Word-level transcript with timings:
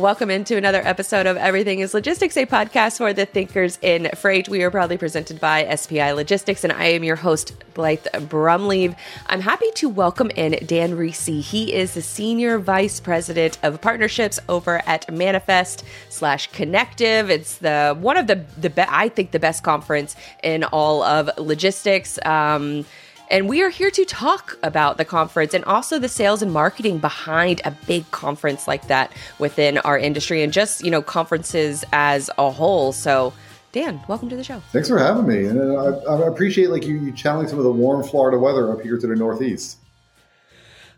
Welcome 0.00 0.30
into 0.30 0.56
another 0.56 0.80
episode 0.82 1.26
of 1.26 1.36
Everything 1.36 1.80
is 1.80 1.92
Logistics, 1.92 2.34
a 2.38 2.46
podcast 2.46 2.96
for 2.96 3.12
the 3.12 3.26
thinkers 3.26 3.78
in 3.82 4.08
freight. 4.16 4.48
We 4.48 4.62
are 4.62 4.70
proudly 4.70 4.96
presented 4.96 5.38
by 5.38 5.76
SPI 5.76 6.12
Logistics, 6.12 6.64
and 6.64 6.72
I 6.72 6.86
am 6.86 7.04
your 7.04 7.16
host, 7.16 7.52
Blythe 7.74 8.06
Brumleve. 8.14 8.96
I'm 9.26 9.42
happy 9.42 9.70
to 9.74 9.90
welcome 9.90 10.30
in 10.30 10.58
Dan 10.64 10.96
Reiss. 10.96 11.26
He 11.26 11.74
is 11.74 11.92
the 11.92 12.00
Senior 12.00 12.58
Vice 12.58 12.98
President 12.98 13.58
of 13.62 13.82
Partnerships 13.82 14.40
over 14.48 14.80
at 14.86 15.12
Manifest 15.12 15.84
slash 16.08 16.46
Connective. 16.46 17.28
It's 17.28 17.58
the 17.58 17.94
one 18.00 18.16
of 18.16 18.26
the, 18.26 18.46
the 18.56 18.70
be- 18.70 18.84
I 18.88 19.10
think, 19.10 19.32
the 19.32 19.38
best 19.38 19.62
conference 19.62 20.16
in 20.42 20.64
all 20.64 21.02
of 21.02 21.28
logistics. 21.36 22.18
Um, 22.24 22.86
and 23.30 23.48
we 23.48 23.62
are 23.62 23.68
here 23.68 23.90
to 23.92 24.04
talk 24.04 24.58
about 24.62 24.96
the 24.96 25.04
conference 25.04 25.54
and 25.54 25.64
also 25.64 25.98
the 25.98 26.08
sales 26.08 26.42
and 26.42 26.52
marketing 26.52 26.98
behind 26.98 27.60
a 27.64 27.70
big 27.86 28.10
conference 28.10 28.66
like 28.66 28.88
that 28.88 29.12
within 29.38 29.78
our 29.78 29.96
industry 29.96 30.42
and 30.42 30.52
just, 30.52 30.84
you 30.84 30.90
know, 30.90 31.00
conferences 31.00 31.84
as 31.92 32.28
a 32.38 32.50
whole. 32.50 32.92
So, 32.92 33.32
Dan, 33.72 34.00
welcome 34.08 34.28
to 34.30 34.36
the 34.36 34.42
show. 34.42 34.58
Thanks 34.72 34.88
for 34.88 34.98
having 34.98 35.28
me. 35.28 35.46
And 35.46 35.60
I, 35.78 36.12
I 36.12 36.26
appreciate 36.26 36.70
like 36.70 36.84
you, 36.84 36.98
you 36.98 37.12
channeling 37.12 37.46
some 37.46 37.58
of 37.58 37.64
the 37.64 37.72
warm 37.72 38.02
Florida 38.02 38.36
weather 38.36 38.72
up 38.72 38.80
here 38.80 38.98
to 38.98 39.06
the 39.06 39.14
Northeast. 39.14 39.78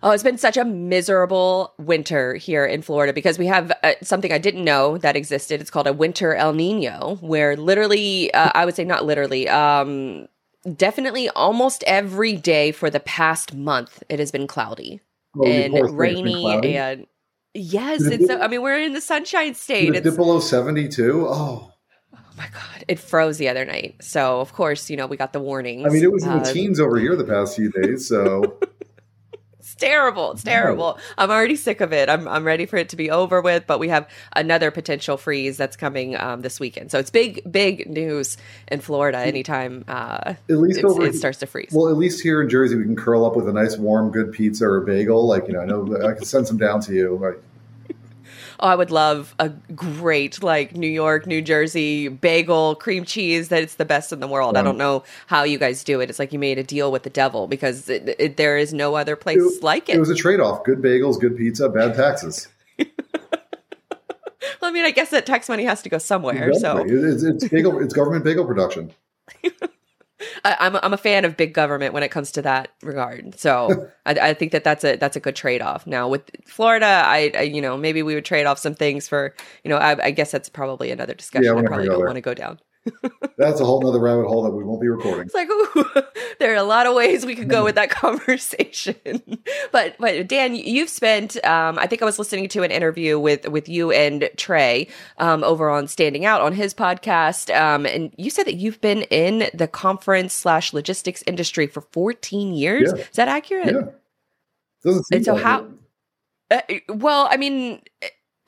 Oh, 0.04 0.10
it's 0.10 0.24
been 0.24 0.38
such 0.38 0.56
a 0.56 0.64
miserable 0.64 1.74
winter 1.78 2.34
here 2.34 2.64
in 2.64 2.82
Florida 2.82 3.12
because 3.12 3.38
we 3.38 3.46
have 3.46 3.70
uh, 3.84 3.92
something 4.02 4.32
I 4.32 4.38
didn't 4.38 4.64
know 4.64 4.98
that 4.98 5.14
existed. 5.14 5.60
It's 5.60 5.70
called 5.70 5.86
a 5.86 5.92
winter 5.92 6.34
El 6.34 6.54
Nino, 6.54 7.18
where 7.20 7.56
literally, 7.56 8.34
uh, 8.34 8.50
I 8.52 8.64
would 8.64 8.74
say 8.74 8.84
not 8.84 9.04
literally, 9.04 9.48
um, 9.48 10.26
definitely 10.76 11.28
almost 11.30 11.82
every 11.86 12.36
day 12.36 12.72
for 12.72 12.90
the 12.90 13.00
past 13.00 13.54
month 13.54 14.02
it 14.08 14.18
has 14.18 14.30
been 14.30 14.46
cloudy 14.46 15.00
oh, 15.36 15.44
and 15.44 15.98
rainy 15.98 16.46
and 16.76 17.06
yes 17.54 18.02
it's 18.02 18.26
so 18.26 18.40
i 18.40 18.48
mean 18.48 18.62
we're 18.62 18.78
in 18.78 18.92
the 18.92 19.00
sunshine 19.00 19.54
state 19.54 19.94
it's 19.94 20.16
below 20.16 20.40
72 20.40 21.26
oh 21.28 21.72
Oh 22.14 22.38
my 22.38 22.48
god, 22.48 22.84
it 22.88 22.98
froze 22.98 23.36
the 23.36 23.48
other 23.48 23.66
night. 23.66 23.96
So 24.02 24.40
of 24.40 24.54
course, 24.54 24.88
you 24.88 24.96
know, 24.96 25.06
we 25.06 25.18
got 25.18 25.34
the 25.34 25.40
warnings. 25.40 25.84
I 25.86 25.90
mean, 25.90 26.02
it 26.02 26.10
was 26.10 26.24
in 26.24 26.38
the 26.38 26.50
teens 26.50 26.80
over 26.80 26.98
here 26.98 27.14
the 27.14 27.24
past 27.24 27.56
few 27.56 27.70
days, 27.70 28.08
so 28.08 28.58
It's 29.72 29.80
terrible. 29.80 30.32
It's 30.32 30.42
terrible. 30.42 30.98
I'm 31.16 31.30
already 31.30 31.56
sick 31.56 31.80
of 31.80 31.94
it. 31.94 32.10
I'm 32.10 32.28
I'm 32.28 32.44
ready 32.44 32.66
for 32.66 32.76
it 32.76 32.90
to 32.90 32.96
be 32.96 33.10
over 33.10 33.40
with. 33.40 33.66
But 33.66 33.78
we 33.78 33.88
have 33.88 34.06
another 34.34 34.70
potential 34.70 35.16
freeze 35.16 35.56
that's 35.56 35.76
coming 35.76 36.14
um, 36.16 36.42
this 36.42 36.60
weekend. 36.60 36.90
So 36.90 36.98
it's 36.98 37.10
big, 37.10 37.50
big 37.50 37.88
news 37.88 38.36
in 38.68 38.80
Florida. 38.80 39.18
Anytime 39.18 39.84
uh, 39.88 40.34
at 40.50 40.56
least 40.58 40.84
over, 40.84 41.06
it 41.06 41.14
starts 41.14 41.38
to 41.38 41.46
freeze. 41.46 41.70
Well, 41.72 41.88
at 41.88 41.96
least 41.96 42.22
here 42.22 42.42
in 42.42 42.50
Jersey, 42.50 42.76
we 42.76 42.84
can 42.84 42.96
curl 42.96 43.24
up 43.24 43.34
with 43.34 43.48
a 43.48 43.52
nice, 43.52 43.78
warm, 43.78 44.10
good 44.10 44.32
pizza 44.32 44.66
or 44.66 44.82
bagel. 44.82 45.26
Like 45.26 45.46
you 45.46 45.54
know, 45.54 45.60
I 45.60 45.64
know 45.64 46.06
I 46.06 46.12
can 46.12 46.24
send 46.24 46.46
some 46.46 46.58
down 46.58 46.80
to 46.82 46.94
you. 46.94 47.16
Like, 47.16 47.42
I 48.62 48.76
would 48.76 48.90
love 48.90 49.34
a 49.38 49.48
great 49.48 50.42
like 50.42 50.76
New 50.76 50.88
York, 50.88 51.26
New 51.26 51.42
Jersey 51.42 52.08
bagel, 52.08 52.76
cream 52.76 53.04
cheese. 53.04 53.48
That 53.48 53.62
it's 53.62 53.74
the 53.74 53.84
best 53.84 54.12
in 54.12 54.20
the 54.20 54.28
world. 54.28 54.56
I 54.56 54.62
don't 54.62 54.78
know 54.78 55.02
how 55.26 55.42
you 55.42 55.58
guys 55.58 55.82
do 55.82 56.00
it. 56.00 56.08
It's 56.08 56.18
like 56.18 56.32
you 56.32 56.38
made 56.38 56.58
a 56.58 56.62
deal 56.62 56.92
with 56.92 57.02
the 57.02 57.10
devil 57.10 57.48
because 57.48 57.88
it, 57.88 58.14
it, 58.18 58.36
there 58.36 58.56
is 58.56 58.72
no 58.72 58.94
other 58.94 59.16
place 59.16 59.38
it, 59.40 59.62
like 59.62 59.88
it. 59.88 59.96
It 59.96 60.00
was 60.00 60.10
a 60.10 60.14
trade 60.14 60.40
off: 60.40 60.64
good 60.64 60.78
bagels, 60.78 61.20
good 61.20 61.36
pizza, 61.36 61.68
bad 61.68 61.94
taxes. 61.96 62.48
well, 62.78 62.86
I 64.62 64.70
mean, 64.70 64.84
I 64.84 64.92
guess 64.92 65.10
that 65.10 65.26
tax 65.26 65.48
money 65.48 65.64
has 65.64 65.82
to 65.82 65.88
go 65.88 65.98
somewhere. 65.98 66.48
Exactly. 66.48 66.88
So 66.88 67.04
it's, 67.04 67.22
it's 67.22 67.48
bagel, 67.48 67.82
it's 67.82 67.92
government 67.92 68.24
bagel 68.24 68.46
production. 68.46 68.92
I, 70.44 70.66
am 70.66 70.76
I'm 70.82 70.92
a 70.92 70.98
fan 70.98 71.24
of 71.24 71.36
big 71.36 71.54
government 71.54 71.94
when 71.94 72.02
it 72.02 72.10
comes 72.10 72.32
to 72.32 72.42
that 72.42 72.70
regard. 72.82 73.38
So 73.38 73.90
I, 74.06 74.12
I, 74.12 74.34
think 74.34 74.52
that 74.52 74.64
that's 74.64 74.84
a 74.84 74.96
that's 74.96 75.16
a 75.16 75.20
good 75.20 75.36
trade 75.36 75.62
off. 75.62 75.86
Now 75.86 76.08
with 76.08 76.30
Florida, 76.44 76.86
I, 76.86 77.32
I, 77.36 77.42
you 77.42 77.60
know 77.60 77.76
maybe 77.76 78.02
we 78.02 78.14
would 78.14 78.24
trade 78.24 78.46
off 78.46 78.58
some 78.58 78.74
things 78.74 79.08
for 79.08 79.34
you 79.64 79.68
know 79.68 79.76
I, 79.76 80.06
I 80.06 80.10
guess 80.10 80.30
that's 80.30 80.48
probably 80.48 80.90
another 80.90 81.14
discussion. 81.14 81.44
Yeah, 81.44 81.60
I 81.60 81.62
probably 81.62 81.86
don't 81.86 82.04
want 82.04 82.16
to 82.16 82.20
go 82.20 82.34
down. 82.34 82.58
That's 83.36 83.60
a 83.60 83.64
whole 83.64 83.80
nother 83.80 84.00
rabbit 84.00 84.26
hole 84.26 84.42
that 84.42 84.50
we 84.50 84.64
won't 84.64 84.80
be 84.80 84.88
recording. 84.88 85.26
It's 85.26 85.34
like, 85.34 85.48
ooh, 85.48 86.02
there 86.38 86.52
are 86.52 86.56
a 86.56 86.62
lot 86.62 86.86
of 86.86 86.94
ways 86.94 87.24
we 87.24 87.36
could 87.36 87.48
go 87.48 87.64
with 87.64 87.76
that 87.76 87.90
conversation. 87.90 89.20
but, 89.70 89.96
but 89.98 90.26
Dan, 90.26 90.54
you've 90.54 90.88
spent, 90.88 91.42
um, 91.44 91.78
I 91.78 91.86
think 91.86 92.02
I 92.02 92.04
was 92.04 92.18
listening 92.18 92.48
to 92.48 92.62
an 92.62 92.70
interview 92.70 93.18
with, 93.18 93.48
with 93.48 93.68
you 93.68 93.92
and 93.92 94.28
Trey 94.36 94.88
um, 95.18 95.44
over 95.44 95.70
on 95.70 95.86
Standing 95.86 96.24
Out 96.24 96.40
on 96.40 96.52
his 96.52 96.74
podcast. 96.74 97.54
Um, 97.54 97.86
and 97.86 98.12
you 98.16 98.30
said 98.30 98.46
that 98.46 98.54
you've 98.54 98.80
been 98.80 99.02
in 99.02 99.48
the 99.54 99.68
conference 99.68 100.34
slash 100.34 100.72
logistics 100.72 101.22
industry 101.26 101.66
for 101.66 101.82
14 101.82 102.52
years. 102.54 102.92
Yeah. 102.94 103.02
Is 103.02 103.16
that 103.16 103.28
accurate? 103.28 103.74
Yeah. 103.74 103.92
Doesn't 104.84 105.04
seem 105.04 105.16
and 105.16 105.24
so 105.24 105.36
how, 105.36 105.68
uh, 106.50 106.60
well, 106.88 107.28
I 107.30 107.36
mean, 107.36 107.80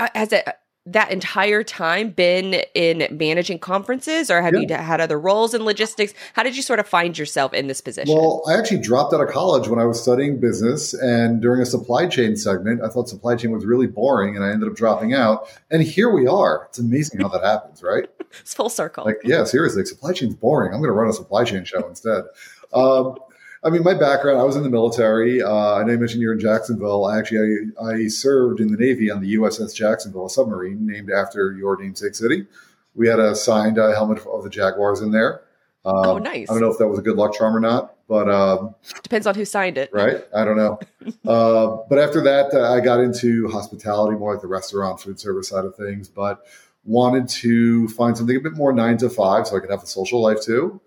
uh, 0.00 0.08
has 0.14 0.32
it, 0.32 0.48
that 0.86 1.10
entire 1.10 1.64
time 1.64 2.10
been 2.10 2.62
in 2.74 3.06
managing 3.10 3.58
conferences 3.58 4.30
or 4.30 4.42
have 4.42 4.52
yeah. 4.54 4.60
you 4.60 4.74
had 4.84 5.00
other 5.00 5.18
roles 5.18 5.54
in 5.54 5.64
logistics? 5.64 6.12
How 6.34 6.42
did 6.42 6.56
you 6.56 6.62
sort 6.62 6.78
of 6.78 6.86
find 6.86 7.16
yourself 7.16 7.54
in 7.54 7.68
this 7.68 7.80
position? 7.80 8.14
Well, 8.14 8.42
I 8.46 8.58
actually 8.58 8.80
dropped 8.80 9.14
out 9.14 9.22
of 9.22 9.28
college 9.28 9.68
when 9.68 9.78
I 9.78 9.86
was 9.86 10.00
studying 10.00 10.40
business 10.40 10.92
and 10.92 11.40
during 11.40 11.62
a 11.62 11.66
supply 11.66 12.06
chain 12.06 12.36
segment, 12.36 12.82
I 12.82 12.88
thought 12.88 13.08
supply 13.08 13.34
chain 13.36 13.50
was 13.50 13.64
really 13.64 13.86
boring 13.86 14.36
and 14.36 14.44
I 14.44 14.50
ended 14.50 14.68
up 14.68 14.76
dropping 14.76 15.14
out. 15.14 15.48
And 15.70 15.82
here 15.82 16.10
we 16.10 16.26
are. 16.26 16.66
It's 16.68 16.78
amazing 16.78 17.20
how 17.20 17.28
that 17.28 17.42
happens, 17.42 17.82
right? 17.82 18.06
It's 18.40 18.52
full 18.52 18.68
circle. 18.68 19.04
Like, 19.04 19.20
yeah, 19.22 19.44
seriously, 19.44 19.82
like, 19.82 19.86
supply 19.86 20.12
chain's 20.12 20.34
boring. 20.34 20.74
I'm 20.74 20.80
going 20.80 20.88
to 20.88 20.92
run 20.92 21.08
a 21.08 21.12
supply 21.12 21.44
chain 21.44 21.64
show 21.64 21.86
instead. 21.86 22.24
Um, 22.72 23.16
I 23.64 23.70
mean, 23.70 23.82
my 23.82 23.94
background, 23.94 24.38
I 24.38 24.44
was 24.44 24.56
in 24.56 24.62
the 24.62 24.68
military. 24.68 25.42
Uh, 25.42 25.74
I 25.76 25.84
know 25.84 25.92
you 25.92 25.98
mentioned 25.98 26.20
you're 26.20 26.34
in 26.34 26.40
Jacksonville. 26.40 27.06
I 27.06 27.18
actually, 27.18 27.72
I, 27.80 27.86
I, 27.86 28.08
served 28.08 28.60
in 28.60 28.70
the 28.70 28.76
Navy 28.76 29.10
on 29.10 29.22
the 29.22 29.36
USS 29.36 29.74
Jacksonville, 29.74 30.26
a 30.26 30.30
submarine 30.30 30.86
named 30.86 31.10
after 31.10 31.52
your 31.52 31.80
namesake 31.80 32.14
city. 32.14 32.46
We 32.94 33.08
had 33.08 33.18
a 33.18 33.34
signed 33.34 33.78
uh, 33.78 33.92
helmet 33.92 34.24
of 34.26 34.44
the 34.44 34.50
Jaguars 34.50 35.00
in 35.00 35.12
there. 35.12 35.40
Um, 35.86 35.94
oh, 35.96 36.18
nice. 36.18 36.50
I 36.50 36.54
don't 36.54 36.62
know 36.62 36.70
if 36.70 36.78
that 36.78 36.88
was 36.88 36.98
a 36.98 37.02
good 37.02 37.16
luck 37.16 37.34
charm 37.34 37.56
or 37.56 37.60
not, 37.60 37.94
but 38.06 38.30
um, 38.30 38.74
depends 39.02 39.26
on 39.26 39.34
who 39.34 39.44
signed 39.46 39.78
it, 39.78 39.90
right? 39.92 40.24
I 40.34 40.44
don't 40.44 40.56
know. 40.56 40.78
uh, 41.26 41.78
but 41.88 41.98
after 41.98 42.22
that, 42.22 42.52
uh, 42.52 42.72
I 42.72 42.80
got 42.80 43.00
into 43.00 43.48
hospitality, 43.48 44.16
more 44.16 44.32
like 44.32 44.42
the 44.42 44.48
restaurant, 44.48 45.00
food 45.00 45.18
service 45.18 45.48
side 45.48 45.64
of 45.64 45.74
things. 45.74 46.08
But 46.08 46.46
wanted 46.84 47.28
to 47.28 47.88
find 47.88 48.16
something 48.16 48.36
a 48.36 48.40
bit 48.40 48.54
more 48.54 48.72
nine 48.72 48.98
to 48.98 49.08
five, 49.08 49.46
so 49.46 49.56
I 49.56 49.60
could 49.60 49.70
have 49.70 49.82
a 49.82 49.86
social 49.86 50.22
life 50.22 50.42
too. 50.42 50.80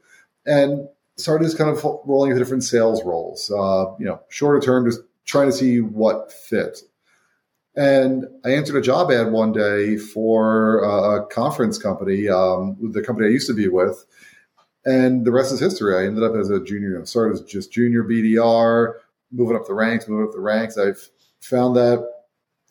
And 0.45 0.87
started 1.17 1.45
just 1.45 1.57
kind 1.57 1.69
of 1.69 1.83
rolling 2.05 2.31
into 2.31 2.41
different 2.41 2.63
sales 2.63 3.03
roles. 3.03 3.51
Uh, 3.51 3.85
you 3.99 4.05
know, 4.05 4.21
shorter 4.29 4.59
term, 4.59 4.85
just 4.85 5.01
trying 5.25 5.47
to 5.47 5.55
see 5.55 5.81
what 5.81 6.31
fit. 6.31 6.79
And 7.75 8.25
I 8.43 8.51
answered 8.51 8.75
a 8.75 8.81
job 8.81 9.11
ad 9.11 9.31
one 9.31 9.51
day 9.51 9.97
for 9.97 10.83
a 10.83 11.25
conference 11.27 11.77
company, 11.77 12.27
um, 12.27 12.75
the 12.91 13.03
company 13.03 13.27
I 13.27 13.31
used 13.31 13.47
to 13.47 13.53
be 13.53 13.67
with, 13.67 14.03
and 14.83 15.25
the 15.25 15.31
rest 15.31 15.53
is 15.53 15.59
history. 15.59 15.95
I 15.95 16.07
ended 16.07 16.23
up 16.23 16.35
as 16.35 16.49
a 16.49 16.63
junior, 16.63 16.97
know, 16.97 17.03
started 17.03 17.33
as 17.33 17.41
just 17.41 17.71
junior 17.71 18.03
BDR, 18.03 18.93
moving 19.31 19.55
up 19.55 19.67
the 19.67 19.75
ranks, 19.75 20.07
moving 20.07 20.25
up 20.25 20.33
the 20.33 20.39
ranks. 20.39 20.77
I've 20.77 21.07
found 21.39 21.75
that 21.75 21.99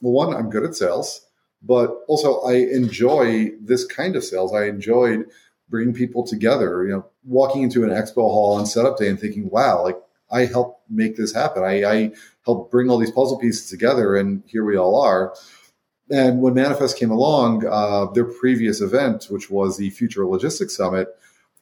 well, 0.00 0.12
one, 0.12 0.36
I'm 0.36 0.50
good 0.50 0.64
at 0.64 0.74
sales, 0.74 1.26
but 1.62 1.90
also 2.08 2.40
I 2.42 2.54
enjoy 2.54 3.50
this 3.60 3.84
kind 3.84 4.16
of 4.16 4.24
sales. 4.24 4.52
I 4.54 4.64
enjoyed 4.64 5.26
bringing 5.68 5.94
people 5.94 6.26
together. 6.26 6.84
You 6.84 6.90
know, 6.90 7.06
walking 7.24 7.62
into 7.62 7.84
an 7.84 7.90
expo 7.90 8.16
hall 8.16 8.54
on 8.54 8.66
setup 8.66 8.98
day 8.98 9.08
and 9.08 9.18
thinking, 9.18 9.48
"Wow, 9.50 9.82
like 9.82 9.98
I 10.30 10.46
helped 10.46 10.90
make 10.90 11.16
this 11.16 11.32
happen. 11.32 11.62
I, 11.62 11.84
I 11.84 12.12
helped 12.44 12.70
bring 12.70 12.90
all 12.90 12.98
these 12.98 13.10
puzzle 13.10 13.38
pieces 13.38 13.68
together, 13.70 14.16
and 14.16 14.42
here 14.46 14.64
we 14.64 14.76
all 14.76 15.00
are." 15.00 15.34
And 16.10 16.40
when 16.40 16.54
Manifest 16.54 16.96
came 16.96 17.10
along, 17.10 17.66
uh, 17.66 18.06
their 18.12 18.24
previous 18.24 18.80
event, 18.80 19.26
which 19.28 19.50
was 19.50 19.76
the 19.76 19.90
Future 19.90 20.24
Logistics 20.24 20.76
Summit, 20.76 21.08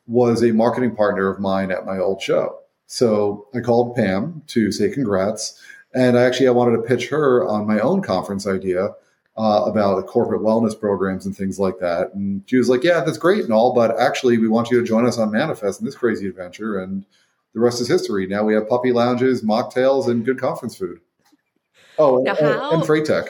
was 0.07 0.43
a 0.43 0.53
marketing 0.53 0.95
partner 0.95 1.29
of 1.29 1.41
mine 1.41 1.71
at 1.71 1.87
my 1.87 1.99
old 1.99 2.21
show. 2.21 2.59
So 2.87 3.49
I 3.55 3.61
called 3.61 3.97
Pam 3.97 4.43
to 4.49 4.71
say 4.71 4.91
congrats. 4.91 5.59
And 5.95 6.19
I 6.19 6.25
actually 6.25 6.49
I 6.49 6.53
wanted 6.53 6.77
to 6.77 6.83
pitch 6.83 7.09
her 7.09 7.47
on 7.47 7.67
my 7.67 7.79
own 7.79 8.03
conference 8.03 8.47
idea 8.47 8.91
uh, 9.37 9.65
about 9.67 10.07
corporate 10.07 10.43
wellness 10.43 10.79
programs 10.79 11.27
and 11.27 11.37
things 11.37 11.59
like 11.59 11.79
that. 11.81 12.15
And 12.15 12.43
she 12.47 12.57
was 12.57 12.69
like, 12.69 12.85
"Yeah, 12.85 13.01
that's 13.01 13.19
great 13.19 13.45
and 13.45 13.53
all, 13.53 13.75
but 13.75 13.99
actually, 13.99 14.39
we 14.39 14.49
want 14.49 14.71
you 14.71 14.81
to 14.81 14.87
join 14.87 15.07
us 15.07 15.19
on 15.19 15.33
Manifest 15.33 15.81
in 15.81 15.87
this 15.87 15.97
crazy 15.97 16.29
adventure." 16.29 16.79
And 16.81 17.05
the 17.53 17.61
rest 17.61 17.81
is 17.81 17.89
history. 17.89 18.27
Now 18.27 18.45
we 18.45 18.55
have 18.55 18.69
puppy 18.69 18.93
lounges, 18.93 19.43
mocktails, 19.43 20.09
and 20.09 20.25
good 20.25 20.39
conference 20.41 20.77
food. 20.77 21.01
Oh, 21.99 22.19
and, 22.19 22.29
how- 22.29 22.71
and 22.73 22.87
freight 22.87 23.05
tech 23.07 23.27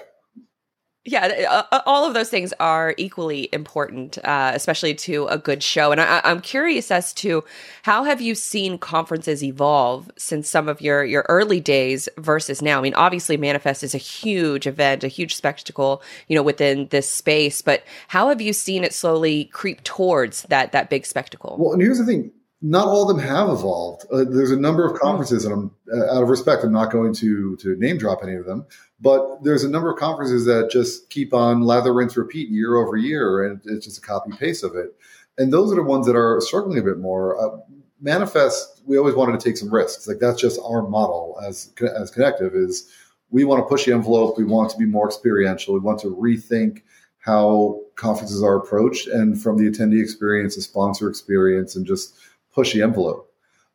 yeah, 1.07 1.45
uh, 1.51 1.65
uh, 1.71 1.83
all 1.85 2.07
of 2.07 2.15
those 2.15 2.31
things 2.31 2.55
are 2.59 2.95
equally 2.97 3.51
important, 3.53 4.17
uh, 4.25 4.53
especially 4.55 4.95
to 4.95 5.27
a 5.27 5.37
good 5.37 5.63
show. 5.63 5.93
And 5.93 6.01
I, 6.01 6.23
am 6.25 6.41
curious 6.41 6.91
as 6.91 7.13
to 7.15 7.45
how 7.83 8.05
have 8.05 8.23
you 8.23 8.35
seen 8.35 8.79
conferences 8.79 9.45
evolve 9.45 10.11
since 10.17 10.49
some 10.49 10.67
of 10.67 10.81
your 10.81 11.05
your 11.05 11.27
early 11.29 11.61
days 11.61 12.09
versus 12.17 12.63
now. 12.63 12.79
I 12.79 12.83
mean, 12.83 12.95
obviously, 12.95 13.37
Manifest 13.37 13.83
is 13.83 13.95
a 13.95 13.99
huge 13.99 14.67
event, 14.67 15.05
a 15.05 15.09
huge 15.09 15.37
spectacle, 15.37 16.03
you 16.27 16.37
know, 16.37 16.43
within 16.43 16.89
this 16.89 17.11
space. 17.11 17.61
But 17.61 17.85
how 18.09 18.31
have 18.31 18.41
you 18.41 18.55
seen 18.55 18.83
it 18.83 18.95
slowly 18.95 19.45
creep 19.47 19.85
towards 19.85 20.45
that 20.45 20.73
that 20.73 20.89
big 20.89 21.05
spectacle? 21.05 21.57
Well, 21.59 21.75
and 21.75 21.83
here's 21.83 21.99
the 21.99 22.07
thing: 22.07 22.33
not 22.63 22.89
all 22.89 23.03
of 23.03 23.15
them 23.15 23.27
have 23.27 23.51
evolved. 23.51 24.07
Uh, 24.11 24.25
there's 24.25 24.51
a 24.51 24.59
number 24.59 24.87
of 24.87 24.93
hmm. 24.93 24.99
conferences, 25.03 25.45
and 25.45 25.53
I'm 25.53 25.71
uh, 25.93 26.17
out 26.17 26.23
of 26.23 26.31
respect, 26.31 26.65
I'm 26.65 26.73
not 26.73 26.91
going 26.91 27.13
to 27.17 27.57
to 27.57 27.77
name 27.77 27.99
drop 27.99 28.21
any 28.23 28.37
of 28.37 28.47
them. 28.47 28.65
But 29.05 29.45
there's 29.45 29.65
a 29.65 29.69
number 29.69 29.93
of 29.93 29.99
conferences 29.99 30.47
that 30.47 30.71
just 30.71 31.11
keep 31.11 31.35
on 31.35 31.61
lather, 31.61 31.93
rinse, 31.93 32.17
repeat 32.17 32.49
year 32.49 32.77
over 32.77 32.97
year, 32.97 33.45
and 33.45 33.61
it's 33.67 33.85
just 33.85 33.99
a 33.99 34.01
copy 34.01 34.33
paste 34.33 34.65
of 34.65 34.75
it. 34.75 34.97
And 35.37 35.53
those 35.53 35.71
are 35.71 35.75
the 35.75 35.83
ones 35.83 36.07
that 36.07 36.17
are 36.17 36.41
struggling 36.41 36.79
a 36.79 36.83
bit 36.83 36.99
more. 36.99 37.39
Uh, 37.39 37.59
Manifest, 38.01 38.81
we 38.87 38.97
always 38.97 39.15
wanted 39.15 39.39
to 39.39 39.45
take 39.45 39.59
some 39.59 39.73
risks. 39.73 40.09
Like 40.09 40.21
that's 40.21 40.41
just 40.41 40.59
our 40.65 40.89
model 40.89 41.39
as 41.47 41.71
as 41.95 42.11
Connective 42.11 42.55
is 42.55 42.91
we 43.31 43.45
want 43.45 43.63
to 43.63 43.69
push 43.69 43.85
the 43.85 43.93
envelope. 43.93 44.39
We 44.39 44.45
want 44.45 44.71
to 44.71 44.79
be 44.79 44.87
more 44.87 45.07
experiential. 45.07 45.75
We 45.75 45.81
want 45.81 46.01
to 46.01 46.09
rethink 46.17 46.83
how 47.19 47.83
conferences 47.97 48.43
are 48.43 48.57
approached, 48.57 49.07
and 49.09 49.41
from 49.41 49.59
the 49.59 49.71
attendee 49.71 50.03
experience, 50.03 50.57
the 50.57 50.63
sponsor 50.63 51.11
experience, 51.11 51.77
and 51.77 51.87
just 51.87 52.15
push 52.55 52.73
the 52.73 52.81
envelope. 52.81 53.31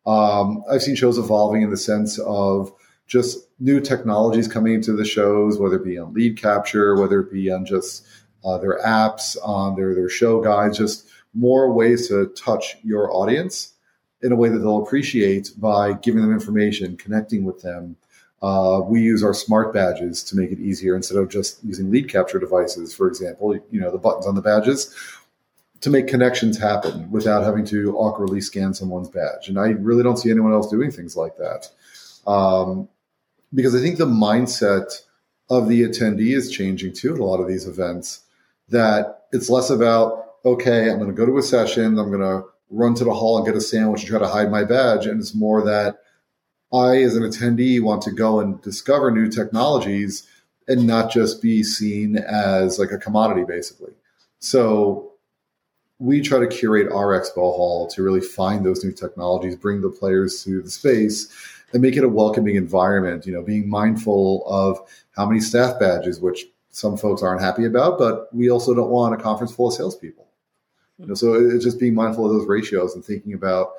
Um, 0.08 0.64
I've 0.72 0.82
seen 0.82 0.96
shows 0.96 1.20
evolving 1.20 1.62
in 1.62 1.70
the 1.70 1.78
sense 1.78 2.18
of 2.20 2.72
just 3.10 3.48
new 3.60 3.82
technologies 3.82 4.48
coming 4.48 4.76
into 4.76 4.94
the 4.94 5.04
shows, 5.04 5.58
whether 5.60 5.76
it 5.76 5.84
be 5.84 5.98
on 5.98 6.14
lead 6.14 6.38
capture, 6.38 6.96
whether 6.96 7.20
it 7.20 7.32
be 7.32 7.52
on 7.52 7.66
just 7.66 8.06
uh, 8.46 8.58
their 8.60 8.80
apps, 8.86 9.36
on 9.44 9.76
their 9.76 9.94
their 9.94 10.08
show 10.08 10.42
guides, 10.42 10.78
just 10.78 11.10
more 11.34 11.74
ways 11.74 12.08
to 12.08 12.28
touch 12.28 12.78
your 12.84 13.12
audience 13.14 13.74
in 14.22 14.32
a 14.32 14.36
way 14.36 14.48
that 14.48 14.60
they'll 14.60 14.84
appreciate 14.84 15.52
by 15.58 15.94
giving 15.94 16.22
them 16.22 16.32
information, 16.32 16.96
connecting 16.98 17.44
with 17.44 17.62
them. 17.62 17.98
Uh, 18.42 18.80
we 18.86 19.02
use 19.02 19.24
our 19.24 19.34
smart 19.34 19.74
badges 19.74 20.24
to 20.24 20.38
make 20.38 20.52
it 20.52 20.60
easier 20.60 20.96
instead 20.96 21.18
of 21.18 21.30
just 21.30 21.62
using 21.64 21.92
lead 21.92 22.08
capture 22.08 22.40
devices, 22.40 22.96
for 22.96 23.08
example. 23.08 23.54
You 23.72 23.82
know, 23.82 23.92
the 23.92 23.98
buttons 23.98 24.28
on 24.28 24.36
the 24.36 24.42
badges 24.42 24.96
to 25.82 25.90
make 25.90 26.08
connections 26.08 26.58
happen 26.58 27.10
without 27.10 27.44
having 27.44 27.66
to 27.66 27.98
awkwardly 27.98 28.40
scan 28.40 28.74
someone's 28.74 29.10
badge. 29.10 29.48
And 29.48 29.60
I 29.60 29.70
really 29.70 30.04
don't 30.04 30.18
see 30.18 30.30
anyone 30.30 30.54
else 30.54 30.70
doing 30.70 30.92
things 30.92 31.18
like 31.18 31.38
that. 31.38 31.70
Um, 32.28 32.88
because 33.54 33.76
I 33.76 33.80
think 33.80 33.98
the 33.98 34.06
mindset 34.06 34.92
of 35.50 35.68
the 35.68 35.82
attendee 35.84 36.36
is 36.36 36.52
changing 36.52 36.94
too 36.94 37.14
at 37.14 37.20
a 37.20 37.24
lot 37.24 37.42
of 37.42 37.48
these 37.48 37.68
events, 37.68 38.22
that 38.70 39.26
it's 39.32 39.50
less 39.50 39.70
about, 39.70 40.36
okay, 40.46 40.90
I'm 40.90 40.98
going 40.98 41.10
to 41.10 41.16
go 41.16 41.26
to 41.26 41.38
a 41.38 41.44
session, 41.44 41.98
I'm 41.98 42.12
going 42.12 42.22
to 42.22 42.44
run 42.70 42.94
to 42.96 43.04
the 43.04 43.14
hall 43.14 43.38
and 43.38 43.46
get 43.46 43.56
a 43.56 43.62
sandwich 43.62 44.02
and 44.02 44.10
try 44.10 44.20
to 44.20 44.28
hide 44.28 44.52
my 44.52 44.64
badge. 44.64 45.08
And 45.08 45.20
it's 45.20 45.34
more 45.34 45.64
that 45.64 46.00
I, 46.72 46.98
as 46.98 47.16
an 47.16 47.24
attendee, 47.24 47.82
want 47.82 48.04
to 48.04 48.12
go 48.12 48.40
and 48.40 48.62
discover 48.62 49.10
new 49.10 49.28
technologies 49.28 50.28
and 50.68 50.86
not 50.86 51.12
just 51.12 51.42
be 51.42 51.64
seen 51.64 52.18
as 52.18 52.78
like 52.78 52.92
a 52.92 53.00
commodity, 53.00 53.44
basically. 53.44 53.94
So 54.38 55.14
we 55.98 56.22
try 56.22 56.40
to 56.40 56.48
curate 56.48 56.92
our 56.92 57.20
expo 57.20 57.38
hall 57.38 57.88
to 57.88 58.04
really 58.04 58.22
find 58.22 58.64
those 58.64 58.84
new 58.84 58.92
technologies, 58.92 59.56
bring 59.56 59.82
the 59.82 59.90
players 59.90 60.44
to 60.44 60.62
the 60.62 60.70
space, 60.70 61.28
and 61.74 61.82
make 61.82 61.98
it 61.98 62.04
a 62.04 62.10
welcoming 62.10 62.56
environment. 62.56 63.26
You 63.26 63.34
know, 63.34 63.42
being 63.42 63.70
mindful 63.70 64.44
of 64.48 64.80
how 65.16 65.26
many 65.26 65.40
staff 65.40 65.80
badges, 65.80 66.20
which 66.20 66.46
some 66.70 66.98
folks 66.98 67.22
aren't 67.22 67.42
happy 67.42 67.66
about, 67.66 67.98
but 67.98 68.34
we 68.34 68.50
also 68.50 68.74
don't 68.74 68.90
want 68.90 69.14
a 69.14 69.18
conference 69.18 69.54
full 69.54 69.68
of 69.68 69.74
salespeople. 69.74 70.28
You 70.98 71.08
know, 71.08 71.14
so 71.14 71.34
it's 71.34 71.64
just 71.64 71.80
being 71.80 71.96
mindful 71.96 72.26
of 72.26 72.32
those 72.32 72.48
ratios 72.48 72.96
and 72.96 73.04
thinking 73.04 73.34
about 73.34 73.72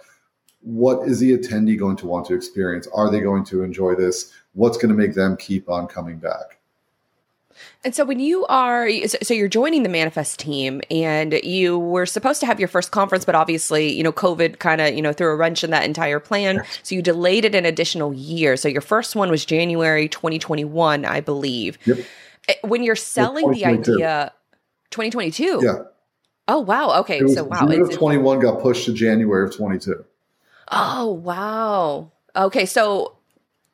what 0.62 1.08
is 1.08 1.20
the 1.20 1.36
attendee 1.36 1.78
going 1.78 1.96
to 1.96 2.06
want 2.06 2.26
to 2.26 2.34
experience? 2.34 2.86
Are 2.94 3.10
they 3.10 3.20
going 3.20 3.44
to 3.46 3.62
enjoy 3.62 3.94
this? 3.94 4.32
What's 4.52 4.76
going 4.76 4.90
to 4.90 4.94
make 4.94 5.14
them 5.14 5.36
keep 5.36 5.68
on 5.68 5.86
coming 5.86 6.18
back? 6.18 6.59
And 7.84 7.94
so 7.94 8.04
when 8.04 8.20
you 8.20 8.44
are, 8.46 8.88
so 9.06 9.32
you're 9.32 9.48
joining 9.48 9.82
the 9.82 9.88
Manifest 9.88 10.38
team 10.38 10.82
and 10.90 11.34
you 11.42 11.78
were 11.78 12.06
supposed 12.06 12.40
to 12.40 12.46
have 12.46 12.58
your 12.58 12.68
first 12.68 12.90
conference, 12.90 13.24
but 13.24 13.34
obviously, 13.34 13.90
you 13.92 14.02
know, 14.02 14.12
COVID 14.12 14.58
kind 14.58 14.80
of, 14.80 14.94
you 14.94 15.00
know, 15.00 15.12
threw 15.12 15.28
a 15.28 15.36
wrench 15.36 15.64
in 15.64 15.70
that 15.70 15.84
entire 15.84 16.20
plan. 16.20 16.62
So 16.82 16.94
you 16.94 17.02
delayed 17.02 17.44
it 17.44 17.54
an 17.54 17.64
additional 17.64 18.12
year. 18.12 18.56
So 18.56 18.68
your 18.68 18.82
first 18.82 19.16
one 19.16 19.30
was 19.30 19.44
January 19.44 20.08
2021, 20.08 21.04
I 21.04 21.20
believe. 21.20 21.78
Yep. 21.86 21.98
Eh, 22.48 22.54
when 22.62 22.82
you're 22.82 22.96
selling 22.96 23.50
the 23.50 23.64
idea, 23.64 24.32
2022? 24.90 25.60
Yeah. 25.62 25.84
Oh, 26.48 26.58
wow. 26.58 27.00
Okay. 27.00 27.26
so, 27.28 27.44
wow. 27.44 27.66
June 27.66 27.82
of 27.82 27.92
21 27.92 28.40
got 28.40 28.60
pushed 28.60 28.84
to 28.86 28.92
January 28.92 29.48
of 29.48 29.56
22. 29.56 30.04
Oh, 30.72 31.12
wow. 31.12 32.12
Okay. 32.34 32.66
So 32.66 33.16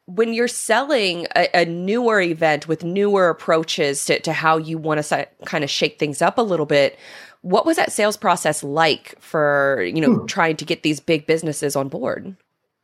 when 0.06 0.32
you're 0.32 0.48
selling 0.48 1.26
a, 1.34 1.48
a, 1.52 1.64
newer 1.64 2.20
event 2.20 2.68
with 2.68 2.84
newer 2.84 3.28
approaches 3.28 4.04
to, 4.04 4.20
to 4.20 4.32
how 4.32 4.56
you 4.56 4.78
want 4.78 5.04
to 5.04 5.28
kind 5.44 5.64
of 5.64 5.70
shake 5.70 5.98
things 5.98 6.22
up 6.22 6.38
a 6.38 6.42
little 6.42 6.66
bit 6.66 6.96
what 7.46 7.64
was 7.64 7.76
that 7.76 7.92
sales 7.92 8.16
process 8.16 8.64
like 8.64 9.14
for 9.20 9.88
you 9.94 10.00
know 10.00 10.14
hmm. 10.14 10.26
trying 10.26 10.56
to 10.56 10.64
get 10.64 10.82
these 10.82 10.98
big 10.98 11.26
businesses 11.26 11.76
on 11.76 11.88
board? 11.88 12.34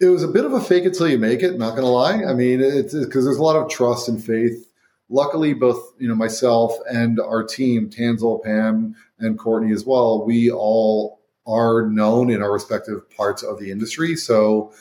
It 0.00 0.06
was 0.06 0.22
a 0.22 0.28
bit 0.28 0.44
of 0.44 0.52
a 0.52 0.60
fake 0.60 0.84
it 0.84 0.94
till 0.94 1.08
you 1.08 1.18
make 1.18 1.42
it 1.42 1.58
not 1.58 1.74
gonna 1.74 1.88
lie. 1.88 2.22
I 2.24 2.32
mean 2.32 2.60
it's 2.60 2.94
because 2.94 3.24
there's 3.24 3.38
a 3.38 3.42
lot 3.42 3.56
of 3.56 3.68
trust 3.68 4.08
and 4.08 4.22
faith. 4.22 4.68
Luckily 5.08 5.52
both 5.52 5.92
you 5.98 6.08
know 6.08 6.14
myself 6.14 6.74
and 6.88 7.18
our 7.18 7.42
team 7.42 7.90
tansel 7.90 8.42
pam 8.44 8.94
and 9.18 9.36
courtney 9.36 9.72
as 9.72 9.84
well 9.84 10.24
we 10.24 10.50
all 10.50 11.20
are 11.44 11.88
known 11.88 12.30
in 12.30 12.40
our 12.40 12.52
respective 12.52 13.10
parts 13.10 13.42
of 13.42 13.58
the 13.58 13.72
industry. 13.72 14.14
So 14.14 14.72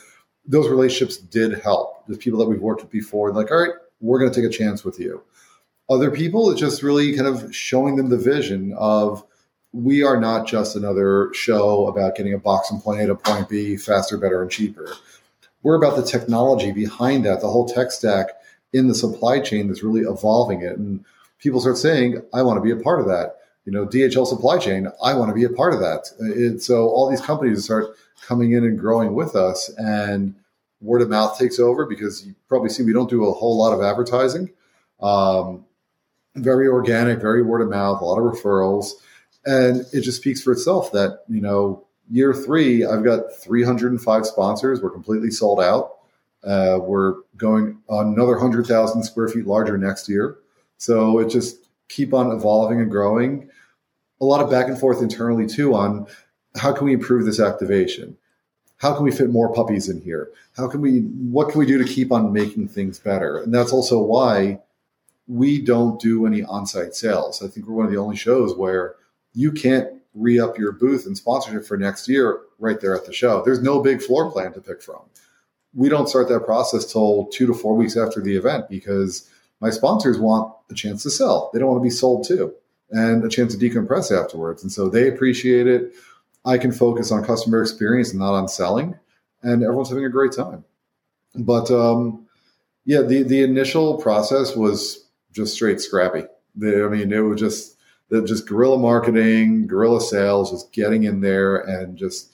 those 0.46 0.68
relationships 0.68 1.16
did 1.16 1.60
help. 1.60 2.06
There's 2.06 2.18
people 2.18 2.38
that 2.40 2.48
we've 2.48 2.60
worked 2.60 2.82
with 2.82 2.90
before, 2.90 3.32
like, 3.32 3.50
all 3.50 3.62
right, 3.62 3.74
we're 4.00 4.18
going 4.18 4.32
to 4.32 4.40
take 4.40 4.48
a 4.48 4.52
chance 4.52 4.84
with 4.84 4.98
you. 4.98 5.22
Other 5.88 6.10
people, 6.10 6.50
it's 6.50 6.60
just 6.60 6.82
really 6.82 7.14
kind 7.16 7.28
of 7.28 7.54
showing 7.54 7.96
them 7.96 8.08
the 8.08 8.18
vision 8.18 8.74
of 8.76 9.24
we 9.72 10.02
are 10.02 10.20
not 10.20 10.46
just 10.46 10.76
another 10.76 11.30
show 11.32 11.86
about 11.86 12.14
getting 12.16 12.34
a 12.34 12.38
box 12.38 12.68
from 12.68 12.80
point 12.80 13.00
A 13.00 13.06
to 13.06 13.14
point 13.14 13.48
B 13.48 13.76
faster, 13.76 14.18
better, 14.18 14.42
and 14.42 14.50
cheaper. 14.50 14.94
We're 15.62 15.76
about 15.76 15.96
the 15.96 16.02
technology 16.02 16.72
behind 16.72 17.24
that, 17.24 17.40
the 17.40 17.48
whole 17.48 17.66
tech 17.66 17.90
stack 17.90 18.28
in 18.72 18.88
the 18.88 18.94
supply 18.94 19.40
chain 19.40 19.68
that's 19.68 19.82
really 19.82 20.00
evolving 20.00 20.62
it. 20.62 20.76
And 20.76 21.04
people 21.38 21.60
start 21.60 21.78
saying, 21.78 22.22
I 22.34 22.42
want 22.42 22.58
to 22.58 22.62
be 22.62 22.70
a 22.70 22.82
part 22.82 23.00
of 23.00 23.06
that. 23.06 23.36
You 23.64 23.72
know, 23.72 23.86
DHL 23.86 24.26
supply 24.26 24.58
chain, 24.58 24.88
I 25.02 25.14
want 25.14 25.28
to 25.30 25.34
be 25.34 25.44
a 25.44 25.50
part 25.50 25.72
of 25.72 25.80
that. 25.80 26.10
It, 26.18 26.62
so 26.62 26.88
all 26.88 27.08
these 27.08 27.20
companies 27.20 27.64
start 27.64 27.96
coming 28.26 28.52
in 28.52 28.64
and 28.64 28.78
growing 28.78 29.14
with 29.14 29.36
us. 29.36 29.70
And 29.76 30.34
word 30.80 31.02
of 31.02 31.10
mouth 31.10 31.38
takes 31.38 31.58
over 31.58 31.86
because 31.86 32.26
you 32.26 32.34
probably 32.48 32.68
see 32.68 32.82
we 32.82 32.92
don't 32.92 33.10
do 33.10 33.26
a 33.26 33.32
whole 33.32 33.58
lot 33.58 33.72
of 33.72 33.82
advertising. 33.82 34.50
Um, 35.00 35.64
very 36.36 36.66
organic, 36.66 37.20
very 37.20 37.42
word 37.42 37.60
of 37.60 37.68
mouth, 37.68 38.00
a 38.00 38.04
lot 38.04 38.18
of 38.18 38.32
referrals. 38.32 38.92
And 39.44 39.84
it 39.92 40.02
just 40.02 40.18
speaks 40.18 40.42
for 40.42 40.52
itself 40.52 40.92
that, 40.92 41.24
you 41.28 41.40
know, 41.40 41.84
year 42.10 42.32
three, 42.32 42.84
I've 42.84 43.04
got 43.04 43.34
305 43.34 44.26
sponsors. 44.26 44.80
We're 44.80 44.90
completely 44.90 45.30
sold 45.30 45.60
out. 45.60 45.92
Uh, 46.44 46.78
we're 46.80 47.16
going 47.36 47.78
another 47.88 48.32
100,000 48.32 49.02
square 49.02 49.28
feet 49.28 49.46
larger 49.46 49.78
next 49.78 50.08
year. 50.08 50.38
So 50.78 51.18
it 51.18 51.28
just 51.28 51.56
keep 51.88 52.12
on 52.14 52.30
evolving 52.32 52.80
and 52.80 52.90
growing. 52.90 53.48
A 54.20 54.24
lot 54.24 54.40
of 54.40 54.50
back 54.50 54.68
and 54.68 54.78
forth 54.78 55.02
internally 55.02 55.46
too 55.46 55.74
on 55.74 56.06
how 56.56 56.72
can 56.72 56.86
we 56.86 56.92
improve 56.92 57.24
this 57.24 57.40
activation? 57.40 58.16
How 58.78 58.94
can 58.94 59.04
we 59.04 59.12
fit 59.12 59.30
more 59.30 59.52
puppies 59.52 59.88
in 59.88 60.00
here? 60.00 60.30
How 60.56 60.68
can 60.68 60.80
we, 60.80 61.00
what 61.00 61.50
can 61.50 61.58
we 61.58 61.66
do 61.66 61.78
to 61.78 61.84
keep 61.84 62.10
on 62.10 62.32
making 62.32 62.68
things 62.68 62.98
better? 62.98 63.38
And 63.38 63.54
that's 63.54 63.72
also 63.72 64.00
why 64.00 64.60
we 65.28 65.62
don't 65.62 66.00
do 66.00 66.26
any 66.26 66.42
on 66.42 66.66
site 66.66 66.94
sales. 66.94 67.42
I 67.42 67.48
think 67.48 67.66
we're 67.66 67.74
one 67.74 67.86
of 67.86 67.92
the 67.92 67.98
only 67.98 68.16
shows 68.16 68.56
where 68.56 68.96
you 69.34 69.52
can't 69.52 69.88
re 70.14 70.38
up 70.38 70.58
your 70.58 70.72
booth 70.72 71.06
and 71.06 71.16
sponsorship 71.16 71.64
for 71.64 71.76
next 71.76 72.08
year 72.08 72.40
right 72.58 72.80
there 72.80 72.94
at 72.94 73.06
the 73.06 73.12
show. 73.12 73.42
There's 73.42 73.62
no 73.62 73.80
big 73.80 74.02
floor 74.02 74.30
plan 74.30 74.52
to 74.54 74.60
pick 74.60 74.82
from. 74.82 75.00
We 75.74 75.88
don't 75.88 76.08
start 76.08 76.28
that 76.28 76.44
process 76.44 76.84
till 76.84 77.26
two 77.32 77.46
to 77.46 77.54
four 77.54 77.74
weeks 77.74 77.96
after 77.96 78.20
the 78.20 78.36
event 78.36 78.68
because 78.68 79.30
my 79.60 79.70
sponsors 79.70 80.18
want 80.18 80.54
a 80.70 80.74
chance 80.74 81.02
to 81.04 81.10
sell. 81.10 81.50
They 81.52 81.60
don't 81.60 81.68
want 81.68 81.80
to 81.80 81.84
be 81.84 81.90
sold 81.90 82.26
to 82.28 82.52
and 82.90 83.24
a 83.24 83.28
chance 83.28 83.56
to 83.56 83.70
decompress 83.70 84.12
afterwards. 84.12 84.62
And 84.62 84.70
so 84.70 84.88
they 84.88 85.08
appreciate 85.08 85.66
it. 85.66 85.94
I 86.44 86.58
can 86.58 86.72
focus 86.72 87.12
on 87.12 87.24
customer 87.24 87.60
experience 87.62 88.10
and 88.10 88.20
not 88.20 88.34
on 88.34 88.48
selling, 88.48 88.98
and 89.42 89.62
everyone's 89.62 89.88
having 89.88 90.04
a 90.04 90.10
great 90.10 90.32
time. 90.32 90.64
But 91.34 91.70
um, 91.70 92.26
yeah, 92.84 93.02
the 93.02 93.22
the 93.22 93.42
initial 93.42 93.98
process 93.98 94.56
was 94.56 95.08
just 95.32 95.54
straight 95.54 95.80
scrappy. 95.80 96.24
The, 96.56 96.84
I 96.84 96.88
mean, 96.88 97.12
it 97.12 97.20
was 97.20 97.40
just 97.40 97.76
just 98.26 98.46
guerrilla 98.46 98.78
marketing, 98.78 99.66
guerrilla 99.66 100.00
sales, 100.00 100.50
just 100.50 100.72
getting 100.72 101.04
in 101.04 101.20
there 101.20 101.56
and 101.56 101.96
just 101.96 102.32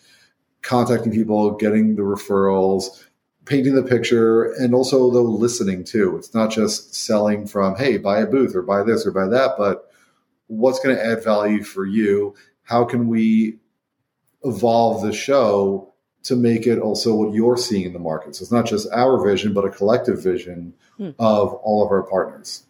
contacting 0.62 1.12
people, 1.12 1.52
getting 1.52 1.94
the 1.94 2.02
referrals, 2.02 3.04
painting 3.44 3.74
the 3.74 3.82
picture, 3.82 4.52
and 4.54 4.74
also 4.74 5.10
though 5.10 5.22
listening 5.22 5.84
too. 5.84 6.16
It's 6.16 6.34
not 6.34 6.50
just 6.50 6.94
selling 6.94 7.46
from 7.46 7.76
hey, 7.76 7.98
buy 7.98 8.18
a 8.20 8.26
booth 8.26 8.56
or 8.56 8.62
buy 8.62 8.82
this 8.82 9.06
or 9.06 9.12
buy 9.12 9.28
that, 9.28 9.52
but 9.56 9.90
what's 10.48 10.80
going 10.80 10.96
to 10.96 11.04
add 11.04 11.22
value 11.22 11.62
for 11.62 11.86
you? 11.86 12.34
How 12.62 12.84
can 12.84 13.06
we 13.08 13.58
evolve 14.48 15.02
the 15.02 15.12
show 15.12 15.92
to 16.24 16.36
make 16.36 16.66
it 16.66 16.78
also 16.78 17.14
what 17.14 17.32
you're 17.32 17.56
seeing 17.56 17.84
in 17.84 17.92
the 17.92 17.98
market. 17.98 18.36
So 18.36 18.42
it's 18.42 18.52
not 18.52 18.66
just 18.66 18.88
our 18.92 19.24
vision, 19.24 19.52
but 19.52 19.64
a 19.64 19.70
collective 19.70 20.22
vision 20.22 20.74
hmm. 20.96 21.10
of 21.18 21.54
all 21.54 21.84
of 21.84 21.90
our 21.90 22.02
partners. 22.02 22.64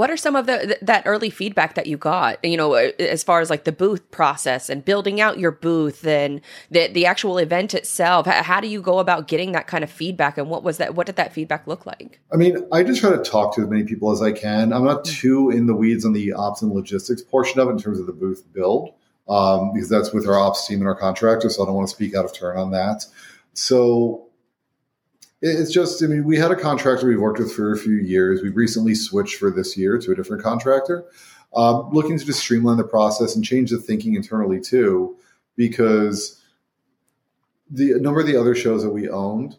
what 0.00 0.10
are 0.10 0.16
some 0.16 0.34
of 0.34 0.46
the 0.46 0.78
that 0.80 1.02
early 1.04 1.28
feedback 1.28 1.74
that 1.74 1.86
you 1.86 1.98
got 1.98 2.42
you 2.42 2.56
know 2.56 2.72
as 2.72 3.22
far 3.22 3.40
as 3.40 3.50
like 3.50 3.64
the 3.64 3.72
booth 3.72 4.10
process 4.10 4.70
and 4.70 4.82
building 4.84 5.20
out 5.20 5.38
your 5.38 5.50
booth 5.50 6.06
and 6.06 6.40
the 6.70 6.88
the 6.88 7.04
actual 7.04 7.36
event 7.36 7.74
itself 7.74 8.26
how 8.26 8.60
do 8.60 8.68
you 8.68 8.80
go 8.80 8.98
about 8.98 9.28
getting 9.28 9.52
that 9.52 9.66
kind 9.66 9.84
of 9.84 9.90
feedback 9.90 10.38
and 10.38 10.48
what 10.48 10.62
was 10.62 10.78
that 10.78 10.94
what 10.94 11.06
did 11.06 11.16
that 11.16 11.34
feedback 11.34 11.66
look 11.66 11.84
like 11.84 12.18
i 12.32 12.36
mean 12.36 12.66
i 12.72 12.82
just 12.82 13.00
try 13.00 13.10
to 13.10 13.22
talk 13.22 13.54
to 13.54 13.60
as 13.62 13.68
many 13.68 13.84
people 13.84 14.10
as 14.10 14.22
i 14.22 14.32
can 14.32 14.72
i'm 14.72 14.84
not 14.84 15.04
too 15.04 15.50
in 15.50 15.66
the 15.66 15.74
weeds 15.74 16.06
on 16.06 16.14
the 16.14 16.32
ops 16.32 16.62
and 16.62 16.72
logistics 16.72 17.20
portion 17.20 17.60
of 17.60 17.68
it 17.68 17.72
in 17.72 17.78
terms 17.78 17.98
of 17.98 18.06
the 18.06 18.12
booth 18.12 18.42
build 18.54 18.94
um, 19.30 19.72
because 19.72 19.88
that's 19.88 20.12
with 20.12 20.26
our 20.26 20.38
ops 20.38 20.66
team 20.66 20.80
and 20.80 20.88
our 20.88 20.94
contractor. 20.94 21.48
so 21.48 21.62
i 21.62 21.66
don't 21.66 21.74
want 21.74 21.88
to 21.88 21.94
speak 21.94 22.14
out 22.14 22.26
of 22.26 22.34
turn 22.34 22.58
on 22.58 22.70
that 22.72 23.06
so 23.54 24.26
it's 25.42 25.72
just, 25.72 26.02
I 26.02 26.06
mean, 26.06 26.24
we 26.24 26.36
had 26.36 26.50
a 26.50 26.56
contractor 26.56 27.06
we've 27.06 27.20
worked 27.20 27.38
with 27.38 27.52
for 27.52 27.72
a 27.72 27.78
few 27.78 27.94
years. 27.94 28.42
We've 28.42 28.56
recently 28.56 28.94
switched 28.94 29.36
for 29.36 29.50
this 29.50 29.76
year 29.76 29.98
to 29.98 30.12
a 30.12 30.14
different 30.14 30.42
contractor, 30.42 31.04
um, 31.54 31.88
looking 31.92 32.18
to 32.18 32.24
just 32.24 32.40
streamline 32.40 32.76
the 32.76 32.84
process 32.84 33.34
and 33.34 33.44
change 33.44 33.70
the 33.70 33.78
thinking 33.78 34.14
internally 34.14 34.60
too, 34.60 35.16
because 35.56 36.42
the 37.70 37.92
a 37.92 37.98
number 37.98 38.20
of 38.20 38.26
the 38.26 38.36
other 38.36 38.54
shows 38.54 38.82
that 38.82 38.90
we 38.90 39.08
owned 39.08 39.56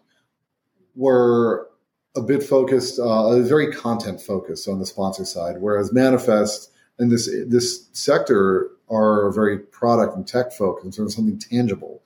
were 0.95 1.69
a 2.15 2.21
bit 2.21 2.43
focused, 2.43 2.99
uh, 2.99 3.39
very 3.39 3.71
content 3.71 4.21
focused 4.21 4.67
on 4.67 4.79
the 4.79 4.85
sponsor 4.85 5.25
side, 5.25 5.61
whereas 5.61 5.93
Manifest 5.93 6.70
and 7.01 7.11
this 7.11 7.29
this 7.47 7.89
sector 7.93 8.69
are 8.89 9.31
very 9.31 9.57
product 9.57 10.15
and 10.15 10.27
tech 10.27 10.53
focused 10.53 10.99
in 10.99 11.03
of 11.03 11.11
something 11.11 11.39
tangible. 11.39 12.01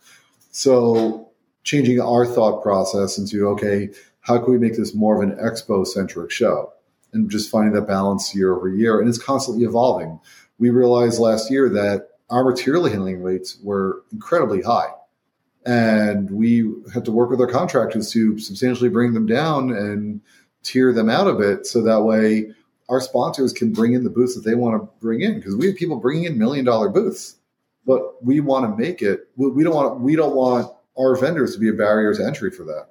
So 0.51 1.29
changing 1.63 1.99
our 1.99 2.25
thought 2.25 2.63
process 2.63 3.17
into 3.17 3.47
okay, 3.49 3.89
how 4.21 4.39
can 4.39 4.51
we 4.51 4.57
make 4.57 4.77
this 4.77 4.95
more 4.95 5.21
of 5.21 5.29
an 5.29 5.35
expo 5.37 5.85
centric 5.85 6.31
show? 6.31 6.71
And 7.11 7.29
just 7.29 7.49
finding 7.49 7.73
that 7.73 7.87
balance 7.87 8.33
year 8.33 8.55
over 8.55 8.69
year. 8.69 8.99
And 8.99 9.09
it's 9.09 9.21
constantly 9.21 9.65
evolving. 9.65 10.19
We 10.59 10.69
realized 10.69 11.19
last 11.19 11.51
year 11.51 11.69
that 11.69 12.09
our 12.29 12.43
material 12.43 12.85
handling 12.85 13.21
rates 13.21 13.57
were 13.61 14.03
incredibly 14.11 14.61
high. 14.61 14.89
And 15.65 16.29
we 16.29 16.71
had 16.93 17.05
to 17.05 17.11
work 17.11 17.29
with 17.29 17.41
our 17.41 17.47
contractors 17.47 18.11
to 18.11 18.37
substantially 18.39 18.89
bring 18.89 19.13
them 19.13 19.25
down 19.25 19.71
and 19.71 20.21
tier 20.63 20.93
them 20.93 21.09
out 21.09 21.27
a 21.27 21.33
bit 21.33 21.65
so 21.65 21.81
that 21.81 22.03
way 22.03 22.51
our 22.89 23.01
sponsors 23.01 23.51
can 23.51 23.73
bring 23.73 23.93
in 23.93 24.03
the 24.03 24.09
booths 24.09 24.35
that 24.35 24.47
they 24.47 24.55
want 24.55 24.81
to 24.81 24.89
bring 24.99 25.21
in 25.21 25.35
because 25.35 25.55
we 25.55 25.67
have 25.67 25.75
people 25.75 25.97
bringing 25.97 26.25
in 26.25 26.37
million 26.37 26.65
dollar 26.65 26.89
booths 26.89 27.37
but 27.85 28.23
we 28.23 28.39
want 28.39 28.65
to 28.65 28.81
make 28.81 29.01
it 29.01 29.27
we 29.35 29.63
don't 29.63 29.75
want 29.75 29.99
we 29.99 30.15
don't 30.15 30.35
want 30.35 30.71
our 30.97 31.15
vendors 31.15 31.53
to 31.53 31.59
be 31.59 31.69
a 31.69 31.73
barrier 31.73 32.13
to 32.13 32.25
entry 32.25 32.51
for 32.51 32.63
that. 32.63 32.89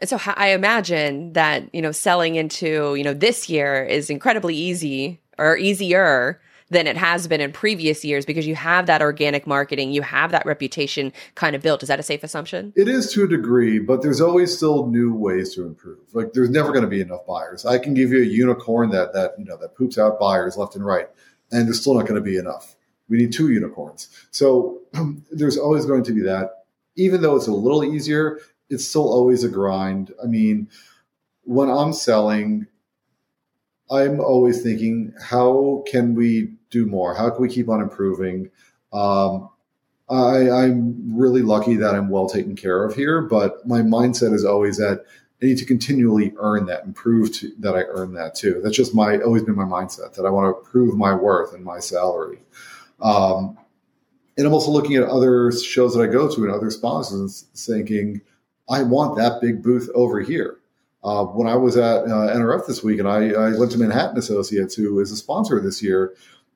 And 0.00 0.08
so 0.10 0.18
I 0.24 0.48
imagine 0.48 1.32
that, 1.32 1.72
you 1.72 1.80
know, 1.80 1.92
selling 1.92 2.34
into, 2.34 2.94
you 2.94 3.04
know, 3.04 3.14
this 3.14 3.48
year 3.48 3.84
is 3.84 4.10
incredibly 4.10 4.54
easy 4.54 5.20
or 5.38 5.56
easier 5.56 6.40
than 6.70 6.86
it 6.86 6.96
has 6.96 7.28
been 7.28 7.40
in 7.40 7.52
previous 7.52 8.04
years 8.04 8.24
because 8.24 8.46
you 8.46 8.54
have 8.54 8.86
that 8.86 9.02
organic 9.02 9.46
marketing, 9.46 9.92
you 9.92 10.02
have 10.02 10.30
that 10.30 10.46
reputation 10.46 11.12
kind 11.34 11.54
of 11.54 11.62
built. 11.62 11.82
Is 11.82 11.88
that 11.88 12.00
a 12.00 12.02
safe 12.02 12.24
assumption? 12.24 12.72
It 12.76 12.88
is 12.88 13.12
to 13.12 13.24
a 13.24 13.28
degree, 13.28 13.78
but 13.78 14.02
there's 14.02 14.20
always 14.20 14.56
still 14.56 14.86
new 14.86 15.14
ways 15.14 15.54
to 15.54 15.66
improve. 15.66 15.98
Like 16.14 16.32
there's 16.32 16.50
never 16.50 16.68
going 16.72 16.84
to 16.84 16.88
be 16.88 17.00
enough 17.00 17.26
buyers. 17.26 17.66
I 17.66 17.78
can 17.78 17.94
give 17.94 18.10
you 18.10 18.22
a 18.22 18.26
unicorn 18.26 18.90
that 18.90 19.12
that, 19.12 19.32
you 19.38 19.44
know, 19.44 19.56
that 19.58 19.76
poops 19.76 19.98
out 19.98 20.18
buyers 20.18 20.56
left 20.56 20.74
and 20.74 20.84
right, 20.84 21.08
and 21.50 21.66
there's 21.66 21.80
still 21.80 21.94
not 21.94 22.06
going 22.06 22.14
to 22.14 22.20
be 22.20 22.36
enough. 22.36 22.76
We 23.08 23.18
need 23.18 23.32
two 23.32 23.50
unicorns. 23.50 24.08
So 24.30 24.80
there's 25.30 25.58
always 25.58 25.84
going 25.84 26.04
to 26.04 26.12
be 26.12 26.22
that. 26.22 26.64
Even 26.96 27.20
though 27.20 27.36
it's 27.36 27.48
a 27.48 27.52
little 27.52 27.84
easier, 27.84 28.38
it's 28.70 28.86
still 28.86 29.12
always 29.12 29.44
a 29.44 29.48
grind. 29.48 30.12
I 30.22 30.26
mean, 30.26 30.68
when 31.42 31.68
I'm 31.68 31.92
selling, 31.92 32.66
I'm 33.90 34.20
always 34.20 34.62
thinking, 34.62 35.12
how 35.20 35.84
can 35.86 36.14
we 36.14 36.54
do 36.70 36.86
more? 36.86 37.14
How 37.14 37.30
can 37.30 37.42
we 37.42 37.48
keep 37.48 37.68
on 37.68 37.80
improving? 37.80 38.50
Um, 38.92 39.50
I, 40.08 40.50
I'm 40.50 41.16
really 41.16 41.42
lucky 41.42 41.76
that 41.76 41.94
I'm 41.94 42.08
well 42.08 42.28
taken 42.28 42.56
care 42.56 42.84
of 42.84 42.94
here, 42.94 43.22
but 43.22 43.66
my 43.66 43.80
mindset 43.80 44.34
is 44.34 44.44
always 44.44 44.76
that 44.76 45.04
I 45.42 45.46
need 45.46 45.58
to 45.58 45.64
continually 45.64 46.32
earn 46.38 46.66
that 46.66 46.84
and 46.84 46.94
prove 46.94 47.32
to, 47.34 47.52
that 47.58 47.74
I 47.74 47.82
earn 47.88 48.14
that 48.14 48.34
too. 48.34 48.60
That's 48.62 48.76
just 48.76 48.94
my 48.94 49.18
always 49.18 49.42
been 49.42 49.56
my 49.56 49.64
mindset 49.64 50.14
that 50.14 50.24
I 50.24 50.30
want 50.30 50.56
to 50.56 50.70
prove 50.70 50.96
my 50.96 51.14
worth 51.14 51.54
and 51.54 51.64
my 51.64 51.80
salary. 51.80 52.38
Um, 53.00 53.58
and 54.36 54.46
I'm 54.46 54.52
also 54.52 54.70
looking 54.70 54.96
at 54.96 55.04
other 55.04 55.52
shows 55.52 55.94
that 55.94 56.02
I 56.02 56.06
go 56.06 56.34
to 56.34 56.44
and 56.44 56.52
other 56.52 56.70
sponsors 56.70 57.44
and 57.44 57.58
thinking, 57.58 58.20
I 58.68 58.82
want 58.82 59.16
that 59.18 59.40
big 59.40 59.62
booth 59.62 59.88
over 59.94 60.20
here. 60.20 60.58
Uh, 61.04 61.24
when 61.24 61.46
I 61.46 61.54
was 61.54 61.76
at 61.76 62.04
uh, 62.04 62.34
NRF 62.34 62.66
this 62.66 62.82
week 62.82 62.98
and 62.98 63.06
I, 63.06 63.28
I, 63.28 63.58
went 63.58 63.70
to 63.72 63.78
Manhattan 63.78 64.16
Associates, 64.16 64.74
who 64.74 64.98
is 65.00 65.12
a 65.12 65.16
sponsor 65.16 65.60
this 65.60 65.82
year, 65.82 66.14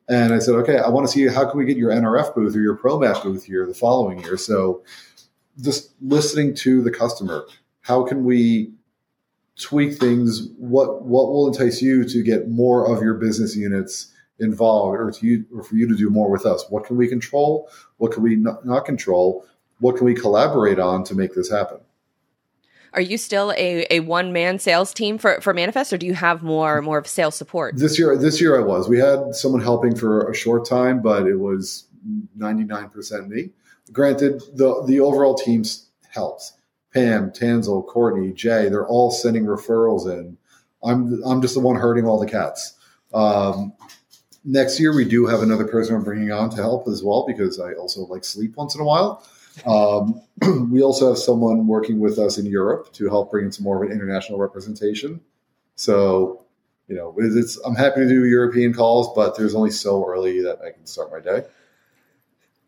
and 0.09 0.33
I 0.33 0.38
said, 0.38 0.55
okay, 0.55 0.78
I 0.78 0.88
want 0.88 1.07
to 1.07 1.12
see 1.12 1.26
how 1.26 1.49
can 1.49 1.59
we 1.59 1.67
get 1.67 1.76
your 1.76 1.90
NRF 1.90 2.35
booth 2.35 2.57
or 2.57 2.61
your 2.61 2.78
ProMat 2.78 3.23
booth 3.23 3.45
here 3.45 3.67
the 3.67 3.75
following 3.75 4.21
year. 4.21 4.38
So 4.38 4.83
just 5.61 5.93
listening 6.00 6.55
to 6.57 6.81
the 6.81 6.90
customer, 6.90 7.45
how 7.83 8.05
can 8.05 8.25
we 8.25 8.73
tweak 9.61 9.99
things? 9.99 10.49
What 10.57 11.02
what 11.02 11.28
will 11.28 11.49
entice 11.49 11.83
you 11.83 12.05
to 12.05 12.23
get 12.23 12.49
more 12.49 12.90
of 12.90 13.02
your 13.02 13.14
business 13.14 13.55
units 13.55 14.14
involved 14.38 14.99
or 14.99 15.11
to 15.11 15.26
you 15.26 15.45
or 15.55 15.62
for 15.62 15.75
you 15.75 15.88
to 15.88 15.97
do 15.97 16.11
more 16.11 16.31
with 16.31 16.47
us 16.47 16.64
what 16.71 16.85
can 16.85 16.97
we 16.97 17.09
control 17.09 17.69
what 17.97 18.12
can 18.12 18.23
we 18.23 18.37
not, 18.37 18.64
not 18.64 18.85
control 18.85 19.45
what 19.81 19.97
can 19.97 20.05
we 20.05 20.14
collaborate 20.14 20.78
on 20.78 21.02
to 21.05 21.14
make 21.14 21.35
this 21.35 21.50
happen 21.50 21.78
are 22.99 23.00
you 23.00 23.17
still 23.17 23.52
a, 23.52 23.87
a 23.93 24.00
one 24.00 24.33
man 24.33 24.59
sales 24.59 24.93
team 24.93 25.19
for, 25.19 25.40
for 25.40 25.55
Manifest, 25.55 25.93
or 25.93 25.99
do 25.99 26.05
you 26.05 26.14
have 26.14 26.43
more 26.43 26.83
more 26.83 26.99
of 26.99 27.07
sales 27.07 27.37
support? 27.37 27.76
This 27.76 27.97
year, 27.97 28.17
this 28.17 28.40
year 28.40 28.61
I 28.61 28.64
was. 28.64 28.88
We 28.88 28.99
had 28.99 29.37
someone 29.37 29.61
helping 29.61 29.95
for 29.95 30.28
a 30.28 30.35
short 30.35 30.69
time, 30.69 31.00
but 31.00 31.28
it 31.28 31.37
was 31.37 31.87
ninety 32.35 32.64
nine 32.64 32.90
percent 32.90 33.28
me. 33.28 33.50
Granted, 33.93 34.43
the 34.52 34.83
the 34.85 34.99
overall 34.99 35.37
team 35.37 35.62
helps. 36.11 36.55
Pam, 36.93 37.31
Tansel, 37.31 37.87
Courtney, 37.87 38.33
Jay, 38.33 38.69
they're 38.69 38.88
all 38.88 39.12
sending 39.12 39.45
referrals 39.45 40.11
in. 40.11 40.37
I'm 40.83 41.23
I'm 41.25 41.40
just 41.40 41.55
the 41.55 41.61
one 41.61 41.76
hurting 41.76 42.05
all 42.05 42.19
the 42.19 42.26
cats. 42.26 42.75
Um, 43.14 43.75
next 44.45 44.81
year 44.81 44.93
we 44.93 45.05
do 45.05 45.26
have 45.26 45.43
another 45.43 45.69
person 45.69 45.95
I'm 45.95 46.02
bringing 46.02 46.33
on 46.33 46.50
to 46.50 46.57
help 46.57 46.88
as 46.88 47.05
well 47.05 47.25
because 47.28 47.61
I 47.61 47.75
also 47.75 48.00
like 48.07 48.25
sleep 48.25 48.57
once 48.57 48.75
in 48.75 48.81
a 48.81 48.85
while. 48.85 49.25
Um, 49.67 50.23
we 50.71 50.83
also 50.83 51.09
have 51.09 51.19
someone 51.19 51.67
working 51.67 52.00
with 52.00 52.19
us 52.19 52.38
in 52.38 52.47
Europe 52.47 52.93
to 52.95 53.09
help 53.09 53.31
bring 53.31 53.47
in 53.47 53.53
some 53.53 53.65
more 53.65 53.83
of 53.83 53.88
an 53.88 53.95
international 53.95 54.38
representation. 54.38 55.21
So, 55.75 56.45
you 56.88 56.97
know, 56.97 57.15
it's, 57.19 57.57
I'm 57.59 57.75
happy 57.75 58.00
to 58.00 58.09
do 58.09 58.25
European 58.25 58.73
calls, 58.73 59.15
but 59.15 59.37
there's 59.37 59.55
only 59.55 59.71
so 59.71 60.05
early 60.07 60.43
that 60.43 60.61
I 60.61 60.71
can 60.71 60.87
start 60.87 61.11
my 61.11 61.21
day. 61.21 61.45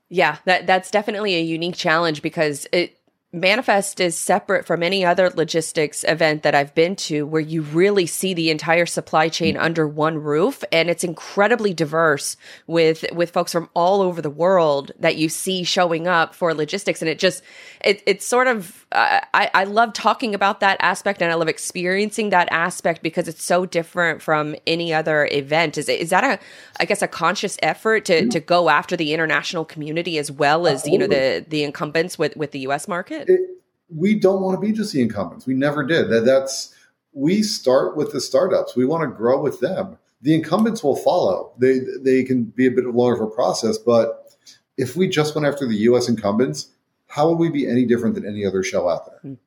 Yeah, 0.08 0.38
that 0.44 0.66
that's 0.66 0.90
definitely 0.90 1.36
a 1.36 1.40
unique 1.40 1.76
challenge 1.76 2.20
because 2.20 2.66
it 2.72 2.99
Manifest 3.32 4.00
is 4.00 4.16
separate 4.16 4.66
from 4.66 4.82
any 4.82 5.04
other 5.04 5.30
logistics 5.30 6.04
event 6.08 6.42
that 6.42 6.56
I've 6.56 6.74
been 6.74 6.96
to 6.96 7.24
where 7.24 7.40
you 7.40 7.62
really 7.62 8.04
see 8.04 8.34
the 8.34 8.50
entire 8.50 8.86
supply 8.86 9.28
chain 9.28 9.54
mm. 9.54 9.62
under 9.62 9.86
one 9.86 10.18
roof 10.18 10.64
and 10.72 10.90
it's 10.90 11.04
incredibly 11.04 11.72
diverse 11.72 12.36
with 12.66 13.04
with 13.12 13.30
folks 13.30 13.52
from 13.52 13.68
all 13.72 14.02
over 14.02 14.20
the 14.20 14.30
world 14.30 14.90
that 14.98 15.14
you 15.14 15.28
see 15.28 15.62
showing 15.62 16.08
up 16.08 16.34
for 16.34 16.52
logistics 16.54 17.02
and 17.02 17.08
it 17.08 17.20
just 17.20 17.44
it, 17.84 18.02
it's 18.04 18.26
sort 18.26 18.48
of 18.48 18.84
uh, 18.92 19.20
I, 19.32 19.50
I 19.54 19.64
love 19.64 19.92
talking 19.92 20.34
about 20.34 20.58
that 20.60 20.76
aspect 20.80 21.22
and 21.22 21.30
I 21.30 21.34
love 21.34 21.46
experiencing 21.46 22.30
that 22.30 22.48
aspect 22.50 23.00
because 23.00 23.28
it's 23.28 23.44
so 23.44 23.64
different 23.64 24.20
from 24.20 24.56
any 24.66 24.92
other 24.92 25.28
event. 25.30 25.78
Is 25.78 25.88
is 25.88 26.10
that 26.10 26.24
a 26.24 26.40
I 26.80 26.84
guess 26.84 27.00
a 27.00 27.06
conscious 27.06 27.56
effort 27.62 28.06
to 28.06 28.28
to 28.28 28.40
go 28.40 28.68
after 28.68 28.96
the 28.96 29.14
international 29.14 29.64
community 29.64 30.18
as 30.18 30.32
well 30.32 30.66
as 30.66 30.88
you 30.88 30.98
know 30.98 31.06
the 31.06 31.44
the 31.46 31.62
incumbents 31.62 32.18
with 32.18 32.36
with 32.36 32.50
the 32.50 32.60
US 32.60 32.88
market 32.88 33.19
it. 33.28 33.30
it. 33.30 33.40
We 33.88 34.18
don't 34.18 34.42
want 34.42 34.60
to 34.60 34.66
be 34.66 34.72
just 34.72 34.92
the 34.92 35.02
incumbents. 35.02 35.46
We 35.46 35.54
never 35.54 35.84
did. 35.84 36.10
That, 36.10 36.24
that's 36.24 36.74
we 37.12 37.42
start 37.42 37.96
with 37.96 38.12
the 38.12 38.20
startups. 38.20 38.76
We 38.76 38.84
want 38.84 39.02
to 39.02 39.16
grow 39.16 39.40
with 39.40 39.60
them. 39.60 39.98
The 40.22 40.34
incumbents 40.34 40.84
will 40.84 40.96
follow. 40.96 41.52
They 41.58 41.80
they 42.02 42.22
can 42.22 42.44
be 42.44 42.66
a 42.66 42.70
bit 42.70 42.84
longer 42.84 43.22
of 43.22 43.28
a 43.28 43.34
process, 43.34 43.78
but 43.78 44.36
if 44.76 44.96
we 44.96 45.08
just 45.08 45.34
went 45.34 45.46
after 45.46 45.66
the 45.66 45.76
U.S. 45.76 46.08
incumbents, 46.08 46.68
how 47.06 47.28
would 47.28 47.38
we 47.38 47.50
be 47.50 47.68
any 47.68 47.84
different 47.84 48.14
than 48.14 48.26
any 48.26 48.46
other 48.46 48.62
show 48.62 48.88
out 48.88 49.06
there? 49.06 49.32
Mm. 49.32 49.38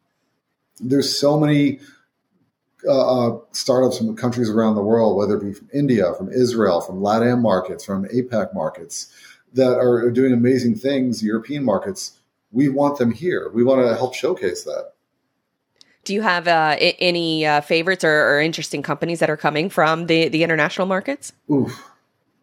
There's 0.80 1.18
so 1.18 1.40
many 1.40 1.80
uh, 2.86 3.30
uh, 3.30 3.40
startups 3.52 3.98
from 3.98 4.16
countries 4.16 4.50
around 4.50 4.76
the 4.76 4.82
world, 4.82 5.16
whether 5.16 5.38
it 5.38 5.44
be 5.44 5.54
from 5.54 5.70
India, 5.74 6.14
from 6.16 6.30
Israel, 6.30 6.82
from 6.82 7.00
LATAM 7.00 7.42
markets, 7.42 7.86
from 7.86 8.06
APAC 8.06 8.54
markets, 8.54 9.14
that 9.54 9.78
are 9.78 10.10
doing 10.12 10.34
amazing 10.34 10.76
things. 10.76 11.24
European 11.24 11.64
markets 11.64 12.20
we 12.54 12.70
want 12.70 12.98
them 12.98 13.12
here. 13.12 13.50
We 13.54 13.64
want 13.64 13.86
to 13.86 13.96
help 13.96 14.14
showcase 14.16 14.64
that. 14.64 14.94
Do 16.06 16.14
you 16.14 16.22
have 16.22 16.48
uh, 16.48 16.76
any 16.80 17.46
uh, 17.46 17.62
favorites 17.62 18.04
or, 18.04 18.36
or, 18.36 18.42
interesting 18.42 18.82
companies 18.82 19.20
that 19.20 19.30
are 19.30 19.38
coming 19.38 19.70
from 19.70 20.08
the, 20.08 20.28
the 20.28 20.44
international 20.44 20.86
markets? 20.86 21.32
Oof. 21.50 21.82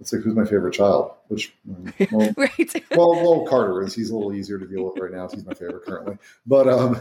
It's 0.00 0.14
like 0.14 0.22
who's 0.22 0.34
my 0.34 0.46
favorite 0.46 0.72
child? 0.72 1.12
Which 1.28 1.54
well, 2.10 2.32
right. 2.38 2.84
well, 2.92 3.12
well, 3.12 3.46
Carter 3.46 3.82
is. 3.82 3.94
He's 3.94 4.08
a 4.08 4.16
little 4.16 4.32
easier 4.32 4.58
to 4.58 4.66
deal 4.66 4.84
with 4.84 4.98
right 4.98 5.12
now. 5.12 5.28
He's 5.28 5.44
my 5.44 5.52
favorite 5.52 5.84
currently. 5.84 6.16
But 6.46 6.68
um, 6.68 7.00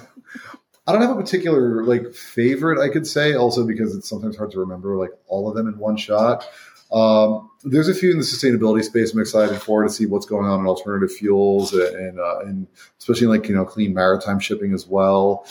I 0.86 0.92
don't 0.92 1.01
have 1.01 1.12
a 1.12 1.22
particular 1.22 1.84
like 1.86 2.13
favorite. 2.13 2.82
I 2.84 2.89
could 2.89 3.08
say 3.08 3.36
also 3.36 3.66
because 3.66 3.96
it's 3.96 4.10
sometimes 4.10 4.36
hard 4.36 4.51
to 4.51 4.60
remember 4.60 4.98
like 4.98 5.12
all 5.28 5.48
of 5.48 5.56
them 5.56 5.68
in 5.68 5.78
one 5.78 5.96
shot. 5.96 6.46
Um, 6.91 7.50
there's 7.63 7.88
a 7.88 7.93
few 7.93 8.12
in 8.12 8.17
the 8.17 8.24
sustainability 8.24 8.84
space 8.84 9.13
I'm 9.13 9.19
excited 9.19 9.62
for 9.62 9.84
to 9.84 9.89
see 9.89 10.05
what's 10.05 10.25
going 10.25 10.48
on 10.48 10.62
in 10.62 10.65
alternative 10.65 11.15
fuels 11.15 11.74
and 11.74 12.19
uh, 12.19 12.39
and 12.39 12.67
especially 12.98 13.27
like 13.27 13.48
you 13.48 13.55
know 13.55 13.65
clean 13.65 13.93
maritime 13.93 14.39
shipping 14.39 14.74
as 14.74 14.88
well. 14.88 15.46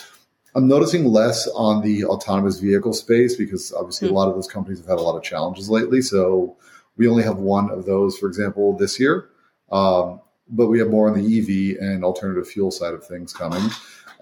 I'm 0.55 0.67
noticing 0.67 1.05
less 1.05 1.47
on 1.49 1.83
the 1.83 2.05
autonomous 2.07 2.59
vehicle 2.59 2.93
space 2.93 3.37
because 3.37 3.73
obviously 3.73 4.09
mm-hmm. 4.09 4.17
a 4.17 4.19
lot 4.19 4.29
of 4.29 4.35
those 4.35 4.49
companies 4.49 4.79
have 4.79 4.89
had 4.89 4.99
a 4.99 5.03
lot 5.03 5.17
of 5.17 5.23
challenges 5.23 5.71
lately. 5.71 6.01
So 6.01 6.57
we 6.97 7.07
only 7.07 7.23
have 7.23 7.39
one 7.39 7.71
of 7.71 7.85
those, 7.87 8.19
for 8.19 8.27
example, 8.27 8.77
this 8.77 8.99
year. 8.99 9.29
Um, 9.71 10.21
but 10.49 10.69
we 10.69 10.79
have 10.79 10.89
more 10.89 11.09
on 11.09 11.15
the 11.15 11.39
EV 11.39 11.81
and 11.81 12.05
alternative 12.05 12.49
fuel 12.49 12.71
side 12.71 12.95
of 12.95 13.07
things 13.07 13.33
coming. 13.33 13.71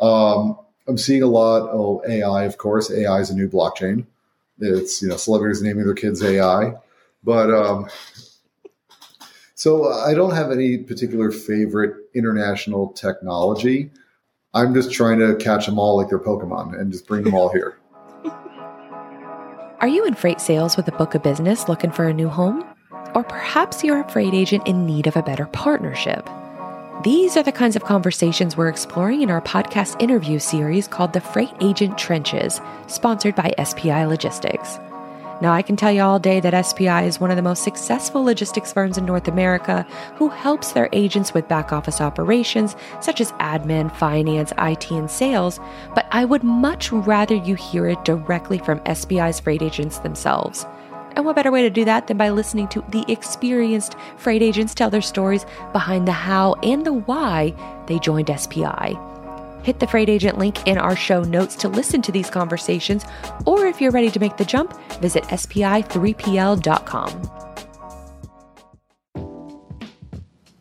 Um, 0.01 0.59
I'm 0.89 0.99
seeing 0.99 1.23
a 1.23 1.27
lot. 1.27 1.71
Oh, 1.73 2.03
AI, 2.07 2.45
of 2.45 2.59
course. 2.59 2.91
AI 2.91 3.21
is 3.21 3.31
a 3.31 3.35
new 3.35 3.49
blockchain. 3.49 4.07
It's 4.59 5.03
you 5.03 5.09
know 5.09 5.17
celebrities 5.17 5.63
naming 5.63 5.85
their 5.85 5.95
kids 5.95 6.23
AI, 6.23 6.75
but 7.27 7.51
um, 7.51 7.89
so 9.57 9.93
I 9.93 10.15
don't 10.15 10.35
have 10.35 10.53
any 10.53 10.79
particular 10.79 11.33
favorite 11.33 11.97
international 12.15 12.93
technology. 12.93 13.91
I'm 14.55 14.73
just 14.73 14.93
trying 14.93 15.19
to 15.19 15.35
catch 15.35 15.67
them 15.67 15.79
all 15.79 15.97
like 15.97 16.09
they're 16.09 16.21
Pokemon 16.21 16.81
and 16.81 16.93
just 16.93 17.07
bring 17.07 17.25
them 17.25 17.35
all 17.35 17.51
here. 17.51 17.79
Are 19.81 19.89
you 19.89 20.07
in 20.07 20.15
freight 20.15 20.41
sales 20.41 20.77
with 20.77 20.89
a 20.89 20.93
book 20.93 21.15
of 21.15 21.23
business 21.23 21.69
looking 21.69 21.91
for 21.91 22.07
a 22.07 22.15
new 22.15 22.29
home? 22.29 22.65
Or 23.15 23.25
perhaps 23.25 23.85
you're 23.85 24.01
a 24.01 24.09
freight 24.09 24.33
agent 24.33 24.67
in 24.67 24.87
need 24.87 25.07
of 25.07 25.17
a 25.17 25.23
better 25.23 25.47
partnership? 25.47 26.29
These 27.03 27.37
are 27.37 27.43
the 27.43 27.53
kinds 27.53 27.77
of 27.77 27.85
conversations 27.85 28.57
we're 28.57 28.69
exploring 28.69 29.23
in 29.23 29.31
our 29.31 29.43
podcast 29.43 30.01
interview 30.01 30.39
series 30.39 30.89
called 30.89 31.13
The 31.13 31.21
Freight 31.21 31.53
Agent 31.61 31.99
Trenches, 31.99 32.61
sponsored 32.87 33.35
by 33.35 33.53
SPI 33.63 34.07
Logistics. 34.07 34.79
Now, 35.43 35.53
I 35.53 35.61
can 35.61 35.77
tell 35.77 35.93
you 35.93 36.01
all 36.01 36.19
day 36.19 36.41
that 36.41 36.65
SPI 36.65 37.05
is 37.05 37.21
one 37.21 37.31
of 37.31 37.37
the 37.37 37.43
most 37.43 37.63
successful 37.63 38.25
logistics 38.25 38.73
firms 38.73 38.97
in 38.97 39.05
North 39.05 39.29
America 39.29 39.87
who 40.15 40.31
helps 40.31 40.73
their 40.73 40.89
agents 40.93 41.35
with 41.35 41.47
back 41.47 41.73
office 41.73 42.01
operations 42.01 42.75
such 43.01 43.21
as 43.21 43.33
admin, 43.33 43.95
finance, 43.97 44.53
IT, 44.57 44.91
and 44.91 45.11
sales. 45.11 45.61
But 45.95 46.07
I 46.11 46.25
would 46.25 46.43
much 46.43 46.91
rather 46.91 47.35
you 47.35 47.55
hear 47.55 47.87
it 47.87 48.03
directly 48.03 48.57
from 48.57 48.81
SPI's 48.91 49.39
freight 49.39 49.61
agents 49.61 49.99
themselves. 49.99 50.65
And 51.17 51.25
what 51.25 51.37
better 51.37 51.51
way 51.51 51.63
to 51.63 51.71
do 51.71 51.85
that 51.85 52.07
than 52.07 52.17
by 52.17 52.31
listening 52.31 52.69
to 52.69 52.85
the 52.89 53.05
experienced 53.11 53.97
freight 54.17 54.43
agents 54.43 54.75
tell 54.75 54.91
their 54.91 55.03
stories 55.03 55.45
behind 55.73 56.09
the 56.09 56.13
how 56.13 56.55
and 56.63 56.85
the 56.85 56.93
why 56.95 57.55
they 57.87 57.99
joined 57.99 58.31
SPI? 58.35 58.99
Hit 59.67 59.81
the 59.81 59.87
freight 59.89 60.09
agent 60.09 60.39
link 60.39 60.65
in 60.69 60.79
our 60.79 60.95
show 60.95 61.25
notes 61.25 61.57
to 61.57 61.69
listen 61.69 62.01
to 62.03 62.13
these 62.13 62.31
conversations, 62.31 63.05
or 63.47 63.67
if 63.67 63.81
you're 63.81 63.91
ready 63.91 64.13
to 64.13 64.21
make 64.21 64.37
the 64.37 64.45
jump, 64.45 64.81
visit 65.01 65.25
spi3pl.com. 65.25 67.11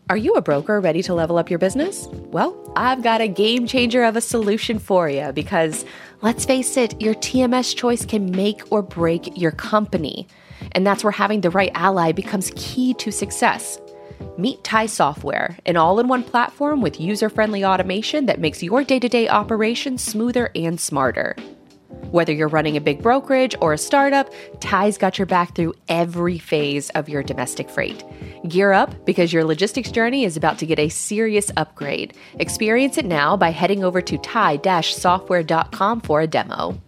Are 0.09 0.17
you 0.17 0.33
a 0.33 0.41
broker 0.41 0.81
ready 0.81 1.03
to 1.03 1.13
level 1.13 1.37
up 1.37 1.51
your 1.51 1.59
business? 1.59 2.07
Well, 2.07 2.59
I've 2.75 3.03
got 3.03 3.21
a 3.21 3.27
game 3.27 3.67
changer 3.67 4.03
of 4.03 4.15
a 4.15 4.21
solution 4.21 4.79
for 4.79 5.07
you 5.07 5.31
because 5.33 5.85
let's 6.23 6.43
face 6.43 6.75
it, 6.75 6.99
your 6.99 7.13
TMS 7.13 7.75
choice 7.75 8.07
can 8.07 8.31
make 8.31 8.71
or 8.71 8.81
break 8.81 9.37
your 9.37 9.51
company. 9.51 10.27
And 10.71 10.83
that's 10.83 11.03
where 11.03 11.11
having 11.11 11.41
the 11.41 11.51
right 11.51 11.71
ally 11.75 12.11
becomes 12.11 12.51
key 12.55 12.95
to 12.95 13.11
success. 13.11 13.79
Meet 14.37 14.63
Tai 14.63 14.85
Software, 14.87 15.57
an 15.65 15.77
all 15.77 15.99
in 15.99 16.07
one 16.07 16.23
platform 16.23 16.81
with 16.81 16.99
user 16.99 17.29
friendly 17.29 17.63
automation 17.63 18.25
that 18.25 18.39
makes 18.39 18.61
your 18.61 18.83
day 18.83 18.99
to 18.99 19.09
day 19.09 19.29
operations 19.29 20.03
smoother 20.03 20.51
and 20.55 20.79
smarter. 20.79 21.35
Whether 22.11 22.33
you're 22.33 22.47
running 22.47 22.77
a 22.77 22.81
big 22.81 23.01
brokerage 23.01 23.55
or 23.61 23.73
a 23.73 23.77
startup, 23.77 24.31
Tai's 24.59 24.97
got 24.97 25.17
your 25.17 25.25
back 25.25 25.55
through 25.55 25.73
every 25.89 26.37
phase 26.37 26.89
of 26.91 27.09
your 27.09 27.23
domestic 27.23 27.69
freight. 27.69 28.03
Gear 28.47 28.71
up 28.71 29.05
because 29.05 29.33
your 29.33 29.43
logistics 29.43 29.91
journey 29.91 30.23
is 30.23 30.37
about 30.37 30.57
to 30.59 30.65
get 30.65 30.79
a 30.79 30.89
serious 30.89 31.51
upgrade. 31.57 32.15
Experience 32.39 32.97
it 32.97 33.05
now 33.05 33.35
by 33.35 33.49
heading 33.49 33.83
over 33.83 34.01
to 34.01 34.17
tai-software.com 34.17 36.01
for 36.01 36.21
a 36.21 36.27
demo. 36.27 36.79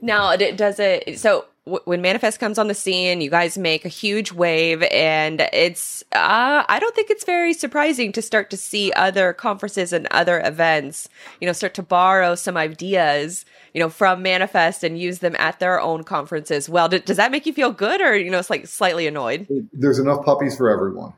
Now, 0.00 0.30
it 0.30 0.56
does 0.56 0.80
it 0.80 1.18
so 1.18 1.46
when 1.64 2.02
manifest 2.02 2.40
comes 2.40 2.58
on 2.58 2.66
the 2.66 2.74
scene 2.74 3.20
you 3.20 3.30
guys 3.30 3.56
make 3.56 3.84
a 3.84 3.88
huge 3.88 4.32
wave 4.32 4.82
and 4.90 5.42
it's 5.52 6.02
uh, 6.12 6.64
i 6.68 6.78
don't 6.80 6.94
think 6.96 7.08
it's 7.08 7.24
very 7.24 7.52
surprising 7.52 8.10
to 8.10 8.20
start 8.20 8.50
to 8.50 8.56
see 8.56 8.92
other 8.94 9.32
conferences 9.32 9.92
and 9.92 10.08
other 10.10 10.40
events 10.44 11.08
you 11.40 11.46
know 11.46 11.52
start 11.52 11.72
to 11.72 11.82
borrow 11.82 12.34
some 12.34 12.56
ideas 12.56 13.44
you 13.74 13.80
know 13.80 13.88
from 13.88 14.22
manifest 14.22 14.84
and 14.84 14.98
use 14.98 15.18
them 15.20 15.36
at 15.38 15.58
their 15.58 15.80
own 15.80 16.04
conferences. 16.04 16.68
Well 16.68 16.88
D- 16.88 16.98
does 16.98 17.16
that 17.16 17.30
make 17.30 17.46
you 17.46 17.52
feel 17.52 17.72
good 17.72 18.00
or 18.00 18.16
you 18.16 18.30
know 18.30 18.38
it's 18.38 18.50
like 18.50 18.66
slightly 18.66 19.06
annoyed? 19.06 19.46
There's 19.72 19.98
enough 19.98 20.24
puppies 20.24 20.56
for 20.56 20.70
everyone. 20.70 21.14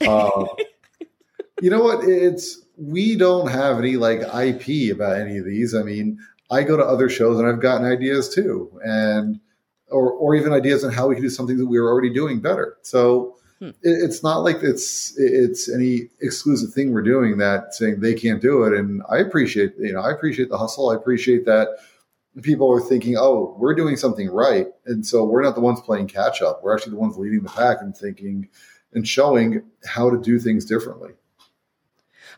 Uh, 0.00 0.44
you 1.60 1.70
know 1.70 1.82
what? 1.82 2.04
It's 2.04 2.62
we 2.76 3.16
don't 3.16 3.48
have 3.48 3.78
any 3.78 3.96
like 3.96 4.20
ip 4.20 4.92
about 4.92 5.18
any 5.18 5.38
of 5.38 5.44
these. 5.44 5.74
I 5.74 5.82
mean 5.82 6.18
i 6.50 6.62
go 6.62 6.78
to 6.78 6.82
other 6.82 7.10
shows 7.10 7.38
and 7.38 7.46
i've 7.46 7.60
gotten 7.60 7.86
ideas 7.86 8.34
too 8.34 8.70
and 8.82 9.38
or, 9.90 10.12
or 10.12 10.34
even 10.34 10.52
ideas 10.52 10.84
on 10.84 10.92
how 10.92 11.08
we 11.08 11.14
can 11.14 11.22
do 11.22 11.30
something 11.30 11.56
that 11.58 11.66
we 11.66 11.80
were 11.80 11.90
already 11.90 12.12
doing 12.12 12.40
better. 12.40 12.76
So 12.82 13.36
hmm. 13.58 13.68
it, 13.68 13.76
it's 13.82 14.22
not 14.22 14.38
like 14.38 14.62
it's 14.62 15.14
it's 15.18 15.68
any 15.68 16.08
exclusive 16.20 16.72
thing 16.72 16.92
we're 16.92 17.02
doing 17.02 17.38
that 17.38 17.74
saying 17.74 18.00
they 18.00 18.14
can't 18.14 18.42
do 18.42 18.64
it. 18.64 18.72
And 18.72 19.02
I 19.10 19.18
appreciate 19.18 19.74
you 19.78 19.92
know 19.92 20.00
I 20.00 20.10
appreciate 20.10 20.48
the 20.48 20.58
hustle. 20.58 20.90
I 20.90 20.94
appreciate 20.94 21.44
that 21.46 21.68
people 22.42 22.70
are 22.72 22.80
thinking, 22.80 23.16
oh, 23.18 23.56
we're 23.58 23.74
doing 23.74 23.96
something 23.96 24.28
right, 24.30 24.66
and 24.86 25.04
so 25.04 25.24
we're 25.24 25.42
not 25.42 25.54
the 25.54 25.60
ones 25.60 25.80
playing 25.80 26.08
catch 26.08 26.42
up. 26.42 26.62
We're 26.62 26.74
actually 26.74 26.92
the 26.92 27.00
ones 27.00 27.16
leading 27.16 27.42
the 27.42 27.50
pack 27.50 27.78
and 27.80 27.96
thinking 27.96 28.48
and 28.92 29.06
showing 29.06 29.62
how 29.84 30.10
to 30.10 30.20
do 30.20 30.38
things 30.38 30.64
differently. 30.64 31.10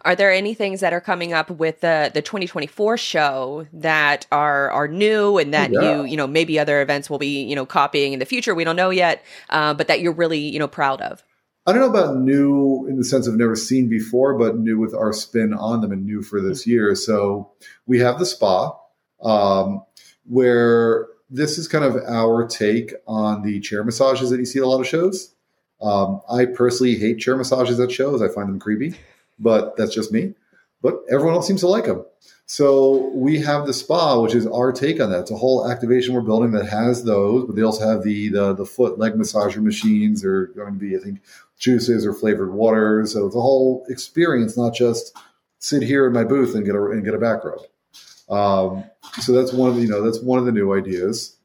Are 0.03 0.17
there 0.17 0.33
any 0.33 0.55
things 0.55 0.81
that 0.81 0.93
are 0.93 1.01
coming 1.01 1.33
up 1.33 1.51
with 1.51 1.81
the 1.81 2.11
the 2.13 2.23
2024 2.23 2.97
show 2.97 3.67
that 3.73 4.27
are 4.33 4.71
are 4.71 4.89
new 4.89 5.39
and 5.39 5.53
that 5.53 5.71
yeah. 5.73 5.81
you 5.99 6.05
you 6.05 6.17
know 6.17 6.27
maybe 6.27 6.59
other 6.59 6.81
events 6.81 7.11
will 7.11 7.19
be 7.19 7.43
you 7.43 7.55
know 7.55 7.67
copying 7.67 8.13
in 8.13 8.19
the 8.19 8.25
future? 8.25 8.55
We 8.55 8.65
don't 8.65 8.77
know 8.77 8.91
yet, 8.91 9.25
uh, 9.51 9.75
but 9.75 9.89
that 9.89 10.01
you're 10.01 10.13
really 10.13 10.39
you 10.39 10.59
know 10.59 10.69
proud 10.69 11.01
of. 11.01 11.23
I 11.67 11.73
don't 11.73 11.83
know 11.83 11.91
about 11.91 12.17
new 12.17 12.87
in 12.89 12.97
the 12.97 13.05
sense 13.05 13.27
of 13.27 13.37
never 13.37 13.55
seen 13.55 13.89
before, 13.89 14.39
but 14.39 14.59
new 14.59 14.79
with 14.79 14.95
our 14.95 15.13
spin 15.13 15.53
on 15.53 15.83
them 15.83 15.93
and 15.93 16.05
new 16.07 16.23
for 16.23 16.41
this 16.41 16.67
year. 16.67 16.95
So 16.95 17.53
we 17.87 17.99
have 18.01 18.19
the 18.19 18.27
spa, 18.27 18.77
um, 19.23 19.85
where 20.25 21.09
this 21.29 21.59
is 21.59 21.69
kind 21.69 21.85
of 21.85 21.97
our 22.09 22.47
take 22.47 22.95
on 23.07 23.43
the 23.43 23.61
chair 23.61 23.85
massages 23.85 24.31
that 24.31 24.39
you 24.39 24.47
see 24.47 24.59
at 24.59 24.65
a 24.65 24.69
lot 24.69 24.81
of 24.81 24.87
shows. 24.87 25.35
Um, 25.83 26.23
I 26.31 26.47
personally 26.47 26.97
hate 26.97 27.19
chair 27.19 27.37
massages 27.37 27.79
at 27.79 27.93
shows. 27.93 28.23
I 28.23 28.29
find 28.29 28.49
them 28.49 28.59
creepy 28.59 28.97
but 29.41 29.77
that's 29.77 29.95
just 29.95 30.13
me. 30.13 30.35
But 30.83 31.01
everyone 31.11 31.35
else 31.35 31.47
seems 31.47 31.61
to 31.61 31.69
like 31.69 31.85
them. 31.87 32.05
So 32.47 33.11
we 33.15 33.41
have 33.41 33.67
the 33.67 33.73
spa, 33.73 34.19
which 34.21 34.35
is 34.35 34.47
our 34.47 34.73
take 34.73 35.01
on 35.01 35.11
that. 35.11 35.21
It's 35.21 35.31
a 35.31 35.37
whole 35.37 35.71
activation 35.71 36.15
we're 36.15 36.21
building 36.21 36.51
that 36.53 36.67
has 36.67 37.05
those, 37.05 37.45
but 37.45 37.55
they 37.55 37.63
also 37.63 37.89
have 37.89 38.03
the 38.03 38.29
the, 38.29 38.55
the 38.55 38.67
foot 38.67 38.99
leg 38.99 39.15
massager 39.15 39.63
machines. 39.63 40.23
They're 40.23 40.47
going 40.47 40.73
to 40.73 40.79
be, 40.79 40.97
I 40.97 41.01
think, 41.01 41.21
juices 41.59 42.05
or 42.07 42.13
flavored 42.13 42.53
waters. 42.53 43.13
So 43.13 43.27
it's 43.27 43.37
a 43.37 43.41
whole 43.41 43.85
experience, 43.89 44.57
not 44.57 44.75
just 44.75 45.17
sit 45.61 45.83
here 45.83 46.07
in 46.07 46.13
my 46.13 46.25
booth 46.25 46.55
and 46.55 46.65
get 46.65 46.75
a 46.75 46.83
and 46.87 47.05
get 47.05 47.15
a 47.15 47.19
back 47.19 47.45
rub. 47.45 47.61
Um, 48.29 48.85
so 49.21 49.33
that's 49.33 49.53
one 49.53 49.69
of 49.69 49.77
the, 49.77 49.83
you 49.83 49.89
know 49.89 50.03
that's 50.03 50.21
one 50.21 50.39
of 50.39 50.45
the 50.45 50.53
new 50.53 50.75
ideas. 50.75 51.37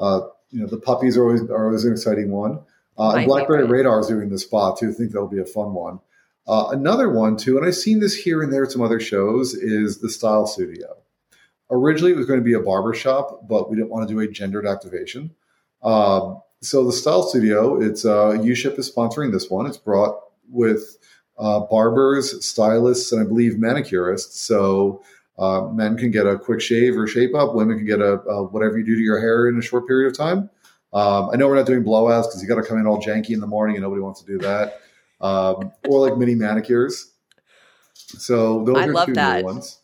Uh, 0.00 0.20
you 0.50 0.60
know 0.60 0.66
the 0.66 0.78
puppies 0.78 1.16
are 1.16 1.24
always 1.24 1.42
are 1.42 1.66
always 1.66 1.84
an 1.84 1.92
exciting 1.92 2.30
one. 2.30 2.60
Uh, 2.96 3.16
and 3.16 3.26
Blackberry. 3.26 3.64
Radar 3.64 4.00
is 4.00 4.06
doing 4.06 4.28
the 4.28 4.38
spa 4.38 4.74
too. 4.74 4.88
I 4.90 4.92
think 4.92 5.12
that'll 5.12 5.28
be 5.28 5.40
a 5.40 5.44
fun 5.44 5.72
one. 5.74 6.00
Uh, 6.48 6.70
another 6.70 7.10
one 7.10 7.36
too, 7.36 7.58
and 7.58 7.66
I've 7.66 7.74
seen 7.74 8.00
this 8.00 8.14
here 8.14 8.42
and 8.42 8.50
there 8.50 8.64
at 8.64 8.72
some 8.72 8.80
other 8.80 9.00
shows, 9.00 9.52
is 9.54 9.98
the 9.98 10.08
Style 10.08 10.46
Studio. 10.46 10.96
Originally, 11.70 12.12
it 12.12 12.16
was 12.16 12.24
going 12.24 12.40
to 12.40 12.44
be 12.44 12.54
a 12.54 12.60
barber 12.60 12.94
shop, 12.94 13.46
but 13.46 13.68
we 13.68 13.76
didn't 13.76 13.90
want 13.90 14.08
to 14.08 14.14
do 14.14 14.20
a 14.20 14.26
gendered 14.26 14.66
activation. 14.66 15.30
Um, 15.82 16.40
so 16.62 16.86
the 16.86 16.92
Style 16.92 17.22
Studio, 17.22 17.78
it's 17.78 18.06
uh, 18.06 18.30
UShip 18.30 18.78
is 18.78 18.90
sponsoring 18.90 19.30
this 19.30 19.50
one. 19.50 19.66
It's 19.66 19.76
brought 19.76 20.18
with 20.48 20.96
uh, 21.38 21.60
barbers, 21.60 22.44
stylists, 22.44 23.12
and 23.12 23.20
I 23.20 23.24
believe 23.24 23.54
manicurists. 23.54 24.32
So 24.32 25.02
uh, 25.38 25.66
men 25.66 25.98
can 25.98 26.10
get 26.10 26.26
a 26.26 26.38
quick 26.38 26.62
shave 26.62 26.96
or 26.96 27.06
shape 27.06 27.34
up. 27.34 27.54
Women 27.54 27.76
can 27.76 27.86
get 27.86 28.00
a, 28.00 28.20
a 28.22 28.44
whatever 28.44 28.78
you 28.78 28.84
do 28.86 28.96
to 28.96 29.02
your 29.02 29.20
hair 29.20 29.48
in 29.48 29.58
a 29.58 29.62
short 29.62 29.86
period 29.86 30.10
of 30.10 30.16
time. 30.16 30.48
Um, 30.94 31.28
I 31.30 31.36
know 31.36 31.46
we're 31.46 31.56
not 31.56 31.66
doing 31.66 31.84
blowouts 31.84 32.22
because 32.22 32.42
you 32.42 32.48
got 32.48 32.54
to 32.54 32.62
come 32.62 32.78
in 32.78 32.86
all 32.86 33.02
janky 33.02 33.30
in 33.32 33.40
the 33.40 33.46
morning, 33.46 33.76
and 33.76 33.82
nobody 33.82 34.00
wants 34.00 34.22
to 34.22 34.26
do 34.26 34.38
that 34.38 34.80
um, 35.20 35.72
or 35.88 36.06
like 36.06 36.18
mini 36.18 36.34
manicures. 36.34 37.12
So 37.94 38.64
those 38.64 38.76
I 38.76 38.88
are 38.88 39.06
two 39.06 39.14
that. 39.14 39.40
new 39.40 39.44
ones. 39.44 39.80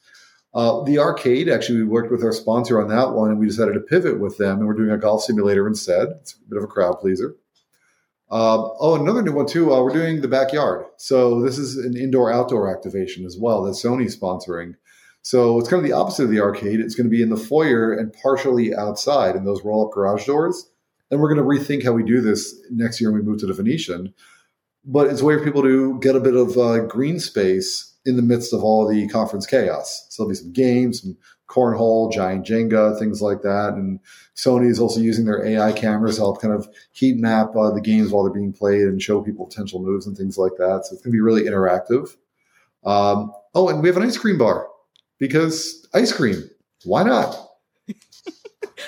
Uh, 0.54 0.84
the 0.84 0.98
arcade, 0.98 1.48
actually, 1.48 1.78
we 1.78 1.84
worked 1.84 2.12
with 2.12 2.22
our 2.22 2.32
sponsor 2.32 2.80
on 2.80 2.88
that 2.88 3.12
one, 3.12 3.30
and 3.30 3.40
we 3.40 3.46
decided 3.46 3.74
to 3.74 3.80
pivot 3.80 4.20
with 4.20 4.38
them, 4.38 4.58
and 4.58 4.68
we're 4.68 4.74
doing 4.74 4.90
a 4.90 4.96
golf 4.96 5.22
simulator 5.24 5.66
instead. 5.66 6.08
It's 6.20 6.34
a 6.34 6.48
bit 6.48 6.58
of 6.58 6.64
a 6.64 6.68
crowd 6.68 7.00
pleaser. 7.00 7.34
Um, 8.30 8.70
oh, 8.80 8.96
another 9.00 9.22
new 9.22 9.32
one 9.32 9.46
too. 9.46 9.72
Uh, 9.72 9.82
we're 9.82 9.92
doing 9.92 10.20
the 10.20 10.28
backyard. 10.28 10.86
So 10.96 11.42
this 11.42 11.58
is 11.58 11.76
an 11.76 11.96
indoor-outdoor 11.96 12.74
activation 12.74 13.26
as 13.26 13.36
well 13.38 13.62
that 13.64 13.72
Sony's 13.72 14.16
sponsoring. 14.16 14.74
So 15.22 15.58
it's 15.58 15.68
kind 15.68 15.82
of 15.82 15.88
the 15.88 15.96
opposite 15.96 16.24
of 16.24 16.30
the 16.30 16.40
arcade. 16.40 16.80
It's 16.80 16.94
going 16.94 17.06
to 17.06 17.16
be 17.16 17.22
in 17.22 17.30
the 17.30 17.36
foyer 17.36 17.92
and 17.92 18.12
partially 18.12 18.74
outside 18.74 19.36
in 19.36 19.44
those 19.44 19.64
roll 19.64 19.86
up 19.86 19.92
garage 19.92 20.26
doors. 20.26 20.70
And 21.10 21.20
we're 21.20 21.34
going 21.34 21.38
to 21.38 21.64
rethink 21.64 21.84
how 21.84 21.92
we 21.92 22.02
do 22.02 22.20
this 22.20 22.54
next 22.70 23.00
year 23.00 23.10
when 23.10 23.20
we 23.20 23.26
move 23.26 23.40
to 23.40 23.46
the 23.46 23.54
Venetian. 23.54 24.14
But 24.84 25.08
it's 25.08 25.20
a 25.20 25.24
way 25.24 25.38
for 25.38 25.44
people 25.44 25.62
to 25.62 25.98
get 26.00 26.14
a 26.16 26.20
bit 26.20 26.34
of 26.34 26.58
uh, 26.58 26.80
green 26.80 27.18
space 27.18 27.94
in 28.04 28.16
the 28.16 28.22
midst 28.22 28.52
of 28.52 28.62
all 28.62 28.86
the 28.86 29.08
conference 29.08 29.46
chaos. 29.46 30.06
So 30.10 30.22
there'll 30.22 30.30
be 30.30 30.36
some 30.36 30.52
games, 30.52 31.00
some 31.00 31.16
cornhole, 31.48 32.12
giant 32.12 32.46
Jenga, 32.46 32.98
things 32.98 33.22
like 33.22 33.42
that. 33.42 33.74
And 33.74 34.00
Sony 34.36 34.68
is 34.68 34.80
also 34.80 35.00
using 35.00 35.24
their 35.24 35.44
AI 35.44 35.72
cameras 35.72 36.16
to 36.16 36.22
help 36.22 36.40
kind 36.40 36.52
of 36.52 36.68
heat 36.92 37.16
map 37.16 37.54
uh, 37.56 37.70
the 37.70 37.80
games 37.80 38.10
while 38.10 38.24
they're 38.24 38.32
being 38.32 38.52
played 38.52 38.82
and 38.82 39.00
show 39.00 39.22
people 39.22 39.46
potential 39.46 39.80
moves 39.80 40.06
and 40.06 40.16
things 40.16 40.36
like 40.36 40.52
that. 40.58 40.84
So 40.84 40.94
it's 40.94 41.02
going 41.02 41.12
to 41.12 41.16
be 41.16 41.20
really 41.20 41.44
interactive. 41.44 42.16
Um, 42.84 43.32
oh, 43.54 43.68
and 43.68 43.82
we 43.82 43.88
have 43.88 43.96
an 43.96 44.02
ice 44.02 44.18
cream 44.18 44.38
bar 44.38 44.68
because 45.18 45.88
ice 45.94 46.12
cream. 46.12 46.50
Why 46.84 47.02
not? 47.02 47.43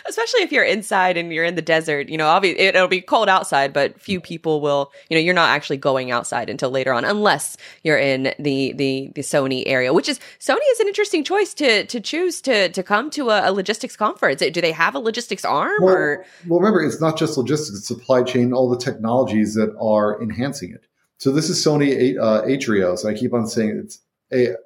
Especially 0.09 0.43
if 0.43 0.53
you're 0.53 0.65
inside 0.65 1.17
and 1.17 1.33
you're 1.33 1.45
in 1.45 1.55
the 1.55 1.63
desert. 1.63 2.09
You 2.09 2.17
know, 2.17 2.29
obviously 2.29 2.65
it'll 2.65 2.89
be 2.89 3.01
cold 3.01 3.29
outside, 3.29 3.73
but 3.73 4.01
few 4.01 4.21
people 4.21 4.61
will. 4.61 4.93
You 5.11 5.17
know, 5.17 5.21
you're 5.21 5.35
not 5.35 5.51
actually 5.51 5.77
going 5.77 6.11
outside 6.11 6.51
until 6.51 6.71
later 6.71 6.93
on, 6.93 7.05
unless 7.05 7.57
you're 7.83 7.99
in 7.99 8.35
the 8.39 8.73
the 8.73 9.13
the 9.15 9.23
Sony 9.23 9.63
area, 9.67 9.93
which 9.93 10.09
is 10.09 10.19
Sony 10.41 10.59
is 10.73 10.81
an 10.81 10.89
interesting 10.89 11.25
choice 11.25 11.55
to 11.55 11.85
to 11.87 12.01
choose 12.01 12.41
to 12.43 12.69
to 12.69 12.83
come 12.83 13.11
to 13.11 13.31
a, 13.31 13.51
a 13.51 13.53
logistics 13.53 13.97
conference. 13.97 14.41
Do 14.41 14.61
they 14.61 14.73
have 14.73 14.95
a 14.95 14.99
logistics 14.99 15.45
arm? 15.45 15.79
Well, 15.81 15.95
or 15.95 16.27
well, 16.47 16.61
remember, 16.61 16.83
it's 16.83 17.01
not 17.01 17.19
just 17.19 17.37
logistics; 17.37 17.79
it's 17.79 17.89
supply 17.89 18.23
chain, 18.23 18.53
all 18.53 18.69
the 18.69 18.79
technologies 18.79 19.55
that 19.55 19.75
are 19.81 20.21
enhancing 20.23 20.73
it. 20.73 20.87
So 21.19 21.33
this 21.33 21.49
is 21.49 21.65
Sony 21.65 22.19
uh, 22.19 22.43
AITRIOS, 22.43 23.05
I 23.05 23.15
keep 23.15 23.33
on 23.33 23.47
saying 23.47 23.81
it's 23.85 24.01
a. 24.33 24.57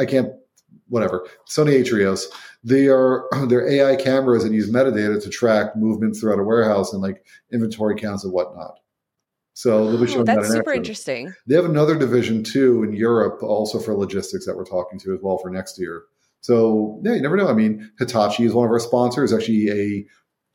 I 0.00 0.06
can't 0.06 0.32
whatever 0.88 1.26
Sony 1.48 1.80
AITRIOS. 1.80 2.26
They 2.64 2.88
are 2.88 3.28
their 3.48 3.68
AI 3.68 3.96
cameras 3.96 4.44
and 4.44 4.54
use 4.54 4.70
metadata 4.70 5.22
to 5.22 5.30
track 5.30 5.76
movements 5.76 6.20
throughout 6.20 6.40
a 6.40 6.44
warehouse 6.44 6.92
and 6.92 7.02
like 7.02 7.24
inventory 7.52 7.96
counts 7.96 8.24
and 8.24 8.32
whatnot. 8.32 8.78
So 9.54 9.90
they'll 9.90 10.00
be 10.00 10.06
showing 10.06 10.20
oh, 10.20 10.24
that's 10.24 10.48
that 10.48 10.52
super 10.52 10.70
action. 10.70 10.80
interesting. 10.80 11.34
They 11.48 11.56
have 11.56 11.64
another 11.64 11.98
division 11.98 12.44
too 12.44 12.84
in 12.84 12.92
Europe, 12.92 13.42
also 13.42 13.80
for 13.80 13.92
logistics 13.94 14.46
that 14.46 14.56
we're 14.56 14.64
talking 14.64 15.00
to 15.00 15.12
as 15.12 15.18
well 15.20 15.38
for 15.38 15.50
next 15.50 15.80
year. 15.80 16.04
So 16.40 17.00
yeah, 17.02 17.14
you 17.14 17.20
never 17.20 17.36
know. 17.36 17.48
I 17.48 17.54
mean, 17.54 17.90
Hitachi 17.98 18.44
is 18.44 18.52
one 18.52 18.66
of 18.66 18.70
our 18.70 18.78
sponsors. 18.78 19.32
Actually, 19.32 19.70
a 19.70 20.06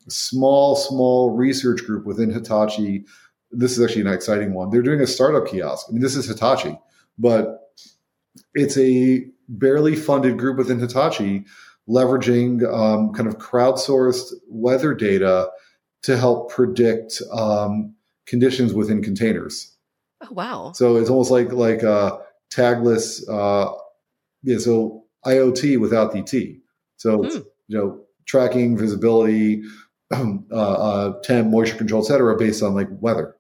small, 0.10 0.78
small 0.78 1.32
research 1.32 1.84
group 1.84 2.06
within 2.06 2.30
Hitachi. 2.30 3.04
This 3.52 3.78
is 3.78 3.84
actually 3.84 4.02
an 4.02 4.08
exciting 4.08 4.54
one. 4.54 4.70
They're 4.70 4.82
doing 4.82 5.02
a 5.02 5.08
startup 5.08 5.48
kiosk. 5.48 5.88
I 5.90 5.92
mean, 5.92 6.02
this 6.02 6.16
is 6.16 6.26
Hitachi, 6.26 6.80
but 7.18 7.74
it's 8.54 8.78
a 8.78 9.26
barely 9.50 9.96
funded 9.96 10.38
group 10.38 10.58
within 10.58 10.80
Hitachi 10.80 11.46
leveraging 11.90 12.64
um, 12.72 13.14
kind 13.14 13.28
of 13.28 13.38
crowdsourced 13.38 14.34
weather 14.48 14.94
data 14.94 15.50
to 16.04 16.18
help 16.18 16.52
predict 16.52 17.22
um, 17.32 17.96
conditions 18.26 18.74
within 18.74 19.02
containers. 19.02 19.76
Oh 20.22 20.32
wow! 20.32 20.72
So 20.74 20.96
it's 20.98 21.10
almost 21.10 21.32
like 21.32 21.52
like 21.52 21.84
a 21.84 22.20
tagless, 22.52 23.28
uh, 23.30 23.74
yeah. 24.44 24.58
So 24.58 25.06
IoT 25.26 25.80
without 25.80 26.14
the 26.14 26.22
T. 26.22 26.60
So 26.98 27.24
hmm. 27.24 27.38
you 27.68 27.78
know, 27.78 28.02
tracking, 28.26 28.78
visibility, 28.78 29.64
uh, 30.14 30.38
uh, 30.52 31.22
temp, 31.24 31.50
moisture 31.50 31.78
control, 31.78 32.04
et 32.04 32.08
cetera, 32.08 32.38
based 32.38 32.64
on 32.64 32.74
like 32.74 32.88
weather. 32.92 33.36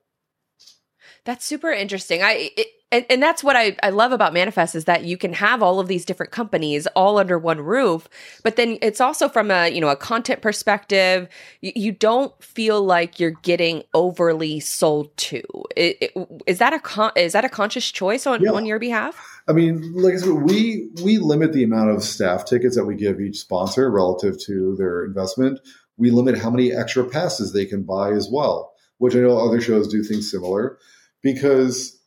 That's 1.25 1.45
super 1.45 1.71
interesting. 1.71 2.21
I 2.21 2.51
it, 2.57 2.67
and, 2.93 3.05
and 3.09 3.23
that's 3.23 3.43
what 3.43 3.55
I, 3.55 3.75
I 3.81 3.89
love 3.89 4.11
about 4.11 4.33
Manifest 4.33 4.75
is 4.75 4.85
that 4.85 5.03
you 5.03 5.17
can 5.17 5.33
have 5.33 5.63
all 5.63 5.79
of 5.79 5.87
these 5.87 6.05
different 6.05 6.31
companies 6.31 6.85
all 6.95 7.17
under 7.17 7.39
one 7.39 7.59
roof, 7.59 8.07
but 8.43 8.55
then 8.55 8.77
it's 8.83 9.01
also 9.01 9.27
from 9.27 9.49
a 9.49 9.69
you 9.69 9.81
know 9.81 9.89
a 9.89 9.95
content 9.95 10.41
perspective. 10.41 11.27
You, 11.61 11.71
you 11.75 11.91
don't 11.91 12.41
feel 12.41 12.83
like 12.83 13.19
you're 13.19 13.31
getting 13.41 13.83
overly 13.95 14.59
sold 14.59 15.15
to. 15.17 15.41
It, 15.75 15.97
it, 16.01 16.43
is 16.45 16.59
that 16.59 16.73
a 16.73 16.79
con- 16.79 17.11
is 17.15 17.33
that 17.33 17.43
a 17.43 17.49
conscious 17.49 17.91
choice 17.91 18.27
on, 18.27 18.41
yeah. 18.41 18.51
on 18.51 18.67
your 18.67 18.77
behalf? 18.77 19.41
I 19.47 19.53
mean, 19.53 19.93
like 19.95 20.13
I 20.13 20.17
said, 20.17 20.33
we 20.33 20.87
we 21.03 21.17
limit 21.17 21.51
the 21.51 21.63
amount 21.63 21.89
of 21.89 22.03
staff 22.03 22.45
tickets 22.45 22.75
that 22.75 22.85
we 22.85 22.95
give 22.95 23.19
each 23.19 23.39
sponsor 23.39 23.89
relative 23.89 24.39
to 24.41 24.75
their 24.77 25.03
investment. 25.03 25.59
We 25.97 26.11
limit 26.11 26.37
how 26.37 26.51
many 26.51 26.71
extra 26.71 27.03
passes 27.03 27.53
they 27.53 27.65
can 27.65 27.81
buy 27.81 28.11
as 28.11 28.29
well, 28.31 28.73
which 28.99 29.15
I 29.15 29.19
know 29.19 29.39
other 29.39 29.61
shows 29.61 29.87
do 29.87 30.03
things 30.03 30.29
similar 30.29 30.77
because 31.23 31.99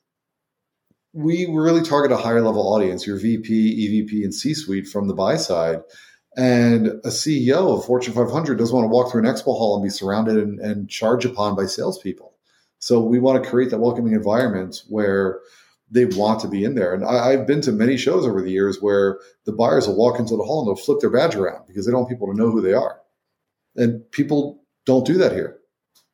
we 1.16 1.46
really 1.46 1.82
target 1.82 2.12
a 2.12 2.16
higher 2.16 2.42
level 2.42 2.74
audience, 2.74 3.06
your 3.06 3.18
VP, 3.18 3.48
EVP, 3.48 4.22
and 4.22 4.34
C 4.34 4.52
suite 4.52 4.86
from 4.86 5.08
the 5.08 5.14
buy 5.14 5.36
side. 5.36 5.80
And 6.36 6.88
a 6.88 7.08
CEO 7.08 7.74
of 7.74 7.86
Fortune 7.86 8.12
500 8.12 8.58
doesn't 8.58 8.76
want 8.76 8.84
to 8.84 8.90
walk 8.90 9.10
through 9.10 9.26
an 9.26 9.34
expo 9.34 9.56
hall 9.56 9.76
and 9.76 9.82
be 9.82 9.88
surrounded 9.88 10.36
and, 10.36 10.60
and 10.60 10.90
charged 10.90 11.24
upon 11.24 11.56
by 11.56 11.64
salespeople. 11.64 12.34
So 12.80 13.00
we 13.00 13.18
want 13.18 13.42
to 13.42 13.48
create 13.48 13.70
that 13.70 13.78
welcoming 13.78 14.12
environment 14.12 14.82
where 14.90 15.40
they 15.90 16.04
want 16.04 16.40
to 16.40 16.48
be 16.48 16.64
in 16.64 16.74
there. 16.74 16.92
And 16.92 17.02
I, 17.02 17.30
have 17.30 17.46
been 17.46 17.62
to 17.62 17.72
many 17.72 17.96
shows 17.96 18.26
over 18.26 18.42
the 18.42 18.50
years 18.50 18.82
where 18.82 19.18
the 19.46 19.52
buyers 19.52 19.88
will 19.88 19.96
walk 19.96 20.18
into 20.18 20.36
the 20.36 20.44
hall 20.44 20.60
and 20.60 20.68
they'll 20.68 20.84
flip 20.84 21.00
their 21.00 21.08
badge 21.08 21.34
around 21.34 21.66
because 21.66 21.86
they 21.86 21.92
don't 21.92 22.00
want 22.00 22.10
people 22.10 22.30
to 22.30 22.36
know 22.36 22.50
who 22.50 22.60
they 22.60 22.74
are. 22.74 23.00
And 23.74 24.02
people 24.10 24.62
don't 24.84 25.06
do 25.06 25.14
that 25.14 25.32
here. 25.32 25.60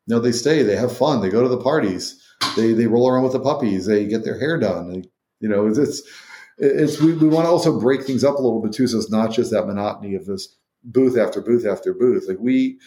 No, 0.07 0.21
they 0.21 0.33
stay, 0.33 0.63
they 0.63 0.77
have 0.77 0.97
fun, 0.97 1.21
they 1.21 1.29
go 1.29 1.43
to 1.43 1.49
the 1.49 1.61
parties 1.61 2.22
they 2.57 2.73
they 2.73 2.87
roll 2.87 3.09
around 3.09 3.25
with 3.25 3.33
the 3.33 3.41
puppies. 3.41 3.87
They 3.87 4.07
get 4.07 4.25
their 4.25 4.39
hair 4.39 4.59
done. 4.59 4.93
They, 4.93 5.05
you 5.41 5.49
know, 5.49 5.67
it's 5.67 5.79
it's, 5.79 6.03
it's 6.59 7.01
we, 7.01 7.13
we 7.15 7.29
want 7.29 7.47
to 7.47 7.51
also 7.51 7.79
break 7.79 8.05
things 8.05 8.25
up 8.25 8.37
a 8.37 8.43
little 8.43 8.63
bit 8.63 8.73
too. 8.73 8.87
So 8.87 8.99
it's 8.99 9.11
not 9.11 9.33
just 9.33 9.51
that 9.51 9.67
monotony 9.67 10.15
of 10.15 10.27
this 10.27 10.57
booth 10.85 11.17
after 11.17 11.41
booth 11.41 11.67
after 11.67 11.93
booth. 11.95 12.29
Like 12.29 12.39
we 12.41 12.79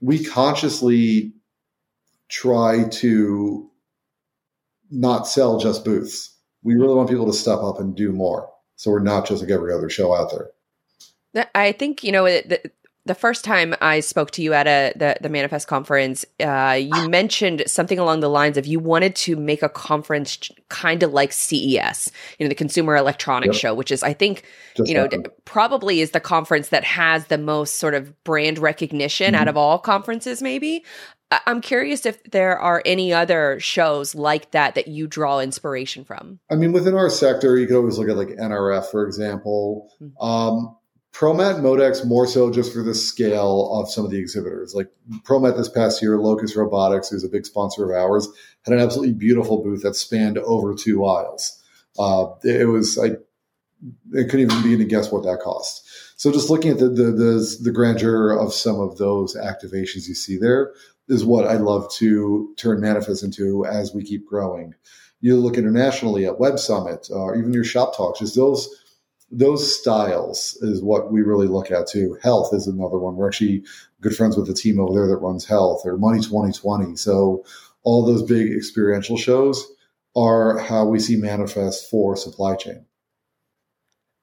we 0.00 0.24
consciously 0.24 1.32
try 2.28 2.88
to 2.88 3.70
not 4.90 5.26
sell 5.26 5.58
just 5.58 5.84
booths. 5.84 6.34
We 6.62 6.74
really 6.74 6.94
want 6.94 7.08
people 7.08 7.26
to 7.26 7.32
step 7.32 7.60
up 7.60 7.78
and 7.78 7.96
do 7.96 8.12
more. 8.12 8.50
So 8.76 8.90
we're 8.90 9.00
not 9.00 9.26
just 9.26 9.42
like 9.42 9.50
every 9.50 9.72
other 9.72 9.88
show 9.88 10.14
out 10.14 10.30
there. 10.30 11.48
I 11.54 11.72
think 11.72 12.02
you 12.02 12.12
know 12.12 12.24
the, 12.24 12.70
the 13.06 13.14
first 13.14 13.44
time 13.44 13.74
I 13.80 14.00
spoke 14.00 14.32
to 14.32 14.42
you 14.42 14.52
at 14.52 14.66
a 14.66 14.92
the, 14.96 15.16
the 15.20 15.28
Manifest 15.28 15.68
conference, 15.68 16.24
uh, 16.40 16.78
you 16.78 17.08
mentioned 17.08 17.62
something 17.66 17.98
along 17.98 18.20
the 18.20 18.28
lines 18.28 18.56
of 18.56 18.66
you 18.66 18.80
wanted 18.80 19.14
to 19.16 19.36
make 19.36 19.62
a 19.62 19.68
conference 19.68 20.50
kind 20.68 21.02
of 21.02 21.12
like 21.12 21.32
CES, 21.32 22.10
you 22.38 22.44
know, 22.44 22.48
the 22.48 22.54
Consumer 22.54 22.96
Electronics 22.96 23.56
yep. 23.56 23.60
Show, 23.60 23.74
which 23.74 23.92
is 23.92 24.02
I 24.02 24.12
think 24.12 24.42
Just 24.76 24.88
you 24.88 24.94
know 24.94 25.08
probably 25.44 26.00
is 26.00 26.10
the 26.10 26.20
conference 26.20 26.68
that 26.68 26.84
has 26.84 27.26
the 27.26 27.38
most 27.38 27.78
sort 27.78 27.94
of 27.94 28.22
brand 28.24 28.58
recognition 28.58 29.32
mm-hmm. 29.32 29.40
out 29.40 29.48
of 29.48 29.56
all 29.56 29.78
conferences. 29.78 30.42
Maybe 30.42 30.84
I'm 31.30 31.60
curious 31.60 32.06
if 32.06 32.22
there 32.24 32.58
are 32.58 32.82
any 32.84 33.12
other 33.12 33.58
shows 33.58 34.14
like 34.14 34.52
that 34.52 34.76
that 34.76 34.86
you 34.88 35.08
draw 35.08 35.40
inspiration 35.40 36.04
from. 36.04 36.38
I 36.50 36.54
mean, 36.54 36.72
within 36.72 36.94
our 36.94 37.10
sector, 37.10 37.56
you 37.56 37.66
could 37.66 37.76
always 37.76 37.98
look 37.98 38.08
at 38.08 38.16
like 38.16 38.28
NRF, 38.28 38.90
for 38.90 39.04
example. 39.04 39.90
Mm-hmm. 40.00 40.24
Um, 40.24 40.76
ProMat 41.16 41.60
Modex 41.60 42.04
more 42.04 42.26
so 42.26 42.50
just 42.50 42.74
for 42.74 42.82
the 42.82 42.94
scale 42.94 43.70
of 43.72 43.90
some 43.90 44.04
of 44.04 44.10
the 44.10 44.18
exhibitors. 44.18 44.74
Like 44.74 44.88
ProMat 45.22 45.56
this 45.56 45.68
past 45.68 46.02
year, 46.02 46.18
Locus 46.18 46.54
Robotics, 46.54 47.08
who's 47.08 47.24
a 47.24 47.28
big 47.28 47.46
sponsor 47.46 47.90
of 47.90 47.96
ours, 47.96 48.28
had 48.66 48.74
an 48.74 48.80
absolutely 48.80 49.14
beautiful 49.14 49.62
booth 49.62 49.82
that 49.82 49.96
spanned 49.96 50.36
over 50.36 50.74
two 50.74 51.06
aisles. 51.06 51.62
Uh, 51.98 52.26
it 52.44 52.68
was 52.68 52.98
I, 52.98 53.12
I 54.14 54.24
couldn't 54.24 54.40
even 54.40 54.62
begin 54.62 54.78
to 54.80 54.84
guess 54.84 55.10
what 55.10 55.24
that 55.24 55.40
cost. 55.40 55.88
So 56.16 56.30
just 56.30 56.50
looking 56.50 56.72
at 56.72 56.78
the, 56.78 56.88
the 56.90 57.04
the 57.04 57.56
the 57.62 57.72
grandeur 57.72 58.32
of 58.32 58.52
some 58.52 58.78
of 58.78 58.98
those 58.98 59.34
activations 59.34 60.08
you 60.08 60.14
see 60.14 60.36
there 60.36 60.74
is 61.08 61.24
what 61.24 61.46
I 61.46 61.54
love 61.54 61.90
to 61.94 62.52
turn 62.58 62.82
Manifest 62.82 63.22
into 63.22 63.64
as 63.64 63.94
we 63.94 64.02
keep 64.02 64.26
growing. 64.26 64.74
You 65.22 65.38
look 65.38 65.56
internationally 65.56 66.26
at 66.26 66.38
Web 66.38 66.58
Summit, 66.58 67.08
or 67.10 67.34
uh, 67.34 67.38
even 67.38 67.54
your 67.54 67.64
shop 67.64 67.96
talks, 67.96 68.18
just 68.18 68.36
those 68.36 68.68
those 69.30 69.78
styles 69.78 70.56
is 70.62 70.82
what 70.82 71.12
we 71.12 71.22
really 71.22 71.48
look 71.48 71.70
at 71.70 71.88
too. 71.88 72.16
HLTH 72.22 72.54
is 72.54 72.66
another 72.66 72.98
one. 72.98 73.16
We're 73.16 73.28
actually 73.28 73.64
good 74.00 74.16
friends 74.16 74.36
with 74.36 74.46
the 74.46 74.54
team 74.54 74.78
over 74.78 74.94
there 74.94 75.08
that 75.08 75.16
runs 75.16 75.46
HLTH 75.46 75.84
or 75.84 75.98
Money 75.98 76.20
2020. 76.20 76.96
So 76.96 77.44
all 77.82 78.04
those 78.04 78.22
big 78.22 78.52
experiential 78.52 79.16
shows 79.16 79.66
are 80.14 80.58
how 80.58 80.86
we 80.86 80.98
see 80.98 81.16
manifest 81.16 81.90
for 81.90 82.16
supply 82.16 82.54
chain. 82.56 82.85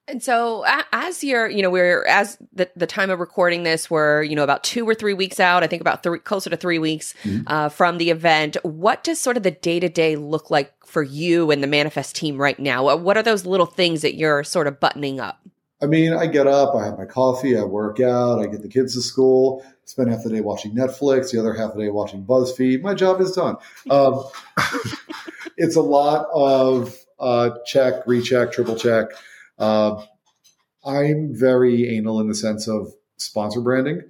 And 0.06 0.22
so, 0.22 0.64
as 0.92 1.24
you're, 1.24 1.48
you 1.48 1.62
know, 1.62 1.70
we're 1.70 2.04
as 2.04 2.36
the, 2.52 2.68
the 2.76 2.86
time 2.86 3.08
of 3.08 3.20
recording 3.20 3.62
this, 3.62 3.90
we're, 3.90 4.22
you 4.22 4.36
know, 4.36 4.44
about 4.44 4.62
two 4.62 4.86
or 4.86 4.94
three 4.94 5.14
weeks 5.14 5.40
out. 5.40 5.62
I 5.62 5.66
think 5.66 5.80
about 5.80 6.02
three, 6.02 6.18
closer 6.18 6.50
to 6.50 6.58
three 6.58 6.78
weeks 6.78 7.14
mm-hmm. 7.22 7.44
uh, 7.46 7.70
from 7.70 7.96
the 7.96 8.10
event. 8.10 8.58
What 8.62 9.02
does 9.02 9.18
sort 9.18 9.38
of 9.38 9.42
the 9.42 9.50
day 9.50 9.80
to 9.80 9.88
day 9.88 10.16
look 10.16 10.50
like 10.50 10.72
for 10.84 11.02
you 11.02 11.50
and 11.50 11.62
the 11.62 11.66
Manifest 11.66 12.16
team 12.16 12.36
right 12.36 12.58
now? 12.58 12.96
What 12.96 13.16
are 13.16 13.22
those 13.22 13.46
little 13.46 13.66
things 13.66 14.02
that 14.02 14.14
you're 14.14 14.44
sort 14.44 14.66
of 14.66 14.78
buttoning 14.78 15.20
up? 15.20 15.40
I 15.82 15.86
mean, 15.86 16.12
I 16.12 16.26
get 16.26 16.46
up, 16.46 16.74
I 16.74 16.84
have 16.84 16.98
my 16.98 17.04
coffee, 17.04 17.58
I 17.58 17.64
work 17.64 18.00
out, 18.00 18.40
I 18.40 18.46
get 18.46 18.62
the 18.62 18.68
kids 18.68 18.94
to 18.94 19.02
school, 19.02 19.64
spend 19.84 20.10
half 20.10 20.22
the 20.22 20.30
day 20.30 20.40
watching 20.40 20.74
Netflix, 20.74 21.30
the 21.30 21.40
other 21.40 21.52
half 21.52 21.74
the 21.74 21.80
day 21.80 21.90
watching 21.90 22.24
BuzzFeed. 22.24 22.82
My 22.82 22.94
job 22.94 23.20
is 23.20 23.32
done. 23.32 23.56
Um, 23.90 24.24
it's 25.56 25.76
a 25.76 25.82
lot 25.82 26.26
of 26.32 26.96
uh, 27.18 27.50
check, 27.66 28.06
recheck, 28.06 28.52
triple 28.52 28.76
check. 28.76 29.08
Uh, 29.58 30.02
I'm 30.84 31.34
very 31.34 31.96
anal 31.96 32.20
in 32.20 32.28
the 32.28 32.34
sense 32.34 32.68
of 32.68 32.92
sponsor 33.16 33.60
branding. 33.60 34.02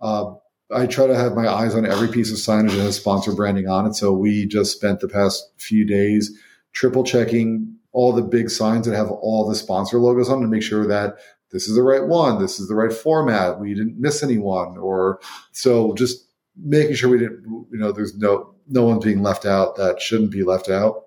Uh, 0.00 0.34
I 0.74 0.86
try 0.86 1.06
to 1.06 1.14
have 1.14 1.34
my 1.34 1.48
eyes 1.48 1.74
on 1.74 1.84
every 1.84 2.08
piece 2.08 2.30
of 2.30 2.38
signage 2.38 2.70
that 2.76 2.82
has 2.82 2.96
sponsor 2.96 3.32
branding 3.32 3.68
on 3.68 3.86
it. 3.86 3.94
So 3.94 4.12
we 4.12 4.46
just 4.46 4.74
spent 4.74 5.00
the 5.00 5.08
past 5.08 5.52
few 5.58 5.84
days 5.84 6.32
triple 6.72 7.04
checking 7.04 7.76
all 7.92 8.12
the 8.12 8.22
big 8.22 8.48
signs 8.48 8.86
that 8.86 8.96
have 8.96 9.10
all 9.10 9.46
the 9.46 9.54
sponsor 9.54 9.98
logos 9.98 10.30
on 10.30 10.40
to 10.40 10.48
make 10.48 10.62
sure 10.62 10.86
that 10.86 11.16
this 11.50 11.68
is 11.68 11.74
the 11.74 11.82
right 11.82 12.06
one, 12.06 12.40
this 12.40 12.58
is 12.58 12.68
the 12.68 12.74
right 12.74 12.92
format, 12.92 13.60
we 13.60 13.74
didn't 13.74 14.00
miss 14.00 14.22
anyone, 14.22 14.78
or 14.78 15.20
so 15.52 15.92
just 15.94 16.26
making 16.56 16.94
sure 16.94 17.10
we 17.10 17.18
didn't, 17.18 17.44
you 17.70 17.78
know, 17.78 17.92
there's 17.92 18.16
no 18.16 18.54
no 18.68 18.84
one 18.84 19.00
being 19.00 19.22
left 19.22 19.44
out 19.44 19.76
that 19.76 20.00
shouldn't 20.00 20.30
be 20.30 20.42
left 20.42 20.70
out. 20.70 21.04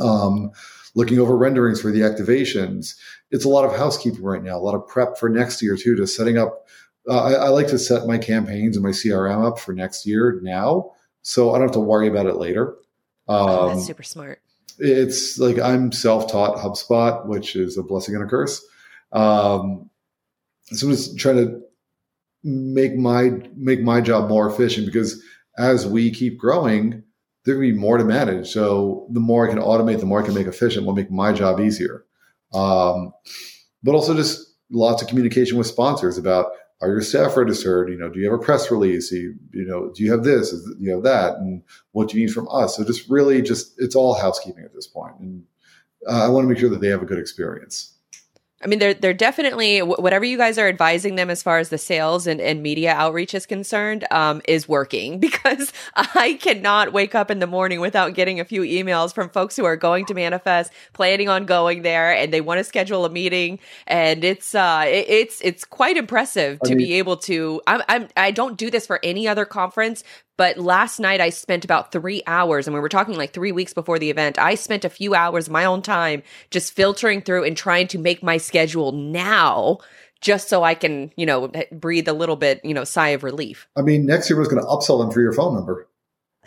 Um, 0.00 0.50
looking 0.96 1.20
over 1.20 1.36
renderings 1.36 1.80
for 1.80 1.92
the 1.92 2.00
activations. 2.00 2.96
It's 3.30 3.44
a 3.44 3.48
lot 3.48 3.64
of 3.64 3.76
housekeeping 3.76 4.24
right 4.24 4.42
now, 4.42 4.56
a 4.56 4.58
lot 4.58 4.74
of 4.74 4.88
prep 4.88 5.18
for 5.18 5.28
next 5.28 5.62
year 5.62 5.76
too, 5.76 5.96
just 5.96 6.16
setting 6.16 6.38
up. 6.38 6.66
Uh, 7.08 7.22
I, 7.22 7.32
I, 7.32 7.48
like 7.50 7.68
to 7.68 7.78
set 7.78 8.08
my 8.08 8.18
campaigns 8.18 8.76
and 8.76 8.82
my 8.82 8.90
CRM 8.90 9.46
up 9.46 9.60
for 9.60 9.72
next 9.72 10.06
year 10.06 10.40
now, 10.42 10.90
so 11.22 11.50
I 11.50 11.58
don't 11.58 11.68
have 11.68 11.74
to 11.74 11.80
worry 11.80 12.08
about 12.08 12.26
it 12.26 12.34
later. 12.34 12.74
Um, 13.28 13.48
oh, 13.48 13.68
that's 13.68 13.80
um, 13.80 13.84
super 13.84 14.02
smart. 14.02 14.40
It's 14.78 15.38
like 15.38 15.60
I'm 15.60 15.92
self-taught 15.92 16.56
HubSpot, 16.56 17.26
which 17.26 17.54
is 17.54 17.78
a 17.78 17.84
blessing 17.84 18.16
and 18.16 18.24
a 18.24 18.26
curse. 18.26 18.60
Um, 19.12 19.88
so 20.64 20.88
I'm 20.88 20.92
just 20.92 21.16
trying 21.16 21.36
to 21.36 21.60
make 22.42 22.96
my 22.96 23.30
make 23.54 23.82
my 23.82 24.00
job 24.00 24.28
more 24.28 24.50
efficient 24.50 24.86
because 24.86 25.22
as 25.58 25.86
we 25.86 26.10
keep 26.10 26.38
growing, 26.38 27.04
there 27.46 27.54
can 27.54 27.62
be 27.62 27.72
more 27.72 27.96
to 27.96 28.04
manage. 28.04 28.48
So 28.48 29.06
the 29.10 29.20
more 29.20 29.46
I 29.46 29.50
can 29.50 29.62
automate, 29.62 30.00
the 30.00 30.06
more 30.06 30.20
I 30.20 30.24
can 30.24 30.34
make 30.34 30.48
efficient, 30.48 30.84
will 30.84 30.94
make 30.94 31.10
my 31.10 31.32
job 31.32 31.60
easier. 31.60 32.04
Um, 32.52 33.12
but 33.82 33.94
also 33.94 34.14
just 34.14 34.54
lots 34.70 35.00
of 35.00 35.08
communication 35.08 35.56
with 35.56 35.68
sponsors 35.68 36.18
about 36.18 36.46
are 36.82 36.88
your 36.88 37.00
staff 37.00 37.36
registered? 37.36 37.88
You 37.88 37.96
know, 37.96 38.10
do 38.10 38.18
you 38.18 38.30
have 38.30 38.38
a 38.38 38.42
press 38.42 38.70
release? 38.70 39.10
You, 39.10 39.36
you 39.52 39.64
know, 39.64 39.90
do 39.94 40.02
you 40.02 40.10
have 40.10 40.24
this? 40.24 40.50
Do 40.50 40.76
you 40.78 40.92
have 40.92 41.04
that? 41.04 41.36
And 41.36 41.62
what 41.92 42.10
do 42.10 42.18
you 42.18 42.26
need 42.26 42.32
from 42.32 42.48
us? 42.50 42.76
So 42.76 42.84
just 42.84 43.08
really 43.08 43.40
just, 43.40 43.74
it's 43.78 43.94
all 43.94 44.14
housekeeping 44.14 44.64
at 44.64 44.74
this 44.74 44.86
point. 44.86 45.14
And 45.20 45.44
uh, 46.06 46.24
I 46.24 46.28
want 46.28 46.44
to 46.44 46.48
make 46.48 46.58
sure 46.58 46.68
that 46.68 46.80
they 46.80 46.88
have 46.88 47.02
a 47.02 47.06
good 47.06 47.18
experience. 47.18 47.95
I 48.62 48.68
mean, 48.68 48.78
they're 48.78 48.94
they're 48.94 49.12
definitely 49.12 49.80
whatever 49.80 50.24
you 50.24 50.38
guys 50.38 50.56
are 50.56 50.66
advising 50.66 51.16
them 51.16 51.28
as 51.28 51.42
far 51.42 51.58
as 51.58 51.68
the 51.68 51.76
sales 51.76 52.26
and, 52.26 52.40
and 52.40 52.62
media 52.62 52.94
outreach 52.94 53.34
is 53.34 53.44
concerned 53.44 54.06
um, 54.10 54.40
is 54.48 54.66
working 54.66 55.18
because 55.26 55.74
I 55.94 56.38
cannot 56.40 56.94
wake 56.94 57.14
up 57.14 57.30
in 57.30 57.38
the 57.38 57.46
morning 57.46 57.80
without 57.80 58.14
getting 58.14 58.40
a 58.40 58.46
few 58.46 58.62
emails 58.62 59.14
from 59.14 59.28
folks 59.28 59.56
who 59.56 59.66
are 59.66 59.76
going 59.76 60.06
to 60.06 60.14
manifest, 60.14 60.72
planning 60.94 61.28
on 61.28 61.44
going 61.44 61.82
there, 61.82 62.10
and 62.12 62.32
they 62.32 62.40
want 62.40 62.58
to 62.58 62.64
schedule 62.64 63.04
a 63.04 63.10
meeting, 63.10 63.58
and 63.86 64.24
it's 64.24 64.54
uh 64.54 64.84
it, 64.86 65.06
it's 65.08 65.40
it's 65.42 65.64
quite 65.66 65.98
impressive 65.98 66.58
to 66.60 66.70
mean, 66.70 66.78
be 66.78 66.94
able 66.94 67.18
to. 67.18 67.60
I'm, 67.66 67.82
I'm 67.88 68.08
I 68.16 68.30
don't 68.30 68.56
do 68.56 68.70
this 68.70 68.86
for 68.86 69.00
any 69.02 69.28
other 69.28 69.44
conference, 69.44 70.02
but 70.36 70.58
last 70.58 71.00
night 71.00 71.20
I 71.20 71.30
spent 71.30 71.64
about 71.64 71.92
three 71.92 72.22
hours, 72.26 72.66
and 72.66 72.74
we 72.74 72.80
were 72.80 72.88
talking 72.88 73.16
like 73.16 73.32
three 73.32 73.52
weeks 73.52 73.72
before 73.72 73.98
the 73.98 74.10
event. 74.10 74.38
I 74.38 74.54
spent 74.54 74.84
a 74.84 74.90
few 74.90 75.14
hours 75.14 75.46
of 75.46 75.52
my 75.52 75.64
own 75.64 75.82
time 75.82 76.22
just 76.50 76.72
filtering 76.72 77.22
through 77.22 77.44
and 77.44 77.56
trying 77.56 77.88
to 77.88 77.98
make 77.98 78.22
my 78.22 78.36
schedule 78.36 78.92
now 78.92 79.78
just 80.20 80.48
so 80.48 80.62
I 80.64 80.74
can, 80.74 81.12
you 81.16 81.26
know, 81.26 81.46
eh, 81.54 81.64
breathe 81.72 82.08
a 82.08 82.12
little 82.12 82.36
bit, 82.36 82.60
you 82.64 82.74
know, 82.74 82.84
sigh 82.84 83.08
of 83.08 83.22
relief. 83.22 83.68
I 83.76 83.82
mean, 83.82 84.06
next 84.06 84.30
year 84.30 84.38
was 84.38 84.48
going 84.48 84.62
to 84.62 84.68
upsell 84.68 84.98
them 84.98 85.10
for 85.10 85.20
your 85.20 85.32
phone 85.32 85.54
number. 85.54 85.88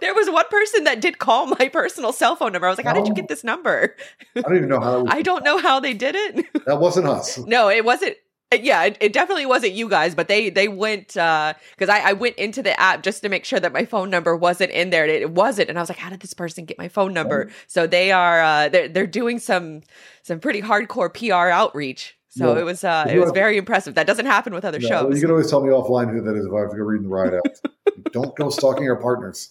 there 0.00 0.14
was 0.14 0.30
one 0.30 0.44
person 0.50 0.84
that 0.84 1.00
did 1.00 1.18
call 1.18 1.46
my 1.46 1.68
personal 1.68 2.12
cell 2.12 2.36
phone 2.36 2.52
number. 2.52 2.66
I 2.66 2.70
was 2.70 2.78
like, 2.78 2.86
"How 2.86 2.92
did 2.92 3.08
you 3.08 3.14
get 3.14 3.28
this 3.28 3.44
number?" 3.44 3.96
I 4.36 4.42
don't 4.42 4.56
even 4.56 4.68
know 4.68 4.80
how. 4.80 5.06
I 5.08 5.22
don't 5.22 5.44
know 5.44 5.58
how 5.58 5.80
they 5.80 5.94
did 5.94 6.14
it. 6.14 6.64
That 6.66 6.80
wasn't 6.80 7.06
us. 7.06 7.38
no, 7.38 7.68
it 7.68 7.84
wasn't. 7.84 8.16
Uh, 8.52 8.58
yeah, 8.62 8.84
it, 8.84 8.96
it, 9.00 9.12
definitely 9.12 9.46
wasn't 9.46 9.72
you 9.72 9.88
guys, 9.88 10.14
but 10.14 10.28
they 10.28 10.50
they 10.50 10.68
went 10.68 11.08
because 11.08 11.88
uh, 11.88 11.92
I, 11.92 12.10
I 12.10 12.12
went 12.12 12.36
into 12.36 12.62
the 12.62 12.78
app 12.78 13.02
just 13.02 13.22
to 13.22 13.28
make 13.28 13.44
sure 13.44 13.58
that 13.58 13.72
my 13.72 13.84
phone 13.84 14.10
number 14.10 14.36
wasn't 14.36 14.70
in 14.72 14.90
there. 14.90 15.06
It, 15.06 15.22
it 15.22 15.30
wasn't, 15.30 15.68
and 15.70 15.78
I 15.78 15.82
was 15.82 15.88
like, 15.88 15.98
"How 15.98 16.10
did 16.10 16.20
this 16.20 16.34
person 16.34 16.64
get 16.64 16.78
my 16.78 16.88
phone 16.88 17.14
number?" 17.14 17.50
So 17.66 17.86
they 17.86 18.12
are 18.12 18.42
uh, 18.42 18.68
they're 18.68 18.88
they're 18.88 19.06
doing 19.06 19.38
some 19.38 19.82
some 20.22 20.38
pretty 20.38 20.60
hardcore 20.60 21.12
PR 21.12 21.50
outreach. 21.50 22.16
So 22.28 22.56
it 22.56 22.64
was 22.64 22.82
uh, 22.82 23.06
it 23.10 23.18
was 23.18 23.30
very 23.32 23.58
impressive. 23.58 23.94
That 23.94 24.06
doesn't 24.06 24.26
happen 24.26 24.54
with 24.54 24.64
other 24.64 24.80
shows. 24.80 25.14
You 25.14 25.20
can 25.20 25.30
always 25.30 25.50
tell 25.50 25.62
me 25.62 25.68
offline 25.68 26.10
who 26.10 26.22
that 26.22 26.34
is 26.34 26.46
if 26.46 26.52
I 26.52 26.60
have 26.60 26.70
to 26.70 26.76
go 26.76 26.82
reading 26.82 27.08
the 27.08 27.14
riot 27.14 27.34
act. 27.44 27.66
Don't 28.12 28.34
go 28.36 28.48
stalking 28.50 28.88
our 28.88 28.96
partners. 28.96 29.50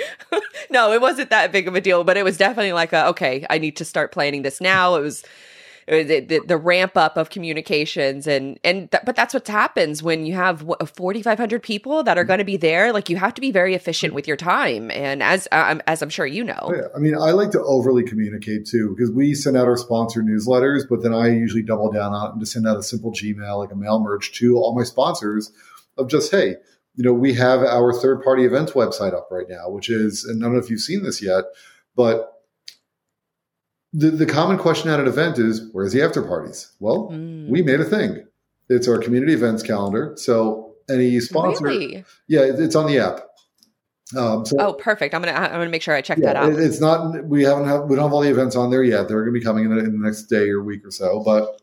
no, 0.70 0.92
it 0.92 1.00
wasn't 1.00 1.30
that 1.30 1.52
big 1.52 1.68
of 1.68 1.74
a 1.74 1.80
deal, 1.80 2.04
but 2.04 2.16
it 2.16 2.24
was 2.24 2.36
definitely 2.36 2.72
like 2.72 2.92
a, 2.92 3.06
okay, 3.08 3.46
I 3.48 3.58
need 3.58 3.76
to 3.76 3.84
start 3.84 4.12
planning 4.12 4.42
this 4.42 4.60
now. 4.60 4.96
It 4.96 5.00
was 5.00 5.24
the, 5.86 6.20
the, 6.20 6.40
the 6.46 6.56
ramp 6.56 6.96
up 6.96 7.16
of 7.16 7.30
communications 7.30 8.26
and 8.26 8.58
and 8.62 8.90
th- 8.90 9.02
but 9.04 9.16
that's 9.16 9.34
what 9.34 9.46
happens 9.48 10.02
when 10.02 10.26
you 10.26 10.34
have 10.34 10.64
4500 10.94 11.62
people 11.62 12.02
that 12.04 12.16
are 12.16 12.24
going 12.24 12.38
to 12.38 12.44
be 12.44 12.56
there 12.56 12.92
like 12.92 13.08
you 13.08 13.16
have 13.16 13.34
to 13.34 13.40
be 13.40 13.50
very 13.50 13.74
efficient 13.74 14.14
with 14.14 14.28
your 14.28 14.36
time. 14.36 14.90
And 14.90 15.22
as 15.22 15.48
um, 15.52 15.82
as 15.86 16.02
I'm 16.02 16.10
sure 16.10 16.26
you 16.26 16.44
know. 16.44 16.58
Oh, 16.60 16.74
yeah. 16.74 16.88
I 16.94 16.98
mean 16.98 17.14
I 17.14 17.32
like 17.32 17.50
to 17.52 17.62
overly 17.62 18.04
communicate 18.04 18.66
too 18.66 18.94
because 18.96 19.10
we 19.10 19.34
send 19.34 19.56
out 19.56 19.66
our 19.66 19.76
sponsor 19.76 20.22
newsletters 20.22 20.82
but 20.88 21.02
then 21.02 21.14
I 21.14 21.28
usually 21.28 21.62
double 21.62 21.90
down 21.90 22.12
on 22.12 22.28
it 22.28 22.32
and 22.32 22.40
just 22.40 22.52
send 22.52 22.66
out 22.66 22.76
a 22.76 22.82
simple 22.82 23.12
Gmail 23.12 23.58
like 23.58 23.72
a 23.72 23.76
mail 23.76 24.00
merge 24.00 24.32
to 24.38 24.56
all 24.56 24.76
my 24.76 24.84
sponsors 24.84 25.52
of 25.98 26.08
just 26.08 26.30
hey 26.30 26.56
you 26.94 27.04
know 27.04 27.12
we 27.12 27.34
have 27.34 27.60
our 27.60 27.92
third 27.92 28.22
party 28.22 28.44
events 28.44 28.72
website 28.72 29.14
up 29.14 29.28
right 29.30 29.48
now 29.48 29.68
which 29.68 29.90
is 29.90 30.24
and 30.24 30.42
I 30.42 30.46
don't 30.46 30.54
know 30.54 30.60
if 30.60 30.70
you've 30.70 30.80
seen 30.80 31.02
this 31.02 31.22
yet 31.22 31.44
but 31.96 32.31
the, 33.92 34.10
the 34.10 34.26
common 34.26 34.58
question 34.58 34.90
at 34.90 35.00
an 35.00 35.06
event 35.06 35.38
is 35.38 35.68
where's 35.72 35.92
the 35.92 36.02
after 36.02 36.22
parties? 36.22 36.72
Well, 36.80 37.10
mm. 37.12 37.48
we 37.48 37.62
made 37.62 37.80
a 37.80 37.84
thing. 37.84 38.24
It's 38.68 38.88
our 38.88 38.98
community 38.98 39.34
events 39.34 39.62
calendar. 39.62 40.14
So 40.16 40.74
any 40.88 41.20
sponsor, 41.20 41.64
really? 41.64 42.04
yeah, 42.26 42.40
it's 42.42 42.74
on 42.74 42.86
the 42.86 42.98
app. 42.98 43.20
Um, 44.16 44.44
so, 44.44 44.56
oh, 44.58 44.72
perfect! 44.74 45.14
I'm 45.14 45.22
gonna 45.22 45.32
I'm 45.32 45.52
gonna 45.52 45.70
make 45.70 45.82
sure 45.82 45.94
I 45.94 46.02
check 46.02 46.18
yeah, 46.18 46.26
that 46.26 46.36
out. 46.36 46.52
It's 46.52 46.80
not 46.80 47.24
we 47.24 47.42
haven't 47.44 47.66
have, 47.66 47.84
we 47.84 47.96
don't 47.96 48.04
have 48.04 48.12
all 48.12 48.20
the 48.20 48.30
events 48.30 48.56
on 48.56 48.70
there 48.70 48.84
yet. 48.84 49.08
They're 49.08 49.22
going 49.22 49.32
to 49.32 49.40
be 49.40 49.44
coming 49.44 49.64
in 49.64 49.70
the, 49.70 49.78
in 49.78 49.92
the 49.92 50.04
next 50.04 50.24
day 50.24 50.50
or 50.50 50.62
week 50.62 50.84
or 50.84 50.90
so. 50.90 51.22
But 51.24 51.60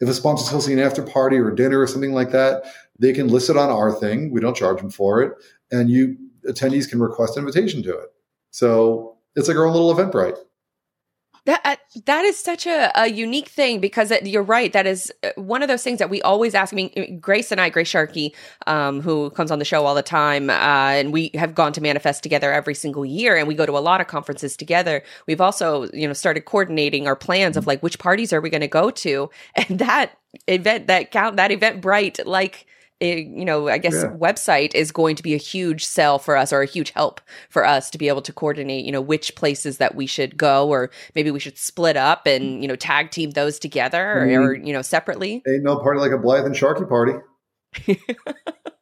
if 0.00 0.08
a 0.08 0.14
sponsor's 0.14 0.48
hosting 0.48 0.78
an 0.78 0.84
after 0.84 1.02
party 1.02 1.36
or 1.38 1.50
dinner 1.50 1.80
or 1.80 1.86
something 1.86 2.12
like 2.12 2.32
that, 2.32 2.64
they 2.98 3.14
can 3.14 3.28
list 3.28 3.48
it 3.48 3.56
on 3.56 3.70
our 3.70 3.92
thing. 3.92 4.30
We 4.30 4.40
don't 4.40 4.56
charge 4.56 4.78
them 4.78 4.90
for 4.90 5.22
it, 5.22 5.32
and 5.70 5.88
you 5.88 6.16
attendees 6.46 6.88
can 6.88 7.00
request 7.00 7.36
an 7.36 7.46
invitation 7.46 7.82
to 7.84 7.96
it. 7.96 8.08
So 8.50 9.16
it's 9.34 9.48
like 9.48 9.56
our 9.56 9.64
own 9.64 9.72
little 9.72 9.94
Eventbrite. 9.94 10.38
That 11.48 11.62
uh, 11.64 11.76
that 12.04 12.26
is 12.26 12.38
such 12.38 12.66
a, 12.66 12.92
a 12.94 13.06
unique 13.06 13.48
thing 13.48 13.80
because 13.80 14.10
it, 14.10 14.26
you're 14.26 14.42
right. 14.42 14.70
That 14.70 14.86
is 14.86 15.10
uh, 15.22 15.30
one 15.36 15.62
of 15.62 15.68
those 15.68 15.82
things 15.82 15.98
that 15.98 16.10
we 16.10 16.20
always 16.20 16.54
ask. 16.54 16.74
I 16.74 16.76
mean, 16.76 17.18
Grace 17.20 17.50
and 17.50 17.58
I, 17.58 17.70
Grace 17.70 17.88
Sharkey, 17.88 18.34
um, 18.66 19.00
who 19.00 19.30
comes 19.30 19.50
on 19.50 19.58
the 19.58 19.64
show 19.64 19.86
all 19.86 19.94
the 19.94 20.02
time, 20.02 20.50
uh, 20.50 20.52
and 20.52 21.10
we 21.10 21.30
have 21.32 21.54
gone 21.54 21.72
to 21.72 21.80
manifest 21.80 22.22
together 22.22 22.52
every 22.52 22.74
single 22.74 23.06
year, 23.06 23.34
and 23.34 23.48
we 23.48 23.54
go 23.54 23.64
to 23.64 23.78
a 23.78 23.80
lot 23.80 24.02
of 24.02 24.08
conferences 24.08 24.58
together. 24.58 25.02
We've 25.26 25.40
also, 25.40 25.88
you 25.94 26.06
know, 26.06 26.12
started 26.12 26.44
coordinating 26.44 27.06
our 27.06 27.16
plans 27.16 27.56
of 27.56 27.66
like 27.66 27.82
which 27.82 27.98
parties 27.98 28.30
are 28.34 28.42
we 28.42 28.50
going 28.50 28.60
to 28.60 28.68
go 28.68 28.90
to, 28.90 29.30
and 29.54 29.78
that 29.78 30.18
event, 30.48 30.86
that 30.88 31.12
count, 31.12 31.36
that 31.36 31.50
Eventbrite 31.50 32.26
like 32.26 32.66
you 33.00 33.44
know, 33.44 33.68
I 33.68 33.78
guess 33.78 33.94
yeah. 33.94 34.10
website 34.10 34.74
is 34.74 34.90
going 34.90 35.16
to 35.16 35.22
be 35.22 35.34
a 35.34 35.38
huge 35.38 35.84
sell 35.84 36.18
for 36.18 36.36
us 36.36 36.52
or 36.52 36.62
a 36.62 36.66
huge 36.66 36.90
help 36.90 37.20
for 37.48 37.64
us 37.64 37.90
to 37.90 37.98
be 37.98 38.08
able 38.08 38.22
to 38.22 38.32
coordinate, 38.32 38.84
you 38.84 38.92
know, 38.92 39.00
which 39.00 39.36
places 39.36 39.78
that 39.78 39.94
we 39.94 40.06
should 40.06 40.36
go 40.36 40.68
or 40.68 40.90
maybe 41.14 41.30
we 41.30 41.38
should 41.38 41.58
split 41.58 41.96
up 41.96 42.26
and, 42.26 42.60
you 42.60 42.68
know, 42.68 42.76
tag 42.76 43.10
team 43.10 43.30
those 43.30 43.58
together 43.58 44.26
mm-hmm. 44.26 44.42
or, 44.42 44.54
you 44.54 44.72
know, 44.72 44.82
separately. 44.82 45.42
Ain't 45.46 45.62
no 45.62 45.78
party 45.78 46.00
like 46.00 46.12
a 46.12 46.18
Blythe 46.18 46.44
and 46.44 46.56
Sharkey 46.56 46.84
party. 46.86 47.12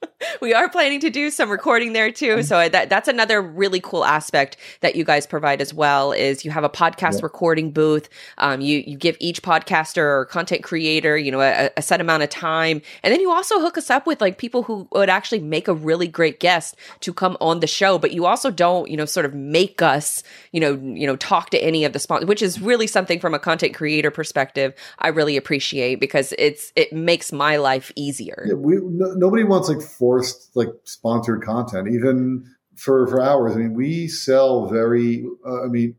we 0.41 0.55
are 0.55 0.69
planning 0.69 1.01
to 1.01 1.11
do 1.11 1.31
some 1.31 1.51
recording 1.51 1.93
there 1.93 2.11
too. 2.11 2.43
So 2.43 2.69
that 2.69 2.89
that's 2.89 3.09
another 3.09 3.41
really 3.41 3.81
cool 3.81 4.05
aspect 4.05 4.57
that 4.81 4.97
you 4.97 5.05
guys 5.05 5.27
provide 5.27 5.61
as 5.61 5.73
well. 5.73 6.13
Is 6.13 6.45
you 6.45 6.51
have 6.51 6.65
a 6.65 6.69
podcast 6.69 7.23
recording 7.23 7.71
booth. 7.71 8.09
Um, 8.39 8.61
you 8.61 8.83
you 8.87 8.97
give 8.97 9.17
each 9.21 9.43
podcaster 9.43 10.03
or 10.03 10.25
content 10.27 10.63
creator 10.63 11.17
you 11.17 11.31
know 11.31 11.41
a, 11.41 11.71
a, 11.77 11.83
set 11.83 12.01
amount 12.01 12.23
of 12.23 12.29
time, 12.29 12.83
and 13.03 13.13
then 13.13 13.21
you 13.21 13.31
also 13.31 13.61
hook 13.61 13.79
us 13.79 13.91
up 13.91 14.07
with 14.07 14.21
like 14.21 14.39
people 14.39 14.63
who 14.63 14.89
would 14.93 15.09
actually 15.09 15.41
make 15.41 15.69
a 15.69 15.75
really 15.75 16.09
great 16.09 16.41
guest 16.41 16.77
to 17.01 17.13
come 17.13 17.37
on 17.41 17.61
the 17.61 17.67
show. 17.67 17.99
But 17.99 18.13
you 18.13 18.27
also 18.27 18.51
don't 18.51 18.91
you 18.91 18.97
know 18.97 19.07
sort 19.07 19.27
of 19.27 19.35
make 19.35 19.83
us 19.83 20.23
you 20.53 20.61
know 20.61 20.75
you 20.75 21.07
know 21.07 21.17
talk 21.17 21.51
to 21.51 21.59
any 21.59 21.85
of 21.85 21.93
the 21.93 21.99
sponsors, 21.99 22.29
which 22.29 22.43
is 22.43 22.61
really 22.61 22.87
something 22.87 23.21
from 23.21 23.35
a 23.35 23.39
content 23.39 23.75
creator 23.75 24.11
perspective. 24.11 24.75
I 24.99 25.09
really 25.09 25.37
appreciate 25.37 26.01
because 26.01 26.35
it's 26.39 26.73
it 26.77 26.93
makes 26.93 27.33
my 27.33 27.57
life 27.57 27.93
easier. 27.97 28.45
Yeah, 28.47 28.55
we 28.55 28.77
no, 28.77 29.13
nobody 29.13 29.45
wants 29.45 29.69
like 29.69 29.86
forced 29.87 30.55
like 30.55 30.69
sponsored 30.85 31.43
content, 31.43 31.89
even 31.89 32.55
for 32.77 33.07
for 33.07 33.23
hours. 33.23 33.55
I 33.55 33.59
mean, 33.59 33.75
we 33.75 34.09
sell 34.09 34.67
very. 34.69 35.27
Uh, 35.45 35.65
I 35.65 35.67
mean, 35.67 35.97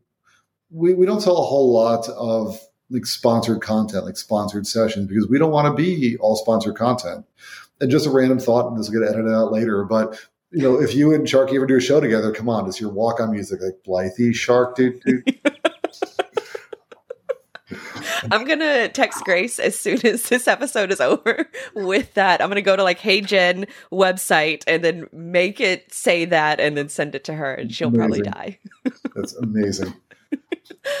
we 0.70 0.94
we 0.94 1.06
don't 1.06 1.20
sell 1.20 1.38
a 1.38 1.44
whole 1.44 1.72
lot 1.72 2.08
of 2.08 2.60
like 2.90 3.06
sponsored 3.06 3.60
content, 3.60 4.04
like 4.04 4.16
sponsored 4.16 4.66
sessions, 4.66 5.08
because 5.08 5.28
we 5.28 5.38
don't 5.38 5.52
want 5.52 5.66
to 5.66 5.82
be 5.82 6.16
all 6.18 6.36
sponsored 6.36 6.76
content. 6.76 7.26
And 7.80 7.90
just 7.90 8.06
a 8.06 8.10
random 8.10 8.40
thought, 8.40 8.68
and 8.68 8.78
this 8.78 8.90
will 8.90 9.00
get 9.00 9.08
edited 9.08 9.32
out 9.32 9.52
later, 9.52 9.84
but 9.84 10.18
you 10.50 10.62
know, 10.62 10.80
if 10.80 10.94
you 10.94 11.12
and 11.14 11.28
Sharkey 11.28 11.56
ever 11.56 11.66
do 11.66 11.76
a 11.76 11.80
show 11.80 12.00
together, 12.00 12.32
come 12.32 12.48
on, 12.48 12.64
does 12.64 12.80
your 12.80 12.90
walk 12.90 13.20
on 13.20 13.30
music 13.30 13.60
like 13.60 13.84
Blythe 13.84 14.32
Shark 14.32 14.76
dude? 14.76 15.00
I'm 18.32 18.44
gonna 18.44 18.88
text 18.88 19.24
Grace 19.24 19.58
as 19.58 19.78
soon 19.78 20.04
as 20.06 20.28
this 20.28 20.48
episode 20.48 20.90
is 20.90 21.00
over 21.00 21.48
with 21.74 22.14
that. 22.14 22.42
I'm 22.42 22.48
gonna 22.48 22.62
go 22.62 22.76
to 22.76 22.82
like 22.82 22.98
HeyGen 23.00 23.68
website 23.90 24.64
and 24.66 24.84
then 24.84 25.08
make 25.12 25.60
it 25.60 25.92
say 25.92 26.24
that 26.26 26.60
and 26.60 26.76
then 26.76 26.88
send 26.88 27.14
it 27.14 27.24
to 27.24 27.34
her 27.34 27.54
and 27.54 27.74
she'll 27.74 27.88
amazing. 27.88 27.98
probably 27.98 28.22
die. 28.22 28.58
That's 29.14 29.34
amazing. 29.36 29.94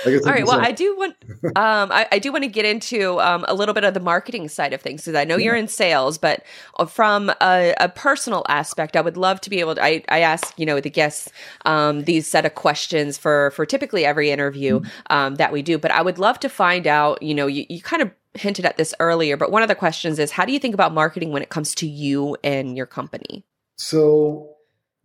All 0.06 0.32
right. 0.32 0.46
Well, 0.46 0.60
I 0.60 0.72
do 0.72 0.96
want 0.96 1.16
um, 1.56 1.92
I, 1.92 2.06
I, 2.12 2.18
do 2.18 2.32
want 2.32 2.44
to 2.44 2.50
get 2.50 2.64
into 2.64 3.20
um, 3.20 3.44
a 3.48 3.54
little 3.54 3.74
bit 3.74 3.84
of 3.84 3.94
the 3.94 4.00
marketing 4.00 4.48
side 4.48 4.72
of 4.72 4.80
things 4.80 5.02
because 5.02 5.14
I 5.14 5.24
know 5.24 5.36
yeah. 5.36 5.46
you're 5.46 5.56
in 5.56 5.68
sales, 5.68 6.18
but 6.18 6.44
uh, 6.78 6.86
from 6.86 7.30
a, 7.40 7.74
a, 7.78 7.88
personal 7.88 8.44
aspect, 8.48 8.96
I 8.96 9.00
would 9.00 9.16
love 9.16 9.40
to 9.42 9.50
be 9.50 9.60
able 9.60 9.74
to. 9.74 9.84
I, 9.84 10.02
I 10.08 10.20
ask 10.20 10.58
you 10.58 10.66
know 10.66 10.80
the 10.80 10.90
guests 10.90 11.30
um, 11.64 12.04
these 12.04 12.26
set 12.26 12.46
of 12.46 12.54
questions 12.54 13.18
for 13.18 13.50
for 13.52 13.66
typically 13.66 14.04
every 14.04 14.30
interview 14.30 14.80
mm-hmm. 14.80 15.34
that 15.34 15.52
we 15.52 15.62
do, 15.62 15.78
but 15.78 15.90
I 15.90 16.02
would 16.02 16.18
love 16.18 16.40
to 16.40 16.48
find 16.48 16.86
out. 16.86 17.22
You 17.22 17.34
know, 17.34 17.46
you, 17.46 17.66
you 17.68 17.82
kind 17.82 18.02
of 18.02 18.10
hinted 18.34 18.64
at 18.64 18.76
this 18.76 18.94
earlier, 19.00 19.36
but 19.36 19.50
one 19.50 19.62
of 19.62 19.68
the 19.68 19.74
questions 19.74 20.18
is 20.18 20.30
how 20.30 20.44
do 20.44 20.52
you 20.52 20.58
think 20.58 20.74
about 20.74 20.94
marketing 20.94 21.32
when 21.32 21.42
it 21.42 21.48
comes 21.48 21.74
to 21.76 21.86
you 21.86 22.36
and 22.44 22.76
your 22.76 22.86
company? 22.86 23.44
So 23.76 24.54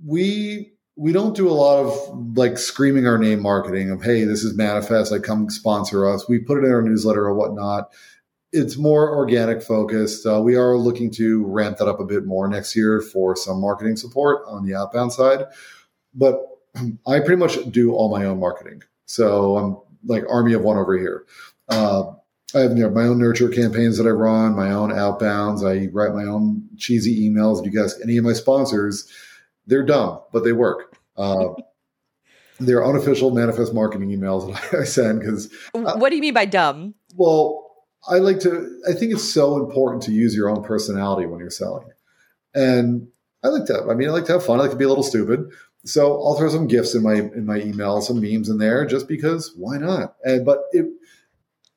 we 0.05 0.72
we 0.95 1.11
don't 1.11 1.35
do 1.35 1.49
a 1.49 1.51
lot 1.51 1.83
of 1.83 2.37
like 2.37 2.57
screaming 2.57 3.07
our 3.07 3.17
name 3.17 3.41
marketing 3.41 3.89
of 3.89 4.03
hey 4.03 4.25
this 4.25 4.43
is 4.43 4.55
manifest 4.55 5.11
like 5.11 5.23
come 5.23 5.49
sponsor 5.49 6.07
us. 6.07 6.27
We 6.27 6.39
put 6.39 6.57
it 6.59 6.65
in 6.65 6.71
our 6.71 6.81
newsletter 6.81 7.25
or 7.25 7.33
whatnot. 7.33 7.91
It's 8.51 8.77
more 8.77 9.15
organic 9.15 9.63
focused. 9.63 10.27
Uh, 10.27 10.39
we 10.41 10.55
are 10.55 10.77
looking 10.77 11.09
to 11.13 11.43
ramp 11.45 11.77
that 11.77 11.87
up 11.87 11.99
a 11.99 12.05
bit 12.05 12.25
more 12.25 12.47
next 12.47 12.75
year 12.75 13.01
for 13.01 13.35
some 13.35 13.59
marketing 13.59 13.97
support 13.97 14.43
on 14.47 14.63
the 14.63 14.75
outbound 14.75 15.11
side. 15.11 15.45
But 16.13 16.39
i 17.07 17.19
pretty 17.19 17.37
much 17.37 17.57
do 17.71 17.93
all 17.93 18.15
my 18.15 18.25
own 18.25 18.39
marketing. 18.39 18.83
So 19.05 19.57
i'm 19.57 19.77
like 20.05 20.23
army 20.29 20.53
of 20.53 20.61
one 20.61 20.77
over 20.77 20.97
here. 20.97 21.25
Uh, 21.69 22.11
I 22.55 22.59
have 22.59 22.77
you 22.77 22.83
know, 22.83 22.89
my 22.91 23.03
own 23.03 23.17
nurture 23.17 23.49
campaigns 23.49 23.97
that 23.97 24.05
I 24.05 24.11
run, 24.11 24.55
my 24.55 24.71
own 24.71 24.91
outbounds. 24.91 25.67
I 25.67 25.89
write 25.91 26.13
my 26.13 26.25
own 26.25 26.67
cheesy 26.77 27.27
emails. 27.27 27.59
If 27.59 27.65
you 27.65 27.79
guys, 27.79 27.99
any 28.01 28.17
of 28.17 28.23
my 28.23 28.33
sponsors, 28.33 29.11
they're 29.67 29.85
dumb, 29.85 30.21
but 30.31 30.43
they 30.43 30.51
work. 30.51 30.97
Uh, 31.17 31.49
they're 32.59 32.85
unofficial 32.85 33.31
manifest 33.31 33.73
marketing 33.73 34.09
emails 34.09 34.53
that 34.53 34.79
I 34.79 34.83
send 34.85 35.19
because. 35.19 35.51
Uh, 35.73 35.97
what 35.97 36.09
do 36.09 36.15
you 36.15 36.21
mean 36.21 36.33
by 36.33 36.45
dumb? 36.45 36.95
Well, 37.15 37.63
I 38.07 38.17
like 38.17 38.39
to. 38.41 38.81
I 38.87 38.93
think 38.93 39.13
it's 39.13 39.33
so 39.33 39.57
important 39.57 40.03
to 40.03 40.11
use 40.11 40.35
your 40.35 40.49
own 40.49 40.63
personality 40.63 41.25
when 41.25 41.39
you're 41.39 41.49
selling, 41.49 41.87
and 42.53 43.07
I 43.43 43.49
like 43.49 43.65
to. 43.65 43.87
I 43.89 43.93
mean, 43.93 44.09
I 44.09 44.11
like 44.11 44.25
to 44.25 44.33
have 44.33 44.45
fun. 44.45 44.59
I 44.59 44.63
like 44.63 44.71
to 44.71 44.77
be 44.77 44.85
a 44.85 44.89
little 44.89 45.03
stupid. 45.03 45.51
So 45.85 46.23
I'll 46.23 46.35
throw 46.35 46.49
some 46.49 46.67
gifts 46.67 46.95
in 46.95 47.03
my 47.03 47.15
in 47.15 47.45
my 47.45 47.57
email, 47.57 48.01
some 48.01 48.21
memes 48.21 48.49
in 48.49 48.57
there, 48.57 48.85
just 48.85 49.07
because 49.07 49.53
why 49.55 49.77
not? 49.77 50.15
And 50.23 50.45
but 50.45 50.63
it 50.71 50.85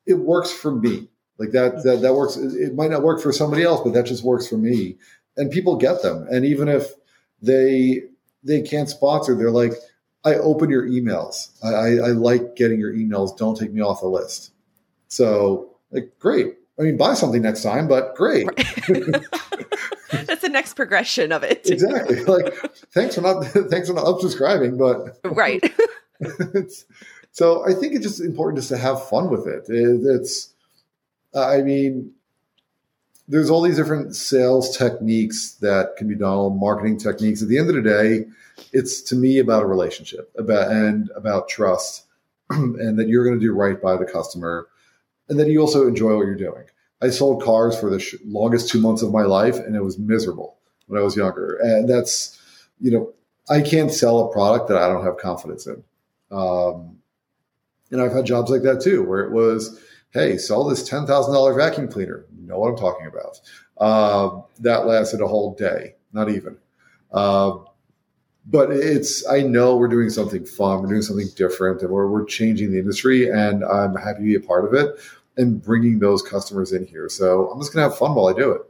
it 0.07 0.15
works 0.15 0.53
for 0.53 0.73
me. 0.73 1.09
Like 1.39 1.51
that 1.51 1.83
that 1.85 2.03
that 2.03 2.15
works. 2.15 2.37
It 2.37 2.75
might 2.75 2.91
not 2.91 3.03
work 3.03 3.21
for 3.21 3.33
somebody 3.33 3.63
else, 3.65 3.81
but 3.83 3.95
that 3.95 4.07
just 4.07 4.25
works 4.25 4.49
for 4.49 4.57
me. 4.57 4.97
And 5.37 5.51
people 5.51 5.77
get 5.77 6.03
them. 6.03 6.27
And 6.31 6.45
even 6.45 6.69
if 6.69 6.93
they 7.43 8.03
they 8.43 8.63
can't 8.63 8.89
sponsor. 8.89 9.35
They're 9.35 9.51
like, 9.51 9.73
I 10.25 10.35
open 10.35 10.71
your 10.71 10.87
emails. 10.87 11.51
I, 11.63 11.69
I, 11.69 12.09
I 12.09 12.11
like 12.13 12.57
getting 12.57 12.81
your 12.81 12.93
emails. 12.93 13.37
Don't 13.37 13.57
take 13.57 13.73
me 13.73 13.81
off 13.81 14.01
the 14.01 14.09
list. 14.09 14.53
So 15.09 15.77
like, 15.91 16.19
great. 16.19 16.55
I 16.79 16.83
mean, 16.83 16.97
buy 16.97 17.15
something 17.15 17.43
next 17.43 17.63
time, 17.63 17.89
but 17.89 18.15
great. 18.17 18.47
That's 20.11 20.43
the 20.43 20.51
next 20.51 20.75
progression 20.75 21.33
of 21.33 21.43
it. 21.43 21.69
exactly. 21.71 22.25
Like, 22.27 22.55
thanks 22.93 23.15
for 23.15 23.21
not 23.21 23.45
thanks 23.71 23.89
for 23.89 23.95
not 23.95 24.05
unsubscribing, 24.05 24.79
but 24.79 25.19
right. 25.35 25.63
so 27.33 27.65
I 27.67 27.73
think 27.73 27.95
it's 27.95 28.05
just 28.05 28.21
important 28.21 28.59
just 28.59 28.69
to 28.71 28.77
have 28.77 29.09
fun 29.09 29.31
with 29.31 29.47
it. 29.47 29.67
it 29.69 30.01
it's, 30.03 30.53
I 31.35 31.63
mean, 31.63 32.13
there's 33.29 33.51
all 33.51 33.61
these 33.61 33.77
different 33.77 34.15
sales 34.15 34.77
techniques 34.77 35.53
that 35.61 35.97
can 35.97 36.09
be 36.09 36.15
done, 36.15 36.59
marketing 36.59 36.99
techniques. 36.99 37.43
At 37.43 37.49
the 37.49 37.59
end 37.59 37.69
of 37.69 37.75
the 37.75 37.83
day, 37.83 38.27
it's 38.73 39.03
to 39.03 39.17
me 39.17 39.39
about 39.39 39.63
a 39.63 39.67
relationship 39.67 40.33
about 40.39 40.71
and 40.71 41.11
about 41.17 41.49
trust, 41.49 42.05
and 42.51 42.99
that 42.99 43.09
you're 43.09 43.25
going 43.25 43.39
to 43.39 43.45
do 43.45 43.53
right 43.53 43.81
by 43.81 43.97
the 43.97 44.05
customer, 44.05 44.69
and 45.29 45.39
that 45.41 45.49
you 45.49 45.61
also 45.61 45.87
enjoy 45.87 46.17
what 46.17 46.27
you're 46.27 46.37
doing. 46.37 46.65
I 47.03 47.11
sold 47.11 47.43
cars 47.43 47.79
for 47.79 47.91
the 47.91 47.99
sh- 47.99 48.15
longest 48.25 48.71
two 48.71 48.81
months 48.81 49.03
of 49.03 49.13
my 49.13 49.23
life, 49.23 49.57
and 49.57 49.77
it 49.77 49.83
was 49.83 49.99
miserable 49.99 50.57
when 50.87 51.01
I 51.01 51.05
was 51.05 51.17
younger. 51.17 51.57
And 51.57 51.89
that's, 51.89 52.41
you 52.81 52.91
know, 52.91 53.13
I 53.51 53.61
can't 53.61 53.93
sell 53.93 54.21
a 54.21 54.33
product 54.33 54.69
that 54.69 54.79
I 54.79 54.89
don't 54.89 55.05
have 55.05 55.19
confidence 55.19 55.67
in. 55.67 55.83
Um, 56.31 56.99
and 57.91 58.01
I've 58.01 58.13
had 58.13 58.25
jobs 58.25 58.51
like 58.51 58.63
that 58.63 58.81
too, 58.81 59.03
where 59.03 59.21
it 59.21 59.33
was, 59.33 59.79
hey, 60.13 60.39
sell 60.39 60.65
this 60.65 60.89
ten 60.89 61.07
thousand 61.07 61.35
dollar 61.35 61.55
vacuum 61.55 61.89
cleaner. 61.89 62.27
You 62.39 62.47
know 62.47 62.59
what 62.59 62.71
I'm 62.71 62.77
talking 62.77 63.07
about. 63.07 63.41
Uh, 63.79 64.41
that 64.61 64.87
lasted 64.87 65.21
a 65.21 65.27
whole 65.27 65.55
day, 65.55 65.95
not 66.13 66.31
even. 66.31 66.57
Uh, 67.13 67.59
but 68.47 68.71
it's 68.71 69.27
I 69.29 69.43
know 69.43 69.77
we're 69.77 69.89
doing 69.89 70.11
something 70.11 70.47
fun, 70.47 70.83
we're 70.83 70.89
doing 70.89 71.03
something 71.03 71.29
different, 71.37 71.83
and 71.83 71.91
we're 71.91 72.09
we're 72.09 72.25
changing 72.25 72.73
the 72.73 72.79
industry, 72.79 73.29
and 73.29 73.65
I'm 73.65 73.97
happy 73.97 74.19
to 74.21 74.25
be 74.25 74.35
a 74.37 74.41
part 74.41 74.65
of 74.65 74.75
it 74.75 74.97
and 75.37 75.63
bringing 75.63 75.99
those 75.99 76.23
customers 76.23 76.73
in 76.73 76.87
here. 76.87 77.09
So 77.09 77.51
I'm 77.51 77.61
just 77.61 77.73
gonna 77.73 77.89
have 77.89 77.99
fun 77.99 78.15
while 78.15 78.29
I 78.29 78.33
do 78.33 78.53
it. 78.53 78.63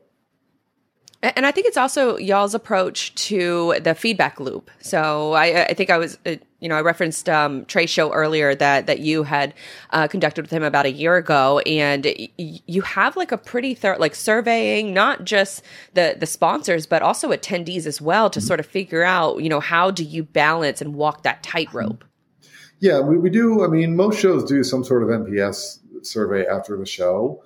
And 1.35 1.47
I 1.47 1.51
think 1.51 1.67
it's 1.67 1.77
also 1.77 2.17
y'all's 2.19 2.55
approach 2.55 3.15
to 3.27 3.75
the 3.81 3.95
feedback 3.95 4.39
loop. 4.39 4.71
So 4.81 5.33
I, 5.33 5.65
I 5.65 5.75
think 5.75 5.91
I 5.91 5.99
was, 5.99 6.19
uh, 6.27 6.37
you 6.61 6.69
know, 6.69 6.77
I 6.77 6.83
referenced 6.83 7.29
um, 7.29 7.65
Trey's 7.65 7.91
show 7.91 8.12
earlier 8.12 8.55
that 8.55 8.87
that 8.87 9.01
you 9.01 9.23
had 9.23 9.55
uh, 9.91 10.09
conducted 10.09 10.43
with 10.43 10.51
him 10.51 10.62
about 10.62 10.87
a 10.87 10.93
year 10.93 11.17
ago, 11.17 11.61
and 11.61 12.05
y- 12.05 12.29
you 12.39 12.83
have 12.83 13.17
like 13.17 13.33
a 13.33 13.39
pretty 13.39 13.75
thorough, 13.75 13.99
like 13.99 14.15
surveying 14.15 14.95
not 14.95 15.25
just 15.25 15.62
the 15.95 16.17
the 16.19 16.27
sponsors 16.27 16.87
but 16.87 17.03
also 17.03 17.31
attendees 17.31 17.87
as 17.87 18.01
well 18.01 18.31
to 18.31 18.41
sort 18.41 18.61
of 18.61 18.67
figure 18.67 19.03
out, 19.03 19.43
you 19.43 19.49
know, 19.49 19.61
how 19.61 19.91
do 19.91 20.05
you 20.05 20.23
balance 20.23 20.81
and 20.81 20.95
walk 20.95 21.23
that 21.23 21.43
tightrope. 21.43 22.05
Yeah, 22.81 23.01
we, 23.01 23.17
we 23.17 23.31
do. 23.31 23.65
I 23.65 23.69
mean, 23.69 23.97
most 23.97 24.21
shows 24.21 24.45
do 24.45 24.62
some 24.62 24.85
sort 24.85 25.03
of 25.03 25.09
NPS 25.09 25.79
survey 26.03 26.47
after 26.47 26.77
the 26.77 26.87
show. 26.87 27.43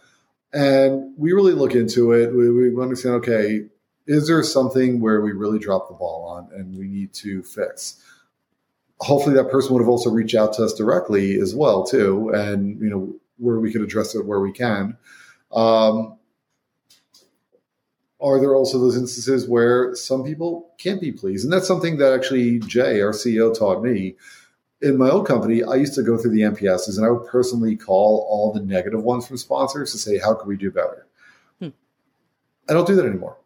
And 0.52 1.14
we 1.16 1.32
really 1.32 1.52
look 1.52 1.74
into 1.74 2.12
it. 2.12 2.34
We, 2.34 2.70
we 2.70 2.82
understand, 2.82 3.16
okay, 3.16 3.66
is 4.06 4.26
there 4.26 4.42
something 4.42 5.00
where 5.00 5.20
we 5.20 5.32
really 5.32 5.58
dropped 5.58 5.88
the 5.88 5.94
ball 5.94 6.24
on 6.24 6.48
and 6.58 6.76
we 6.76 6.88
need 6.88 7.12
to 7.14 7.42
fix? 7.42 8.02
Hopefully 8.98 9.36
that 9.36 9.50
person 9.50 9.72
would 9.72 9.80
have 9.80 9.88
also 9.88 10.10
reached 10.10 10.34
out 10.34 10.52
to 10.54 10.64
us 10.64 10.74
directly 10.74 11.38
as 11.38 11.54
well, 11.54 11.84
too. 11.84 12.30
And, 12.30 12.80
you 12.80 12.90
know, 12.90 13.14
where 13.38 13.58
we 13.58 13.72
could 13.72 13.82
address 13.82 14.14
it 14.14 14.26
where 14.26 14.40
we 14.40 14.52
can. 14.52 14.96
Um, 15.52 16.18
are 18.20 18.38
there 18.38 18.54
also 18.54 18.78
those 18.78 18.96
instances 18.96 19.48
where 19.48 19.94
some 19.94 20.24
people 20.24 20.74
can't 20.78 21.00
be 21.00 21.10
pleased? 21.10 21.44
And 21.44 21.52
that's 21.52 21.66
something 21.66 21.96
that 21.98 22.12
actually 22.12 22.58
Jay, 22.60 23.00
our 23.00 23.12
CEO, 23.12 23.56
taught 23.56 23.82
me 23.82 24.16
in 24.82 24.96
my 24.96 25.10
old 25.10 25.26
company, 25.26 25.62
I 25.62 25.74
used 25.74 25.94
to 25.94 26.02
go 26.02 26.16
through 26.16 26.32
the 26.32 26.40
NPSs 26.40 26.96
and 26.96 27.06
I 27.06 27.10
would 27.10 27.26
personally 27.26 27.76
call 27.76 28.26
all 28.30 28.52
the 28.52 28.60
negative 28.60 29.02
ones 29.02 29.26
from 29.26 29.36
sponsors 29.36 29.92
to 29.92 29.98
say, 29.98 30.18
how 30.18 30.34
can 30.34 30.48
we 30.48 30.56
do 30.56 30.70
better? 30.70 31.06
Hmm. 31.58 31.68
I 32.68 32.72
don't 32.72 32.86
do 32.86 32.96
that 32.96 33.06
anymore. 33.06 33.36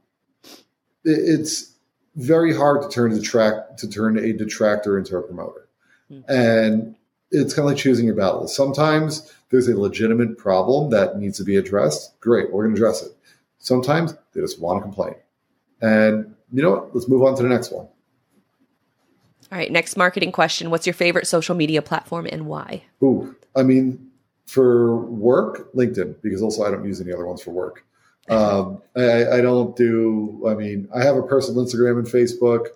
It's 1.04 1.74
very 2.16 2.56
hard 2.56 2.82
to 2.82 2.88
turn 2.88 3.12
a 3.12 3.16
detract 3.16 3.78
to 3.80 3.88
turn 3.88 4.16
a 4.18 4.32
detractor 4.32 4.96
into 4.96 5.16
a 5.16 5.22
promoter. 5.22 5.68
Hmm. 6.08 6.20
And 6.28 6.96
it's 7.30 7.52
kind 7.52 7.66
of 7.66 7.72
like 7.72 7.82
choosing 7.82 8.06
your 8.06 8.14
battles. 8.14 8.54
Sometimes 8.54 9.32
there's 9.50 9.68
a 9.68 9.78
legitimate 9.78 10.38
problem 10.38 10.90
that 10.90 11.18
needs 11.18 11.36
to 11.38 11.44
be 11.44 11.56
addressed. 11.56 12.18
Great, 12.20 12.52
we're 12.52 12.64
going 12.64 12.76
to 12.76 12.80
address 12.80 13.02
it. 13.02 13.12
Sometimes 13.58 14.14
they 14.32 14.40
just 14.40 14.60
want 14.60 14.78
to 14.78 14.82
complain. 14.82 15.14
And 15.80 16.34
you 16.52 16.62
know 16.62 16.70
what? 16.70 16.94
Let's 16.94 17.08
move 17.08 17.22
on 17.22 17.36
to 17.36 17.42
the 17.42 17.48
next 17.48 17.72
one. 17.72 17.88
All 19.54 19.60
right, 19.60 19.70
next 19.70 19.96
marketing 19.96 20.32
question. 20.32 20.68
What's 20.68 20.84
your 20.84 20.94
favorite 20.94 21.28
social 21.28 21.54
media 21.54 21.80
platform 21.80 22.26
and 22.28 22.46
why? 22.46 22.82
Ooh, 23.04 23.36
I 23.54 23.62
mean, 23.62 24.10
for 24.46 24.96
work, 24.96 25.72
LinkedIn, 25.74 26.16
because 26.22 26.42
also 26.42 26.64
I 26.64 26.72
don't 26.72 26.84
use 26.84 27.00
any 27.00 27.12
other 27.12 27.24
ones 27.24 27.40
for 27.40 27.52
work. 27.52 27.84
Um, 28.28 28.82
I, 28.96 29.28
I, 29.34 29.40
don't 29.42 29.76
do, 29.76 30.42
I 30.48 30.54
mean, 30.54 30.88
I 30.92 31.04
have 31.04 31.16
a 31.16 31.22
personal 31.22 31.64
Instagram 31.64 32.00
and 32.00 32.06
Facebook. 32.08 32.66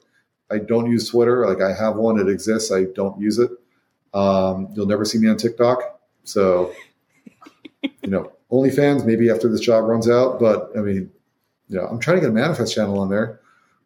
I 0.53 0.59
don't 0.59 0.89
use 0.89 1.09
Twitter. 1.09 1.49
Like 1.49 1.61
I 1.61 1.75
have 1.75 1.97
one, 1.97 2.21
it 2.21 2.29
exists. 2.29 2.71
I 2.71 2.85
don't 2.85 3.21
use 3.21 3.41
it. 3.41 3.51
Um, 4.15 4.69
you'll 4.77 4.87
never 4.87 5.05
see 5.05 5.19
me 5.19 5.29
on 5.29 5.37
TikTok. 5.37 5.99
So, 6.23 6.73
you 7.83 7.91
know, 8.11 8.31
OnlyFans, 8.53 9.05
maybe 9.05 9.31
after 9.31 9.49
this 9.49 9.63
job 9.63 9.83
runs 9.83 10.09
out. 10.09 10.39
But 10.39 10.71
I 10.79 10.83
mean, 10.83 11.11
you 11.67 11.77
know, 11.77 11.87
I'm 11.87 11.99
trying 11.99 12.19
to 12.19 12.21
get 12.21 12.31
a 12.31 12.33
manifest 12.33 12.73
channel 12.73 13.01
on 13.01 13.09
there. 13.09 13.41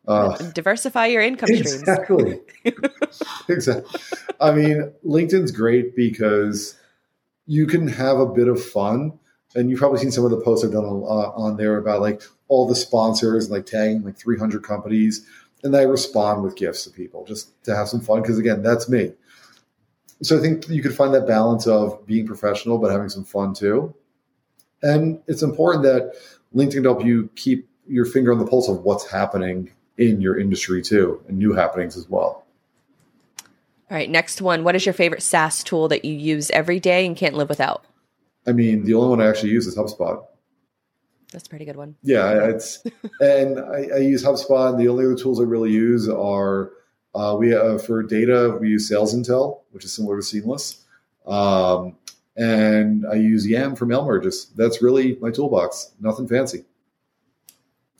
Uh, 0.06 0.36
Diversify 0.52 1.06
your 1.06 1.22
income 1.22 1.46
streams. 1.48 1.74
Exactly. 1.74 2.40
exactly. 3.48 4.00
I 4.40 4.52
mean, 4.52 4.92
LinkedIn's 5.06 5.52
great 5.52 5.94
because 5.94 6.76
you 7.46 7.66
can 7.66 7.86
have 7.88 8.18
a 8.18 8.26
bit 8.26 8.48
of 8.48 8.62
fun. 8.62 9.18
And 9.54 9.68
you've 9.68 9.78
probably 9.78 9.98
seen 9.98 10.10
some 10.10 10.24
of 10.24 10.30
the 10.30 10.40
posts 10.40 10.64
I've 10.64 10.72
done 10.72 10.84
on, 10.84 11.02
uh, 11.02 11.30
on 11.32 11.56
there 11.58 11.76
about 11.76 12.00
like 12.00 12.22
all 12.48 12.66
the 12.66 12.74
sponsors, 12.74 13.50
like 13.50 13.66
tagging 13.66 14.02
like 14.02 14.16
300 14.16 14.62
companies. 14.62 15.26
And 15.62 15.76
I 15.76 15.82
respond 15.82 16.42
with 16.42 16.56
gifts 16.56 16.84
to 16.84 16.90
people 16.90 17.26
just 17.26 17.62
to 17.64 17.76
have 17.76 17.88
some 17.88 18.00
fun. 18.00 18.22
Because 18.22 18.38
again, 18.38 18.62
that's 18.62 18.88
me. 18.88 19.12
So 20.22 20.38
I 20.38 20.40
think 20.40 20.68
you 20.68 20.82
could 20.82 20.94
find 20.94 21.12
that 21.14 21.26
balance 21.26 21.66
of 21.66 22.06
being 22.06 22.26
professional, 22.26 22.78
but 22.78 22.90
having 22.90 23.10
some 23.10 23.24
fun 23.24 23.54
too. 23.54 23.94
And 24.82 25.20
it's 25.26 25.42
important 25.42 25.84
that 25.84 26.14
LinkedIn 26.54 26.72
can 26.72 26.84
help 26.84 27.04
you 27.04 27.28
keep 27.36 27.68
your 27.86 28.06
finger 28.06 28.32
on 28.32 28.38
the 28.38 28.46
pulse 28.46 28.68
of 28.68 28.82
what's 28.82 29.08
happening 29.08 29.70
in 29.98 30.20
your 30.20 30.38
industry 30.38 30.82
too, 30.82 31.22
and 31.28 31.38
new 31.38 31.52
happenings 31.52 31.96
as 31.96 32.08
well. 32.08 32.44
All 33.90 33.98
right, 33.98 34.08
next 34.08 34.40
one. 34.40 34.64
What 34.64 34.74
is 34.74 34.86
your 34.86 34.94
favorite 34.94 35.22
SaaS 35.22 35.62
tool 35.62 35.88
that 35.88 36.04
you 36.04 36.14
use 36.14 36.50
every 36.50 36.80
day 36.80 37.04
and 37.04 37.14
can't 37.14 37.34
live 37.34 37.50
without? 37.50 37.84
I 38.46 38.52
mean, 38.52 38.84
the 38.84 38.94
only 38.94 39.08
one 39.10 39.20
I 39.20 39.28
actually 39.28 39.50
use 39.50 39.66
is 39.66 39.76
HubSpot. 39.76 40.24
That's 41.30 41.46
a 41.46 41.50
pretty 41.50 41.64
good 41.64 41.76
one. 41.76 41.96
Yeah, 42.02 42.46
it's 42.48 42.82
and 43.20 43.58
I, 43.58 43.88
I, 43.94 43.98
use 43.98 44.24
HubSpot. 44.24 44.70
And 44.70 44.80
the 44.80 44.88
only 44.88 45.04
other 45.04 45.14
tools 45.14 45.40
I 45.40 45.44
really 45.44 45.70
use 45.70 46.08
are 46.08 46.72
uh, 47.14 47.36
we 47.38 47.50
have, 47.50 47.84
for 47.84 48.02
data 48.02 48.56
we 48.60 48.68
use 48.68 48.88
Sales 48.88 49.14
Intel, 49.14 49.60
which 49.70 49.84
is 49.84 49.92
similar 49.92 50.16
to 50.16 50.22
Seamless, 50.22 50.84
um, 51.26 51.96
and 52.36 53.06
I 53.06 53.14
use 53.14 53.46
YAMM 53.46 53.76
for 53.76 53.86
mail 53.86 54.04
merges. 54.04 54.50
That's 54.56 54.82
really 54.82 55.16
my 55.20 55.30
toolbox. 55.30 55.92
Nothing 56.00 56.26
fancy. 56.26 56.64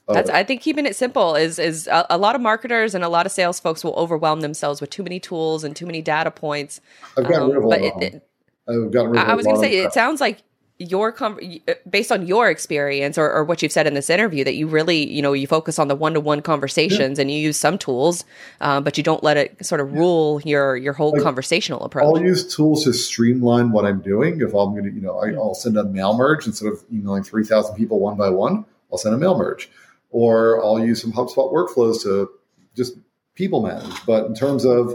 That's 0.09 0.31
I 0.31 0.43
think 0.45 0.63
keeping 0.63 0.87
it 0.87 0.97
simple 0.97 1.37
is 1.37 1.59
is 1.59 1.87
a, 1.87 2.07
a, 2.11 2.19
lot 2.19 2.35
of 2.35 2.41
marketers 2.41 2.95
and 2.95 3.05
a 3.05 3.09
lot 3.09 3.25
of 3.25 3.33
sales 3.33 3.61
folks 3.61 3.85
will 3.85 3.95
overwhelm 3.95 4.41
themselves 4.41 4.81
with 4.81 4.91
too 4.91 5.03
many 5.03 5.21
tools 5.21 5.65
and 5.65 5.77
too 5.77 5.87
many 5.87 6.03
data 6.03 6.31
points. 6.31 6.81
I've 7.17 7.25
gotten 7.25 7.43
um, 7.43 7.49
rid 7.51 7.59
of 7.59 7.65
all 7.65 7.73
of 7.73 8.01
them. 8.01 8.23
I've 8.69 8.91
gotten 8.91 9.11
rid 9.13 9.21
of 9.21 9.29
I 9.29 9.35
was 9.35 9.47
going 9.47 9.57
to 9.57 9.63
say 9.63 9.79
it 9.79 9.93
sounds 9.93 10.21
like 10.21 10.43
your 10.79 11.15
uh, 11.23 11.75
based 11.89 12.11
on 12.11 12.27
your 12.27 12.51
experience 12.51 13.17
or, 13.17 13.31
or, 13.31 13.45
what 13.45 13.63
you've 13.63 13.73
said 13.73 13.87
in 13.87 13.95
this 13.95 14.11
interview 14.11 14.43
that 14.43 14.55
you 14.55 14.67
really 14.67 15.09
you 15.09 15.23
know 15.23 15.33
you 15.33 15.47
focus 15.47 15.79
on 15.79 15.89
the 15.89 15.95
one-to-one 15.95 16.43
conversations 16.43 17.19
yeah. 17.19 17.23
and 17.23 17.31
you 17.31 17.39
use 17.39 17.57
some 17.57 17.79
tools 17.79 18.25
um, 18.61 18.83
but 18.83 18.97
you 18.97 19.05
don't 19.05 19.23
let 19.23 19.37
it 19.37 19.65
sort 19.65 19.81
of 19.81 19.93
rule 19.93 20.41
your 20.45 20.77
your 20.77 20.93
whole 20.93 21.13
like, 21.13 21.23
conversational 21.23 21.85
approach. 21.85 22.05
I'll 22.05 22.21
use 22.21 22.53
tools 22.55 22.85
to 22.85 22.93
streamline 22.93 23.71
what 23.71 23.85
i'm 23.85 24.01
doing. 24.01 24.41
If 24.41 24.55
i'm 24.55 24.73
going 24.73 24.85
to 24.85 24.91
you 24.91 25.01
know 25.01 25.19
I, 25.21 25.33
will 25.33 25.55
send 25.55 25.77
a 25.77 25.85
mail 25.85 26.17
merge 26.17 26.47
instead 26.47 26.69
of 26.69 26.83
emailing 26.93 27.23
3000 27.23 27.77
people 27.77 28.01
one 28.01 28.17
by 28.17 28.31
one 28.31 28.65
i'll 28.91 28.99
send 28.99 29.15
a 29.15 29.19
mail 29.19 29.37
merge 29.37 29.71
or 30.13 30.63
i'll 30.65 30.79
use 30.79 31.03
some 31.03 31.13
hubspot 31.13 31.53
workflows 31.53 32.03
to 32.03 32.31
just 32.77 32.97
people 33.35 33.63
manage 33.63 34.07
but 34.07 34.27
in 34.27 34.35
terms 34.35 34.65
of 34.65 34.95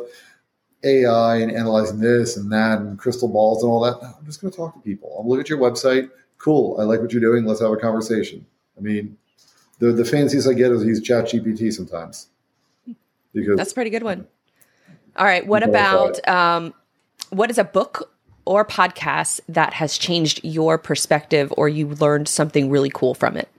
AI 0.84 1.38
and 1.38 1.52
analyzing 1.52 2.00
this 2.00 2.38
and 2.38 2.52
that 2.52 2.80
and 2.80 2.98
crystal 2.98 3.28
balls 3.28 3.64
and 3.64 3.72
all 3.72 3.82
that. 3.82 4.02
No, 4.02 4.14
I'm 4.20 4.26
just 4.26 4.42
going 4.42 4.52
to 4.52 4.58
talk 4.58 4.74
to 4.76 4.80
people. 4.82 5.16
I'll 5.18 5.28
look 5.28 5.40
at 5.40 5.50
your 5.50 5.58
website. 5.58 6.10
Cool. 6.38 6.80
I 6.80 6.84
like 6.84 7.02
what 7.02 7.12
you're 7.12 7.22
doing. 7.22 7.46
Let's 7.46 7.62
have 7.62 7.72
a 7.72 7.78
conversation. 7.78 8.46
I 8.78 8.82
mean, 8.82 9.18
the 9.80 9.92
the 9.92 10.06
fanciest 10.06 10.48
I 10.48 10.54
get 10.54 10.72
is 10.72 10.84
use 10.84 11.02
Chat 11.02 11.26
GPT 11.26 11.74
sometimes. 11.74 12.28
Because 13.34 13.58
that's 13.58 13.72
a 13.72 13.76
pretty 13.76 13.90
good 13.90 14.04
one. 14.04 14.28
All 15.16 15.26
right. 15.26 15.46
What 15.46 15.64
about 15.64 16.26
um, 16.28 16.74
what 17.30 17.50
is 17.50 17.58
a 17.58 17.64
book 17.64 18.12
or 18.46 18.64
podcast 18.64 19.40
that 19.50 19.74
has 19.74 19.98
changed 19.98 20.42
your 20.44 20.78
perspective 20.78 21.52
or 21.58 21.68
you 21.68 21.90
learned 21.90 22.28
something 22.28 22.70
really 22.70 22.92
cool 22.94 23.16
from 23.16 23.36
it? 23.36 23.50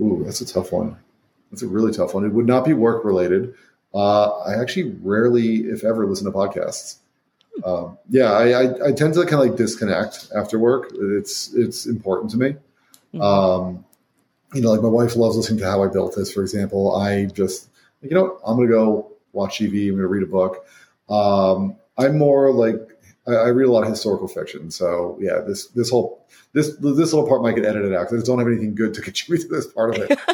Ooh, 0.00 0.22
that's 0.24 0.40
a 0.40 0.46
tough 0.46 0.72
one. 0.72 0.96
That's 1.50 1.62
a 1.62 1.68
really 1.68 1.92
tough 1.92 2.14
one. 2.14 2.24
It 2.24 2.32
would 2.32 2.46
not 2.46 2.64
be 2.64 2.72
work 2.72 3.04
related. 3.04 3.54
Uh, 3.92 4.38
I 4.40 4.60
actually 4.60 4.96
rarely, 5.02 5.64
if 5.64 5.84
ever, 5.84 6.06
listen 6.06 6.26
to 6.26 6.32
podcasts. 6.32 6.96
Um, 7.64 7.98
yeah, 8.08 8.32
I, 8.32 8.48
I, 8.50 8.88
I, 8.88 8.92
tend 8.92 9.14
to 9.14 9.24
kind 9.26 9.42
of 9.42 9.48
like 9.48 9.56
disconnect 9.56 10.28
after 10.34 10.58
work. 10.58 10.92
It's 10.94 11.52
it's 11.54 11.84
important 11.84 12.30
to 12.30 12.38
me. 12.38 12.56
Mm-hmm. 13.12 13.20
Um, 13.20 13.84
you 14.54 14.62
know, 14.62 14.70
like 14.70 14.80
my 14.80 14.88
wife 14.88 15.16
loves 15.16 15.36
listening 15.36 15.58
to 15.60 15.66
How 15.66 15.82
I 15.82 15.88
Built 15.88 16.14
This, 16.16 16.32
for 16.32 16.42
example. 16.42 16.96
I 16.96 17.26
just, 17.26 17.68
you 18.02 18.10
know, 18.10 18.38
I'm 18.46 18.56
going 18.56 18.68
to 18.68 18.74
go 18.74 19.12
watch 19.32 19.58
TV. 19.58 19.88
I'm 19.88 19.96
going 19.96 20.02
to 20.02 20.06
read 20.06 20.22
a 20.22 20.26
book. 20.26 20.66
Um, 21.08 21.76
I'm 21.98 22.16
more 22.16 22.52
like 22.52 22.78
I, 23.26 23.32
I, 23.32 23.48
read 23.48 23.66
a 23.66 23.72
lot 23.72 23.82
of 23.82 23.88
historical 23.88 24.28
fiction. 24.28 24.70
So 24.70 25.18
yeah, 25.20 25.40
this 25.40 25.68
this 25.68 25.90
whole 25.90 26.26
this 26.52 26.76
this 26.76 27.12
little 27.12 27.26
part 27.26 27.42
might 27.42 27.54
get 27.54 27.64
edited 27.64 27.92
out 27.94 28.02
because 28.02 28.14
I 28.14 28.16
just 28.16 28.26
don't 28.26 28.38
have 28.38 28.48
anything 28.48 28.74
good 28.74 28.94
to 28.94 29.00
contribute 29.02 29.42
to 29.42 29.48
this 29.48 29.66
part 29.66 29.96
of 29.96 30.10
it. 30.10 30.18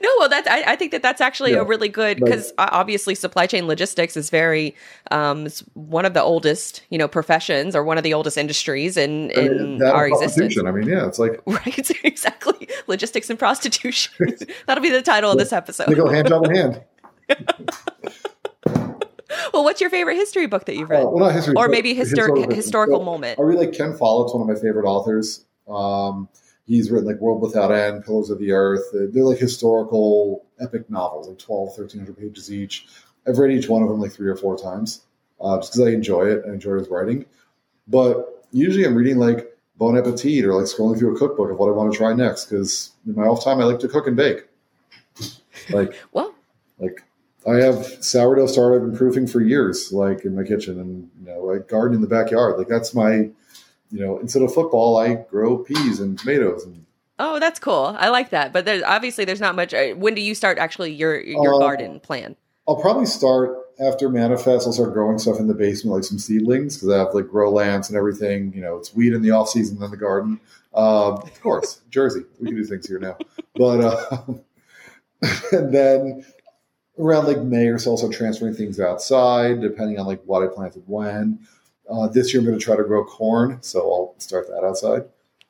No, 0.00 0.08
well, 0.18 0.28
that's 0.28 0.48
I, 0.48 0.72
I 0.72 0.76
think 0.76 0.92
that 0.92 1.02
that's 1.02 1.20
actually 1.20 1.52
yeah. 1.52 1.58
a 1.58 1.64
really 1.64 1.88
good 1.88 2.18
because 2.18 2.52
obviously 2.58 3.14
supply 3.14 3.46
chain 3.46 3.66
logistics 3.66 4.16
is 4.16 4.30
very 4.30 4.74
um, 5.10 5.46
it's 5.46 5.60
one 5.74 6.04
of 6.04 6.14
the 6.14 6.22
oldest 6.22 6.82
you 6.90 6.98
know 6.98 7.08
professions 7.08 7.74
or 7.74 7.84
one 7.84 7.96
of 7.98 8.04
the 8.04 8.14
oldest 8.14 8.36
industries 8.36 8.96
in 8.96 9.30
in 9.30 9.82
our 9.82 10.06
existence. 10.06 10.58
I 10.58 10.70
mean, 10.70 10.88
yeah, 10.88 11.06
it's 11.06 11.18
like 11.18 11.40
right, 11.46 11.90
exactly 12.04 12.68
logistics 12.86 13.30
and 13.30 13.38
prostitution. 13.38 14.36
That'll 14.66 14.82
be 14.82 14.90
the 14.90 15.02
title 15.02 15.30
of 15.30 15.38
this 15.38 15.52
episode. 15.52 15.88
They 15.88 15.94
go 15.94 16.08
hand 16.08 16.28
job 16.28 16.44
in 16.44 16.54
hand. 16.54 16.82
Well, 19.52 19.64
what's 19.64 19.80
your 19.80 19.90
favorite 19.90 20.16
history 20.16 20.46
book 20.46 20.66
that 20.66 20.76
you've 20.76 20.90
read? 20.90 21.02
Uh, 21.02 21.08
well, 21.08 21.26
not 21.26 21.34
history, 21.34 21.54
or 21.56 21.68
maybe 21.68 21.94
histor- 21.94 21.98
historical, 21.98 22.54
historical 22.54 22.98
so, 22.98 23.04
moment. 23.04 23.38
I 23.38 23.42
really 23.42 23.66
like 23.66 23.76
Ken 23.76 23.96
Follett's 23.96 24.34
one 24.34 24.42
of 24.42 24.48
my 24.48 24.60
favorite 24.60 24.86
authors. 24.86 25.44
Um, 25.68 26.28
he's 26.66 26.90
written 26.90 27.08
like 27.08 27.20
World 27.20 27.42
Without 27.42 27.70
End, 27.70 28.04
Pillars 28.04 28.30
of 28.30 28.38
the 28.38 28.52
Earth. 28.52 28.82
They're 28.92 29.24
like 29.24 29.38
historical 29.38 30.44
epic 30.60 30.88
novels, 30.90 31.28
like 31.28 31.38
12, 31.38 31.78
1300 31.78 32.16
pages 32.16 32.52
each. 32.52 32.86
I've 33.26 33.38
read 33.38 33.56
each 33.56 33.68
one 33.68 33.82
of 33.82 33.88
them 33.88 34.00
like 34.00 34.12
three 34.12 34.28
or 34.28 34.36
four 34.36 34.56
times 34.56 35.02
uh, 35.40 35.58
just 35.58 35.72
because 35.72 35.88
I 35.88 35.90
enjoy 35.90 36.26
it. 36.26 36.42
I 36.46 36.52
enjoy 36.52 36.78
his 36.78 36.88
writing. 36.88 37.24
But 37.88 38.46
usually 38.52 38.84
I'm 38.84 38.94
reading 38.94 39.18
like 39.18 39.56
Bon 39.76 39.96
Appetit 39.96 40.44
or 40.44 40.54
like 40.54 40.66
scrolling 40.66 40.98
through 40.98 41.14
a 41.14 41.18
cookbook 41.18 41.50
of 41.50 41.58
what 41.58 41.68
I 41.68 41.72
want 41.72 41.92
to 41.92 41.98
try 41.98 42.12
next 42.12 42.46
because 42.46 42.92
in 43.06 43.14
my 43.14 43.24
off 43.24 43.44
time 43.44 43.60
I 43.60 43.64
like 43.64 43.80
to 43.80 43.88
cook 43.88 44.06
and 44.06 44.16
bake. 44.16 44.44
Like, 45.70 45.94
well, 46.12 46.26
like 46.26 46.33
I 47.46 47.56
have 47.56 48.02
sourdough 48.02 48.46
started 48.46 48.82
and 48.82 48.96
proofing 48.96 49.26
for 49.26 49.40
years, 49.40 49.92
like 49.92 50.24
in 50.24 50.34
my 50.34 50.44
kitchen, 50.44 50.80
and 50.80 51.10
you 51.20 51.26
know, 51.26 51.52
I 51.52 51.58
garden 51.58 51.96
in 51.96 52.00
the 52.00 52.08
backyard. 52.08 52.58
Like 52.58 52.68
that's 52.68 52.94
my 52.94 53.30
you 53.94 54.00
know, 54.00 54.18
instead 54.18 54.42
of 54.42 54.52
football, 54.52 54.96
I 54.96 55.14
grow 55.14 55.58
peas 55.58 56.00
and 56.00 56.18
tomatoes. 56.18 56.64
And 56.64 56.84
oh, 57.20 57.38
that's 57.38 57.60
cool. 57.60 57.94
I 57.96 58.08
like 58.08 58.30
that. 58.30 58.52
But 58.52 58.64
there's 58.64 58.82
obviously 58.82 59.24
there's 59.24 59.40
not 59.40 59.54
much. 59.54 59.72
Uh, 59.72 59.90
when 59.90 60.14
do 60.14 60.20
you 60.20 60.34
start 60.34 60.58
actually 60.58 60.92
your 60.92 61.20
your 61.20 61.54
uh, 61.54 61.58
garden 61.58 62.00
plan? 62.00 62.34
I'll 62.66 62.80
probably 62.80 63.06
start 63.06 63.56
after 63.78 64.08
manifest. 64.08 64.66
I'll 64.66 64.72
start 64.72 64.92
growing 64.92 65.18
stuff 65.18 65.38
in 65.38 65.46
the 65.46 65.54
basement, 65.54 65.94
like 65.94 66.04
some 66.04 66.18
seedlings, 66.18 66.76
because 66.76 66.90
I 66.90 66.98
have 66.98 67.14
like 67.14 67.28
grow 67.28 67.52
lamps 67.52 67.88
and 67.88 67.96
everything. 67.96 68.52
You 68.52 68.62
know, 68.62 68.76
it's 68.76 68.92
weed 68.94 69.12
in 69.12 69.22
the 69.22 69.30
off 69.30 69.48
season 69.48 69.80
in 69.80 69.90
the 69.90 69.96
garden. 69.96 70.40
Um, 70.74 71.18
of 71.18 71.40
course, 71.40 71.80
Jersey, 71.90 72.24
we 72.40 72.48
can 72.48 72.56
do 72.56 72.64
things 72.64 72.88
here 72.88 72.98
now. 72.98 73.16
But 73.54 73.80
uh, 73.80 74.22
and 75.52 75.72
then 75.72 76.26
around 76.98 77.26
like 77.26 77.38
May 77.38 77.66
or 77.66 77.78
so, 77.78 77.96
I'll 77.96 78.10
transferring 78.10 78.54
things 78.54 78.80
outside, 78.80 79.60
depending 79.60 79.98
on 79.98 80.06
like 80.06 80.22
what 80.24 80.42
I 80.42 80.46
planted 80.46 80.82
when. 80.86 81.38
Uh, 81.90 82.08
this 82.08 82.32
year, 82.32 82.40
I'm 82.40 82.46
going 82.46 82.58
to 82.58 82.64
try 82.64 82.76
to 82.76 82.84
grow 82.84 83.04
corn, 83.04 83.58
so 83.60 83.80
I'll 83.80 84.14
start 84.18 84.48
that 84.48 84.64
outside. 84.64 85.04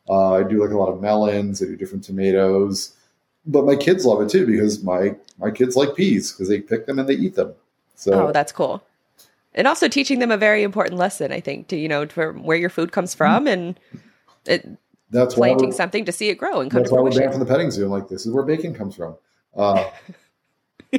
Uh, 0.09 0.35
I 0.35 0.43
do 0.43 0.63
like 0.63 0.73
a 0.73 0.79
lot 0.79 0.89
of 0.89 1.01
melons. 1.01 1.63
I 1.63 1.67
do 1.67 1.77
different 1.77 2.05
tomatoes, 2.05 2.95
but 3.47 3.65
my 3.65 3.77
kids 3.77 4.05
love 4.05 4.21
it 4.21 4.29
too 4.29 4.47
because 4.47 4.83
my 4.83 5.15
my 5.39 5.51
kids 5.51 5.77
like 5.77 5.95
peas 5.95 6.33
because 6.33 6.49
they 6.49 6.61
pick 6.61 6.87
them 6.87 6.99
and 6.99 7.09
they 7.09 7.15
eat 7.15 7.35
them. 7.35 7.55
So 7.95 8.29
oh, 8.29 8.33
that's 8.33 8.53
cool. 8.53 8.83
And 9.55 9.69
also 9.69 9.89
teaching 9.89 10.19
them 10.19 10.31
a 10.31 10.37
very 10.37 10.63
important 10.63 10.99
lesson, 10.99 11.33
I 11.33 11.41
think, 11.41 11.69
to 11.69 11.77
you 11.77 11.89
know, 11.89 12.07
for 12.07 12.33
where 12.33 12.57
your 12.57 12.69
food 12.69 12.93
comes 12.93 13.15
from 13.15 13.47
and 13.47 13.79
it 14.45 14.69
that's 15.11 15.35
planting 15.35 15.73
something 15.73 16.05
to 16.05 16.13
see 16.13 16.29
it 16.29 16.35
grow 16.35 16.61
and 16.61 16.71
come 16.71 16.81
that's 16.81 16.91
to 16.91 16.97
fruition. 16.97 17.05
Why 17.05 17.11
we're 17.11 17.21
banned 17.21 17.33
from 17.33 17.41
the 17.41 17.51
petting 17.51 17.71
zoo. 17.71 17.85
I'm 17.85 17.91
like, 17.91 18.09
this 18.09 18.27
is 18.27 18.33
where 18.33 18.43
bacon 18.43 18.75
comes 18.75 18.97
from. 18.97 19.17
Uh, 19.57 19.91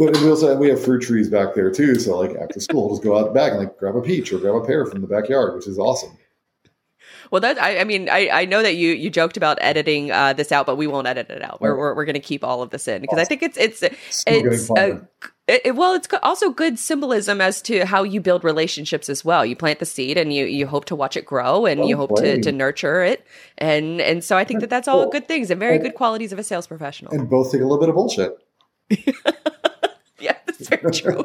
but 0.00 0.18
we 0.22 0.30
also 0.30 0.56
we 0.56 0.70
have 0.70 0.82
fruit 0.82 1.02
trees 1.02 1.28
back 1.28 1.54
there 1.54 1.70
too. 1.70 1.96
So 1.96 2.18
like 2.18 2.34
after 2.36 2.58
school, 2.58 2.86
we'll 2.86 2.96
just 2.96 3.02
go 3.02 3.18
out 3.18 3.34
back 3.34 3.52
and 3.52 3.60
like 3.60 3.76
grab 3.76 3.96
a 3.96 4.00
peach 4.00 4.32
or 4.32 4.38
grab 4.38 4.54
a 4.54 4.64
pear 4.64 4.86
from 4.86 5.02
the 5.02 5.06
backyard, 5.06 5.54
which 5.54 5.66
is 5.66 5.78
awesome. 5.78 6.16
Well, 7.30 7.42
that 7.42 7.60
I, 7.60 7.80
I 7.80 7.84
mean, 7.84 8.08
I, 8.08 8.30
I 8.30 8.44
know 8.46 8.62
that 8.62 8.76
you 8.76 8.92
you 8.92 9.10
joked 9.10 9.36
about 9.36 9.58
editing 9.60 10.10
uh, 10.10 10.32
this 10.32 10.52
out, 10.52 10.64
but 10.64 10.76
we 10.76 10.86
won't 10.86 11.06
edit 11.06 11.28
it 11.28 11.42
out. 11.42 11.60
We're 11.60 11.76
we're, 11.76 11.94
we're 11.94 12.06
going 12.06 12.14
to 12.14 12.20
keep 12.20 12.42
all 12.42 12.62
of 12.62 12.70
this 12.70 12.88
in 12.88 13.02
because 13.02 13.18
awesome. 13.18 13.22
I 13.22 13.24
think 13.26 13.42
it's 13.42 13.58
it's 13.58 13.82
it's 14.26 14.70
a, 14.70 15.02
it, 15.46 15.76
well, 15.76 15.92
it's 15.92 16.08
also 16.22 16.48
good 16.50 16.78
symbolism 16.78 17.42
as 17.42 17.60
to 17.62 17.84
how 17.84 18.02
you 18.02 18.22
build 18.22 18.42
relationships 18.42 19.10
as 19.10 19.22
well. 19.22 19.44
You 19.44 19.54
plant 19.54 19.80
the 19.80 19.86
seed 19.86 20.16
and 20.16 20.32
you 20.32 20.46
you 20.46 20.66
hope 20.66 20.86
to 20.86 20.96
watch 20.96 21.16
it 21.16 21.26
grow 21.26 21.66
and 21.66 21.86
you 21.86 21.96
hope 21.98 22.16
to, 22.16 22.40
to 22.40 22.52
nurture 22.52 23.02
it, 23.04 23.26
and 23.58 24.00
and 24.00 24.24
so 24.24 24.38
I 24.38 24.44
think 24.44 24.60
that 24.60 24.70
that's 24.70 24.88
all 24.88 25.10
good 25.10 25.28
things 25.28 25.50
and 25.50 25.60
very 25.60 25.74
and, 25.74 25.84
good 25.84 25.94
qualities 25.94 26.32
of 26.32 26.38
a 26.38 26.42
sales 26.42 26.66
professional. 26.66 27.12
And 27.12 27.28
both 27.28 27.52
take 27.52 27.60
a 27.60 27.64
little 27.64 27.78
bit 27.78 27.90
of 27.90 27.94
bullshit. 27.96 28.32
true. 30.92 31.22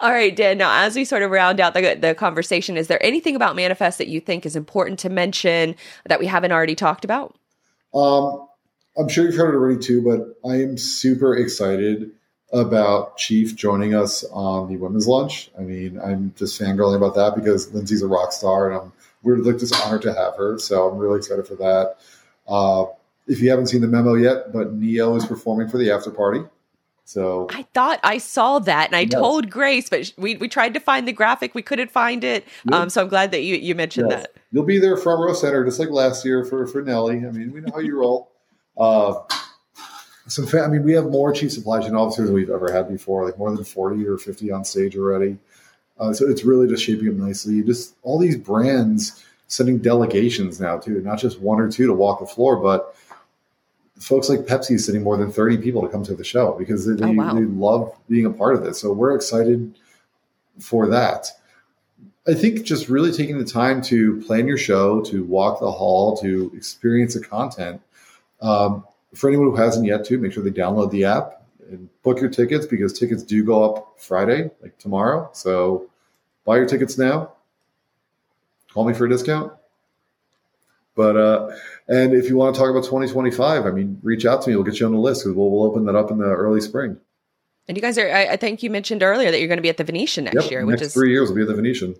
All 0.00 0.10
right, 0.10 0.34
Dan. 0.34 0.58
Now, 0.58 0.84
as 0.84 0.94
we 0.94 1.04
sort 1.04 1.22
of 1.22 1.30
round 1.30 1.60
out 1.60 1.74
the, 1.74 1.96
the 2.00 2.14
conversation, 2.14 2.76
is 2.76 2.86
there 2.88 3.04
anything 3.04 3.34
about 3.34 3.56
Manifest 3.56 3.98
that 3.98 4.08
you 4.08 4.20
think 4.20 4.46
is 4.46 4.56
important 4.56 4.98
to 5.00 5.08
mention 5.08 5.74
that 6.06 6.20
we 6.20 6.26
haven't 6.26 6.52
already 6.52 6.74
talked 6.74 7.04
about? 7.04 7.36
Um, 7.94 8.46
I'm 8.98 9.08
sure 9.08 9.24
you've 9.24 9.36
heard 9.36 9.54
it 9.54 9.58
already 9.58 9.78
too, 9.78 10.02
but 10.02 10.48
I 10.48 10.56
am 10.62 10.76
super 10.76 11.36
excited 11.36 12.10
about 12.52 13.16
Chief 13.16 13.56
joining 13.56 13.94
us 13.94 14.24
on 14.32 14.68
the 14.68 14.76
women's 14.76 15.08
lunch. 15.08 15.50
I 15.58 15.62
mean, 15.62 15.98
I'm 16.00 16.32
just 16.36 16.60
fangirling 16.60 16.96
about 16.96 17.14
that 17.16 17.34
because 17.34 17.72
Lindsay's 17.72 18.02
a 18.02 18.06
rock 18.06 18.32
star, 18.32 18.70
and 18.70 18.80
I'm 18.80 18.92
we're 19.22 19.38
like 19.38 19.58
just 19.58 19.74
honored 19.84 20.02
to 20.02 20.14
have 20.14 20.36
her. 20.36 20.58
So 20.58 20.88
I'm 20.88 20.98
really 20.98 21.18
excited 21.18 21.46
for 21.46 21.56
that. 21.56 21.96
Uh, 22.46 22.84
if 23.26 23.40
you 23.40 23.50
haven't 23.50 23.66
seen 23.66 23.80
the 23.80 23.88
memo 23.88 24.14
yet, 24.14 24.52
but 24.52 24.72
Ne-Yo 24.72 25.16
is 25.16 25.26
performing 25.26 25.68
for 25.68 25.78
the 25.78 25.90
after 25.90 26.10
party. 26.10 26.42
So 27.08 27.46
I 27.50 27.62
thought 27.72 28.00
I 28.02 28.18
saw 28.18 28.58
that, 28.58 28.88
and 28.88 28.96
I 28.96 29.02
Yes. 29.02 29.12
told 29.12 29.48
Grace, 29.48 29.88
but 29.88 30.12
we 30.18 30.34
we 30.36 30.48
tried 30.48 30.74
to 30.74 30.80
find 30.80 31.06
the 31.06 31.12
graphic, 31.12 31.54
we 31.54 31.62
couldn't 31.62 31.92
find 31.92 32.24
it. 32.24 32.44
Yeah. 32.68 32.80
Um, 32.80 32.90
so 32.90 33.00
I'm 33.00 33.08
glad 33.08 33.30
that 33.30 33.42
you 33.42 33.54
you 33.54 33.76
mentioned 33.76 34.08
yes, 34.10 34.22
that. 34.22 34.32
you'll 34.50 34.64
be 34.64 34.78
there 34.80 34.96
front 34.96 35.20
row 35.20 35.32
center, 35.32 35.64
just 35.64 35.78
like 35.78 35.90
last 35.90 36.24
year 36.24 36.44
for 36.44 36.66
for 36.66 36.82
Nelly. 36.82 37.18
I 37.18 37.30
mean, 37.30 37.52
we 37.52 37.60
know 37.60 37.70
how 37.72 37.78
you 37.78 37.96
roll. 37.96 38.32
Uh, 38.76 39.14
some, 40.28 40.46
fa- 40.46 40.62
I 40.64 40.66
mean, 40.68 40.82
we 40.82 40.92
have 40.94 41.04
more 41.04 41.32
chief 41.32 41.52
supply 41.52 41.80
chain 41.80 41.94
officers 41.94 42.26
than 42.26 42.34
we've 42.34 42.50
ever 42.50 42.72
had 42.72 42.88
before, 42.88 43.24
like 43.24 43.38
more 43.38 43.54
than 43.54 43.64
forty 43.64 44.04
or 44.04 44.18
fifty 44.18 44.50
on 44.50 44.64
stage 44.64 44.96
already. 44.96 45.38
Uh, 46.00 46.12
so 46.12 46.28
it's 46.28 46.42
really 46.44 46.66
just 46.66 46.82
shaping 46.84 47.08
up 47.08 47.14
nicely. 47.14 47.62
Just 47.62 47.94
all 48.02 48.18
these 48.18 48.36
brands 48.36 49.24
sending 49.46 49.78
delegations 49.78 50.60
now 50.60 50.76
too, 50.76 51.00
not 51.02 51.20
just 51.20 51.40
one 51.40 51.60
or 51.60 51.70
two 51.70 51.86
to 51.86 51.94
walk 51.94 52.18
the 52.18 52.26
floor, 52.26 52.56
but 52.56 52.96
folks 54.00 54.28
like 54.28 54.40
Pepsi 54.40 54.78
sending 54.78 55.02
more 55.02 55.16
than 55.16 55.30
30 55.32 55.58
people 55.58 55.82
to 55.82 55.88
come 55.88 56.02
to 56.04 56.14
the 56.14 56.24
show 56.24 56.54
because 56.58 56.86
they, 56.86 57.02
Oh, 57.04 57.12
wow. 57.12 57.34
they 57.34 57.44
love 57.44 57.92
being 58.08 58.26
a 58.26 58.30
part 58.30 58.54
of 58.54 58.62
this. 58.62 58.80
So 58.80 58.92
we're 58.92 59.14
excited 59.14 59.78
for 60.58 60.86
that. 60.88 61.28
I 62.28 62.34
think 62.34 62.64
just 62.64 62.88
really 62.88 63.12
taking 63.12 63.38
the 63.38 63.44
time 63.44 63.80
to 63.82 64.20
plan 64.22 64.46
your 64.48 64.58
show, 64.58 65.00
to 65.02 65.24
walk 65.24 65.60
the 65.60 65.70
hall, 65.70 66.16
to 66.18 66.50
experience 66.56 67.14
the 67.14 67.20
content. 67.20 67.80
Um, 68.42 68.84
for 69.14 69.28
anyone 69.28 69.46
who 69.50 69.56
hasn't 69.56 69.86
yet 69.86 70.04
to, 70.06 70.18
make 70.18 70.32
sure 70.32 70.42
they 70.42 70.50
download 70.50 70.90
the 70.90 71.04
app 71.04 71.42
and 71.70 71.88
book 72.02 72.20
your 72.20 72.28
tickets 72.30 72.66
because 72.66 72.98
tickets 72.98 73.22
do 73.22 73.44
go 73.44 73.64
up 73.76 73.94
Friday, 73.98 74.50
like 74.60 74.76
tomorrow. 74.78 75.30
So 75.32 75.88
buy 76.44 76.56
your 76.56 76.66
tickets 76.66 76.98
now. 76.98 77.32
Call 78.72 78.84
me 78.86 78.92
for 78.92 79.06
a 79.06 79.08
discount. 79.08 79.52
But 80.96 81.16
uh, 81.16 81.50
and 81.88 82.14
if 82.14 82.28
you 82.28 82.36
want 82.36 82.54
to 82.54 82.58
talk 82.60 82.70
about 82.70 82.84
2025, 82.84 83.66
I 83.66 83.70
mean, 83.70 84.00
reach 84.02 84.24
out 84.26 84.42
to 84.42 84.48
me. 84.50 84.56
We'll 84.56 84.64
get 84.64 84.80
you 84.80 84.86
on 84.86 84.92
the 84.92 84.98
list 84.98 85.22
because 85.22 85.36
we'll, 85.36 85.50
we'll 85.50 85.64
open 85.64 85.84
that 85.84 85.94
up 85.94 86.10
in 86.10 86.18
the 86.18 86.24
early 86.24 86.60
spring. 86.60 86.96
And 87.68 87.76
you 87.76 87.82
guys 87.82 87.98
are, 87.98 88.08
I, 88.10 88.28
I 88.32 88.36
think 88.36 88.62
you 88.62 88.70
mentioned 88.70 89.02
earlier 89.02 89.30
that 89.30 89.38
you're 89.38 89.48
going 89.48 89.58
to 89.58 89.62
be 89.62 89.68
at 89.68 89.76
the 89.76 89.84
Venetian 89.84 90.24
next 90.24 90.44
Yep, 90.44 90.50
year, 90.50 90.64
which 90.66 90.74
next 90.80 90.82
is 90.86 90.94
three 90.94 91.10
years 91.10 91.28
We'll 91.28 91.36
be 91.36 91.42
at 91.42 91.48
the 91.48 91.54
Venetian. 91.54 91.96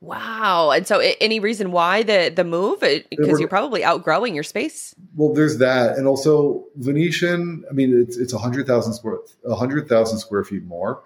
wow. 0.00 0.70
And 0.70 0.86
so, 0.86 1.00
any 1.20 1.40
reason 1.40 1.72
why 1.72 2.02
the 2.02 2.32
the 2.34 2.44
move? 2.44 2.80
Because 2.80 3.40
you're 3.40 3.48
probably 3.48 3.82
outgrowing 3.82 4.34
your 4.34 4.44
space. 4.44 4.94
Well, 5.16 5.32
there's 5.34 5.58
that, 5.58 5.96
and 5.98 6.06
also 6.06 6.64
Venetian. 6.76 7.64
I 7.68 7.72
mean, 7.72 8.00
it's 8.00 8.16
it's 8.16 8.32
a 8.32 8.38
hundred 8.38 8.66
thousand 8.66 8.92
square 8.94 9.18
a 9.44 9.54
hundred 9.56 9.88
thousand 9.88 10.18
square 10.18 10.44
feet 10.44 10.64
more, 10.64 11.02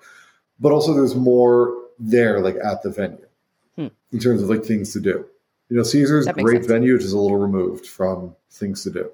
but 0.59 0.73
also 0.73 0.93
there's 0.93 1.15
more 1.15 1.75
there, 1.99 2.41
like 2.41 2.57
at 2.63 2.83
the 2.83 2.91
venue, 2.91 3.25
Hmm. 3.77 3.87
in 4.13 4.19
terms 4.19 4.43
of 4.43 4.51
like 4.51 4.65
things 4.65 4.93
to 4.93 5.01
do. 5.01 5.25
You 5.71 5.77
know, 5.77 5.83
Caesar's 5.85 6.27
great 6.27 6.57
sense. 6.57 6.67
venue, 6.67 6.95
which 6.95 7.05
is 7.05 7.13
a 7.13 7.19
little 7.19 7.39
removed 7.39 7.87
from 7.87 8.35
things 8.51 8.83
to 8.83 8.91
do. 8.91 9.11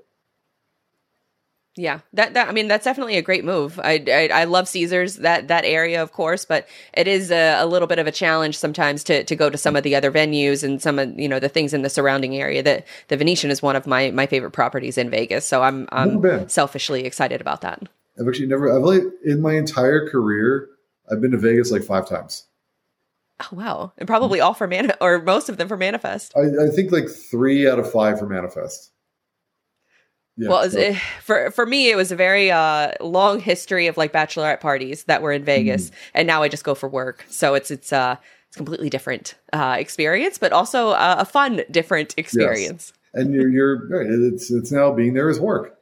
Yeah, 1.79 2.01
that 2.15 2.33
that 2.33 2.49
I 2.49 2.53
mean 2.53 2.69
that's 2.69 2.87
definitely 2.87 3.19
a 3.19 3.23
great 3.23 3.45
move. 3.45 3.79
I 3.79 4.03
I, 4.09 4.31
I 4.33 4.45
love 4.45 4.67
Caesars 4.67 5.17
that 5.17 5.49
that 5.49 5.67
area, 5.67 6.03
of 6.03 6.13
course, 6.13 6.47
but 6.47 6.67
it 6.95 7.07
is 7.07 7.31
a, 7.31 7.61
a 7.61 7.67
little 7.67 7.87
bit 7.87 7.99
of 7.99 8.07
a 8.07 8.13
challenge 8.13 8.57
sometimes 8.57 9.05
to 9.05 9.23
to 9.25 9.37
go 9.37 9.51
to 9.51 9.59
some 9.59 9.77
of 9.77 9.83
the 9.83 9.95
other 9.95 10.11
venues 10.11 10.65
and 10.65 10.81
some 10.81 10.99
of 10.99 11.21
you 11.21 11.29
know 11.29 11.39
the 11.39 11.51
things 11.51 11.75
in 11.75 11.83
the 11.83 11.91
surrounding 11.91 12.35
area. 12.35 12.63
That 12.63 12.87
the 13.09 13.19
Venetian 13.19 13.51
is 13.51 13.61
one 13.61 13.77
of 13.77 13.87
my 13.87 14.11
my 14.11 14.25
favorite 14.25 14.53
properties 14.53 14.97
in 14.97 15.11
Vegas, 15.11 15.47
so 15.47 15.63
I'm 15.63 15.87
I'm 15.93 16.49
selfishly 16.49 17.05
excited 17.05 17.43
about 17.43 17.61
that. 17.61 17.83
I've 18.19 18.27
actually 18.27 18.47
never. 18.47 18.75
I've 18.75 18.83
like 18.83 19.03
in 19.27 19.43
my 19.43 19.57
entire 19.57 20.09
career, 20.09 20.71
I've 21.13 21.21
been 21.21 21.33
to 21.33 21.39
Vegas 21.39 21.71
like 21.71 21.83
five 21.83 22.09
times. 22.09 22.47
Oh 23.41 23.49
wow, 23.57 23.93
and 23.99 24.07
probably 24.07 24.41
all 24.41 24.55
for 24.55 24.66
man 24.66 24.93
or 25.01 25.20
most 25.20 25.49
of 25.49 25.59
them 25.59 25.68
for 25.68 25.76
Manifest. 25.76 26.32
I, 26.37 26.64
I 26.66 26.68
think 26.70 26.91
like 26.91 27.09
three 27.09 27.68
out 27.68 27.78
of 27.78 27.91
five 27.91 28.18
for 28.18 28.26
Manifest. 28.26 28.93
Yeah, 30.39 30.49
well, 30.51 30.70
so- 30.70 30.78
eh, 30.78 30.99
for 31.22 31.51
for 31.51 31.66
me, 31.66 31.91
it 31.91 31.97
was 31.97 32.11
a 32.12 32.16
very 32.16 32.51
uh, 32.51 32.93
long 33.01 33.41
history 33.41 33.87
of 33.87 33.97
like 33.97 34.12
bachelorette 34.12 34.61
parties 34.61 35.05
that 35.05 35.22
were 35.22 35.32
in 35.32 35.43
Mm. 35.43 35.47
Vegas, 35.47 35.91
and 36.14 36.26
now 36.26 36.43
I 36.43 36.49
just 36.49 36.64
go 36.64 36.74
for 36.74 36.89
work. 36.89 37.24
So 37.28 37.55
it's 37.55 37.70
it's 37.70 37.93
uh 37.93 38.16
it's 38.49 38.57
completely 38.57 38.89
different 38.89 39.34
uh, 39.53 39.76
experience, 39.78 40.39
but 40.39 40.53
also 40.53 40.91
uh, 40.91 41.16
a 41.18 41.24
fun 41.24 41.62
different 41.70 42.14
experience, 42.16 42.93
and 43.12 43.34
you're 43.34 43.49
you're. 43.51 44.03
It's 44.32 44.51
it's 44.51 44.72
now 44.72 44.93
being 44.93 45.14
there 45.14 45.28
is 45.28 45.41
work. 45.41 45.76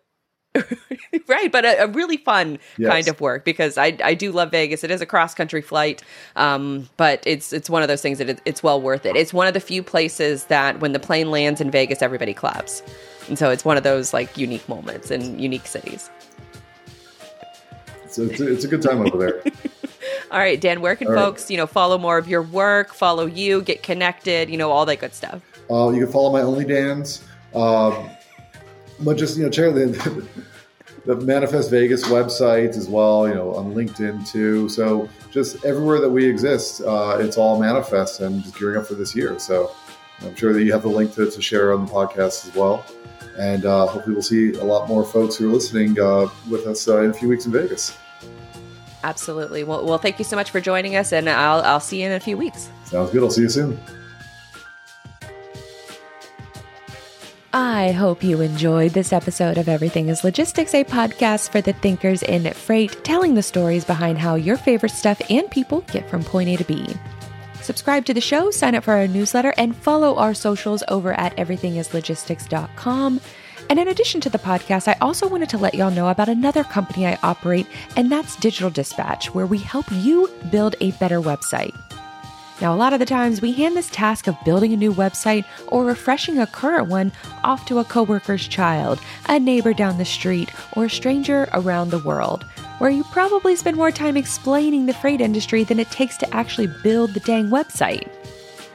right? 1.29 1.51
But 1.51 1.65
a, 1.65 1.85
a 1.85 1.87
really 1.89 2.17
fun 2.17 2.59
Yes. 2.79 2.91
kind 2.91 3.09
of 3.09 3.21
work 3.21 3.45
because 3.45 3.77
I 3.79 3.97
I 4.03 4.15
do 4.15 4.31
love 4.33 4.51
Vegas. 4.51 4.85
It 4.85 4.91
is 4.91 5.01
a 5.01 5.07
cross 5.07 5.35
country 5.35 5.63
flight, 5.63 6.03
um, 6.37 6.89
but 6.97 7.23
it's 7.27 7.53
it's 7.53 7.69
one 7.69 7.83
of 7.83 7.89
those 7.89 8.03
things 8.03 8.19
that 8.19 8.29
it, 8.29 8.41
it's 8.45 8.63
well 8.63 8.81
worth 8.81 9.05
it. 9.07 9.17
It's 9.17 9.33
one 9.35 9.47
of 9.47 9.55
the 9.55 9.61
few 9.61 9.83
places 9.83 10.45
that 10.45 10.81
when 10.81 10.93
the 10.93 11.01
plane 11.01 11.31
lands 11.31 11.61
in 11.61 11.71
Vegas, 11.71 12.03
everybody 12.03 12.35
claps. 12.35 12.83
And 13.29 13.39
so 13.39 13.51
it's 13.51 13.65
one 13.65 13.77
of 13.77 13.83
those 13.83 14.13
like 14.13 14.37
unique 14.37 14.69
moments 14.69 15.11
in 15.11 15.39
unique 15.39 15.67
cities. 15.67 16.11
So 18.09 18.23
it's 18.23 18.41
a, 18.41 18.53
it's 18.53 18.65
a 18.65 18.69
good 18.69 18.83
time 18.83 19.01
over 19.01 19.19
there. 19.19 19.43
All 20.31 20.39
right, 20.39 20.61
Dan, 20.61 20.81
where 20.81 20.95
can 20.97 21.09
All 21.09 21.15
right. 21.15 21.21
folks, 21.25 21.51
you 21.51 21.57
know, 21.57 21.67
follow 21.67 21.97
more 21.99 22.19
of 22.19 22.29
your 22.29 22.43
work, 22.43 22.93
follow 22.95 23.27
you, 23.27 23.63
get 23.63 23.83
connected, 23.83 24.51
you 24.51 24.57
know, 24.57 24.71
all 24.71 24.85
that 24.87 24.97
good 24.99 25.15
stuff? 25.15 25.41
Uh, 25.71 25.91
you 25.91 26.01
can 26.05 26.13
follow 26.13 26.33
my 26.33 26.41
Only 26.41 26.65
Dans, 26.65 27.23
um, 27.55 28.09
but 29.05 29.17
just 29.17 29.37
you 29.37 29.45
know 29.45 29.51
check 29.51 29.67
out 29.69 29.75
the, 29.75 30.27
the 31.05 31.17
Manifest 31.17 31.71
Vegas 31.71 32.05
website 32.05 32.71
as 32.71 32.89
well. 32.89 33.29
You 33.29 33.35
know 33.35 33.55
on 33.55 33.75
LinkedIn 33.75 34.29
too. 34.29 34.69
So 34.69 35.09
just 35.31 35.65
everywhere 35.65 36.01
that 36.01 36.11
we 36.11 36.25
exist, 36.27 36.83
uh, 36.83 37.19
it's 37.21 37.37
all 37.37 37.61
Manifest 37.61 38.21
and 38.21 38.43
just 38.43 38.59
gearing 38.59 38.79
up 38.79 38.87
for 38.87 38.95
this 38.95 39.15
year. 39.15 39.39
So 39.39 39.73
I'm 40.23 40.35
sure 40.35 40.53
that 40.53 40.63
you 40.63 40.73
have 40.73 40.83
the 40.83 40.89
link 40.89 41.15
to, 41.15 41.31
to 41.31 41.43
share 41.43 41.73
on 41.73 41.87
the 41.87 41.93
podcast 41.93 42.49
as 42.49 42.55
well. 42.55 42.85
And 43.39 43.67
uh, 43.67 43.87
hopefully 43.87 44.15
we'll 44.15 44.23
see 44.23 44.53
a 44.55 44.65
lot 44.65 44.89
more 44.89 45.05
folks 45.05 45.37
who 45.37 45.51
are 45.51 45.53
listening 45.53 45.99
uh, 45.99 46.29
with 46.49 46.67
us 46.67 46.87
uh, 46.87 47.03
in 47.03 47.11
a 47.11 47.15
few 47.15 47.29
weeks 47.29 47.47
in 47.47 47.53
Vegas. 47.53 47.97
Absolutely. 49.03 49.65
Well, 49.65 49.85
well, 49.85 49.99
thank 49.99 50.19
you 50.19 50.25
so 50.25 50.37
much 50.37 50.51
for 50.51 50.61
joining 50.61 50.97
us, 50.97 51.13
and 51.13 51.29
I'll 51.29 51.61
I'll 51.63 51.81
see 51.81 52.01
you 52.01 52.07
in 52.07 52.13
a 52.13 52.21
few 52.21 52.37
weeks. 52.37 52.71
Sounds 52.85 53.11
good. 53.11 53.23
I'll 53.23 53.31
see 53.31 53.43
you 53.43 53.51
soon. 53.51 53.79
I 57.57 57.93
hope 57.93 58.25
you 58.25 58.41
enjoyed 58.41 58.95
this 58.95 59.13
episode 59.13 59.59
of 59.59 59.69
Everything 59.69 60.09
is 60.09 60.25
Logistics, 60.25 60.75
a 60.75 60.83
podcast 60.83 61.51
for 61.51 61.61
the 61.61 61.73
thinkers 61.73 62.25
in 62.25 62.53
freight, 62.53 63.05
telling 63.05 63.35
the 63.35 63.45
stories 63.45 63.85
behind 63.85 64.19
how 64.19 64.35
your 64.35 64.57
favorite 64.57 64.91
stuff 64.91 65.23
and 65.31 65.49
people 65.53 65.83
get 65.83 66.11
from 66.11 66.25
point 66.25 66.49
A 66.49 66.57
to 66.57 66.65
B. 66.65 66.85
Subscribe 67.63 68.07
to 68.07 68.13
the 68.13 68.21
show, 68.21 68.51
sign 68.51 68.75
up 68.75 68.83
for 68.83 68.95
our 68.95 69.07
newsletter, 69.07 69.55
and 69.57 69.77
follow 69.77 70.17
our 70.17 70.35
socials 70.35 70.83
over 70.89 71.13
at 71.13 71.37
everythingislogistics.com. 71.37 73.21
And 73.71 73.79
in 73.79 73.87
addition 73.87 74.21
to 74.23 74.31
the 74.31 74.39
podcast, 74.39 74.89
I 74.89 74.97
also 75.01 75.29
wanted 75.29 75.51
to 75.51 75.59
let 75.59 75.75
y'all 75.75 75.93
know 75.93 76.09
about 76.09 76.29
another 76.29 76.65
company 76.65 77.07
I 77.07 77.21
operate, 77.23 77.69
and 77.97 78.11
that's 78.11 78.35
Digital 78.35 78.69
Dispatch, 78.71 79.33
where 79.33 79.47
we 79.47 79.59
help 79.59 79.87
you 79.93 80.29
build 80.51 80.75
a 80.81 80.91
better 80.91 81.21
website. 81.21 81.73
Now, 82.65 82.73
a 82.73 82.77
lot 82.77 82.95
of 82.95 82.99
the 82.99 83.05
times 83.05 83.43
we 83.43 83.53
hand 83.53 83.77
this 83.77 83.91
task 83.91 84.27
of 84.27 84.43
building 84.43 84.73
a 84.73 84.77
new 84.79 84.91
website 84.91 85.45
or 85.67 85.85
refreshing 85.85 86.39
a 86.39 86.47
current 86.47 86.89
one 86.89 87.13
off 87.43 87.67
to 87.67 87.79
a 87.79 87.85
coworker's 87.85 88.49
child, 88.49 89.01
a 89.29 89.39
neighbor 89.39 89.75
down 89.75 89.99
the 89.99 90.07
street, 90.07 90.51
or 90.73 90.87
a 90.87 90.91
stranger 90.91 91.47
around 91.53 91.91
the 91.91 91.99
world, 91.99 92.47
where 92.79 92.89
you 92.89 93.05
probably 93.13 93.55
spend 93.55 93.77
more 93.77 93.91
time 93.91 94.17
explaining 94.17 94.87
the 94.87 94.95
freight 94.95 95.21
industry 95.21 95.63
than 95.63 95.79
it 95.79 95.91
takes 95.91 96.17
to 96.17 96.35
actually 96.35 96.69
build 96.83 97.13
the 97.13 97.21
dang 97.21 97.51
website. 97.51 98.09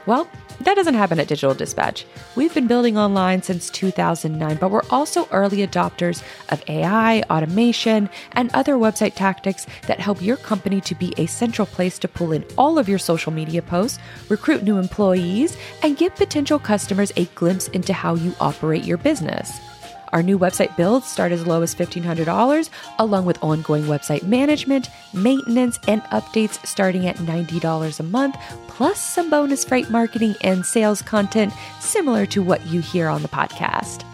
Well, 0.06 0.30
that 0.62 0.76
doesn't 0.76 0.94
happen 0.94 1.20
at 1.20 1.28
Digital 1.28 1.56
Dispatch. 1.56 2.06
We've 2.36 2.54
been 2.54 2.68
building 2.68 2.98
online 2.98 3.42
since 3.42 3.70
2009, 3.70 4.58
but 4.58 4.72
we're 4.72 4.82
also 4.90 5.28
early 5.32 5.66
adopters 5.66 6.22
of 6.50 6.64
AI, 6.68 7.22
automation, 7.30 8.10
and 8.34 8.50
other 8.54 8.76
website 8.76 9.16
tactics 9.16 9.66
that 9.88 10.00
help 10.00 10.22
your 10.22 10.38
company 10.38 10.82
to 10.82 10.96
be 10.96 11.14
a 11.18 11.28
central 11.28 11.66
place 11.66 11.98
to 12.00 12.08
pull 12.08 12.32
in 12.32 12.46
all 12.58 12.78
of 12.78 12.90
your 12.90 13.00
social 13.00 13.32
media 13.32 13.62
posts, 13.62 14.00
recruit 14.28 14.64
new 14.64 14.78
employees, 14.78 15.58
and 15.82 15.98
give 15.98 16.16
potential 16.16 16.60
customers 16.60 17.14
a 17.16 17.26
glimpse 17.36 17.68
into 17.70 17.94
how 17.94 18.16
you 18.16 18.34
operate 18.40 18.84
your 18.84 18.98
business. 18.98 19.69
Our 20.12 20.24
new 20.24 20.38
website 20.40 20.76
builds 20.76 21.08
start 21.08 21.32
as 21.32 21.46
low 21.46 21.62
as 21.62 21.76
$1,500, 21.76 22.70
along 22.98 23.26
with 23.26 23.44
ongoing 23.44 23.84
website 23.84 24.24
management, 24.24 24.90
maintenance, 25.14 25.80
and 25.88 26.02
updates 26.04 26.66
starting 26.66 27.08
at 27.08 27.18
$90 27.18 28.00
a 28.00 28.04
month, 28.04 28.36
plus 28.68 29.00
some 29.00 29.30
bonus 29.30 29.64
freight 29.64 29.90
marketing 29.90 30.36
and 30.42 30.66
sales 30.66 31.02
content 31.02 31.54
similar 31.80 32.26
to 32.28 32.42
what 32.42 32.66
you 32.68 32.82
hear 32.82 33.08
on 33.08 33.22
the 33.22 33.28
podcast. 33.28 34.06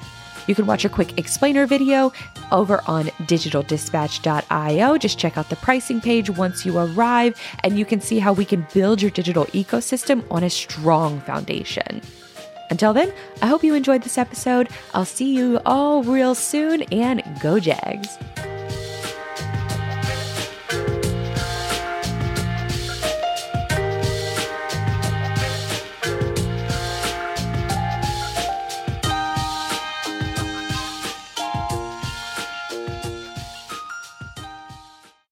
You 0.48 0.56
can 0.56 0.68
watch 0.68 0.86
a 0.86 0.90
quick 0.90 1.18
explainer 1.18 1.66
video 1.66 2.14
over 2.52 2.82
on 2.86 3.06
digitaldispatch.io. 3.28 4.98
Just 4.98 5.18
check 5.18 5.38
out 5.38 5.50
the 5.50 5.56
pricing 5.56 6.02
page 6.02 6.30
once 6.30 6.66
you 6.66 6.78
arrive, 6.78 7.40
and 7.64 7.80
you 7.80 7.86
can 7.86 8.00
see 8.02 8.20
how 8.20 8.34
we 8.34 8.46
can 8.46 8.68
build 8.74 9.02
your 9.02 9.12
digital 9.12 9.46
ecosystem 9.46 10.24
on 10.30 10.44
a 10.44 10.50
strong 10.50 11.20
foundation. 11.22 12.02
Until 12.70 12.94
then, 12.94 13.14
I 13.42 13.48
hope 13.48 13.64
you 13.64 13.74
enjoyed 13.74 14.02
this 14.04 14.18
episode. 14.18 14.70
I'll 14.94 15.06
see 15.06 15.36
you 15.36 15.60
all 15.66 16.04
real 16.04 16.36
soon 16.36 16.82
and 16.84 17.24
go 17.42 17.60
Jags. 17.60 18.18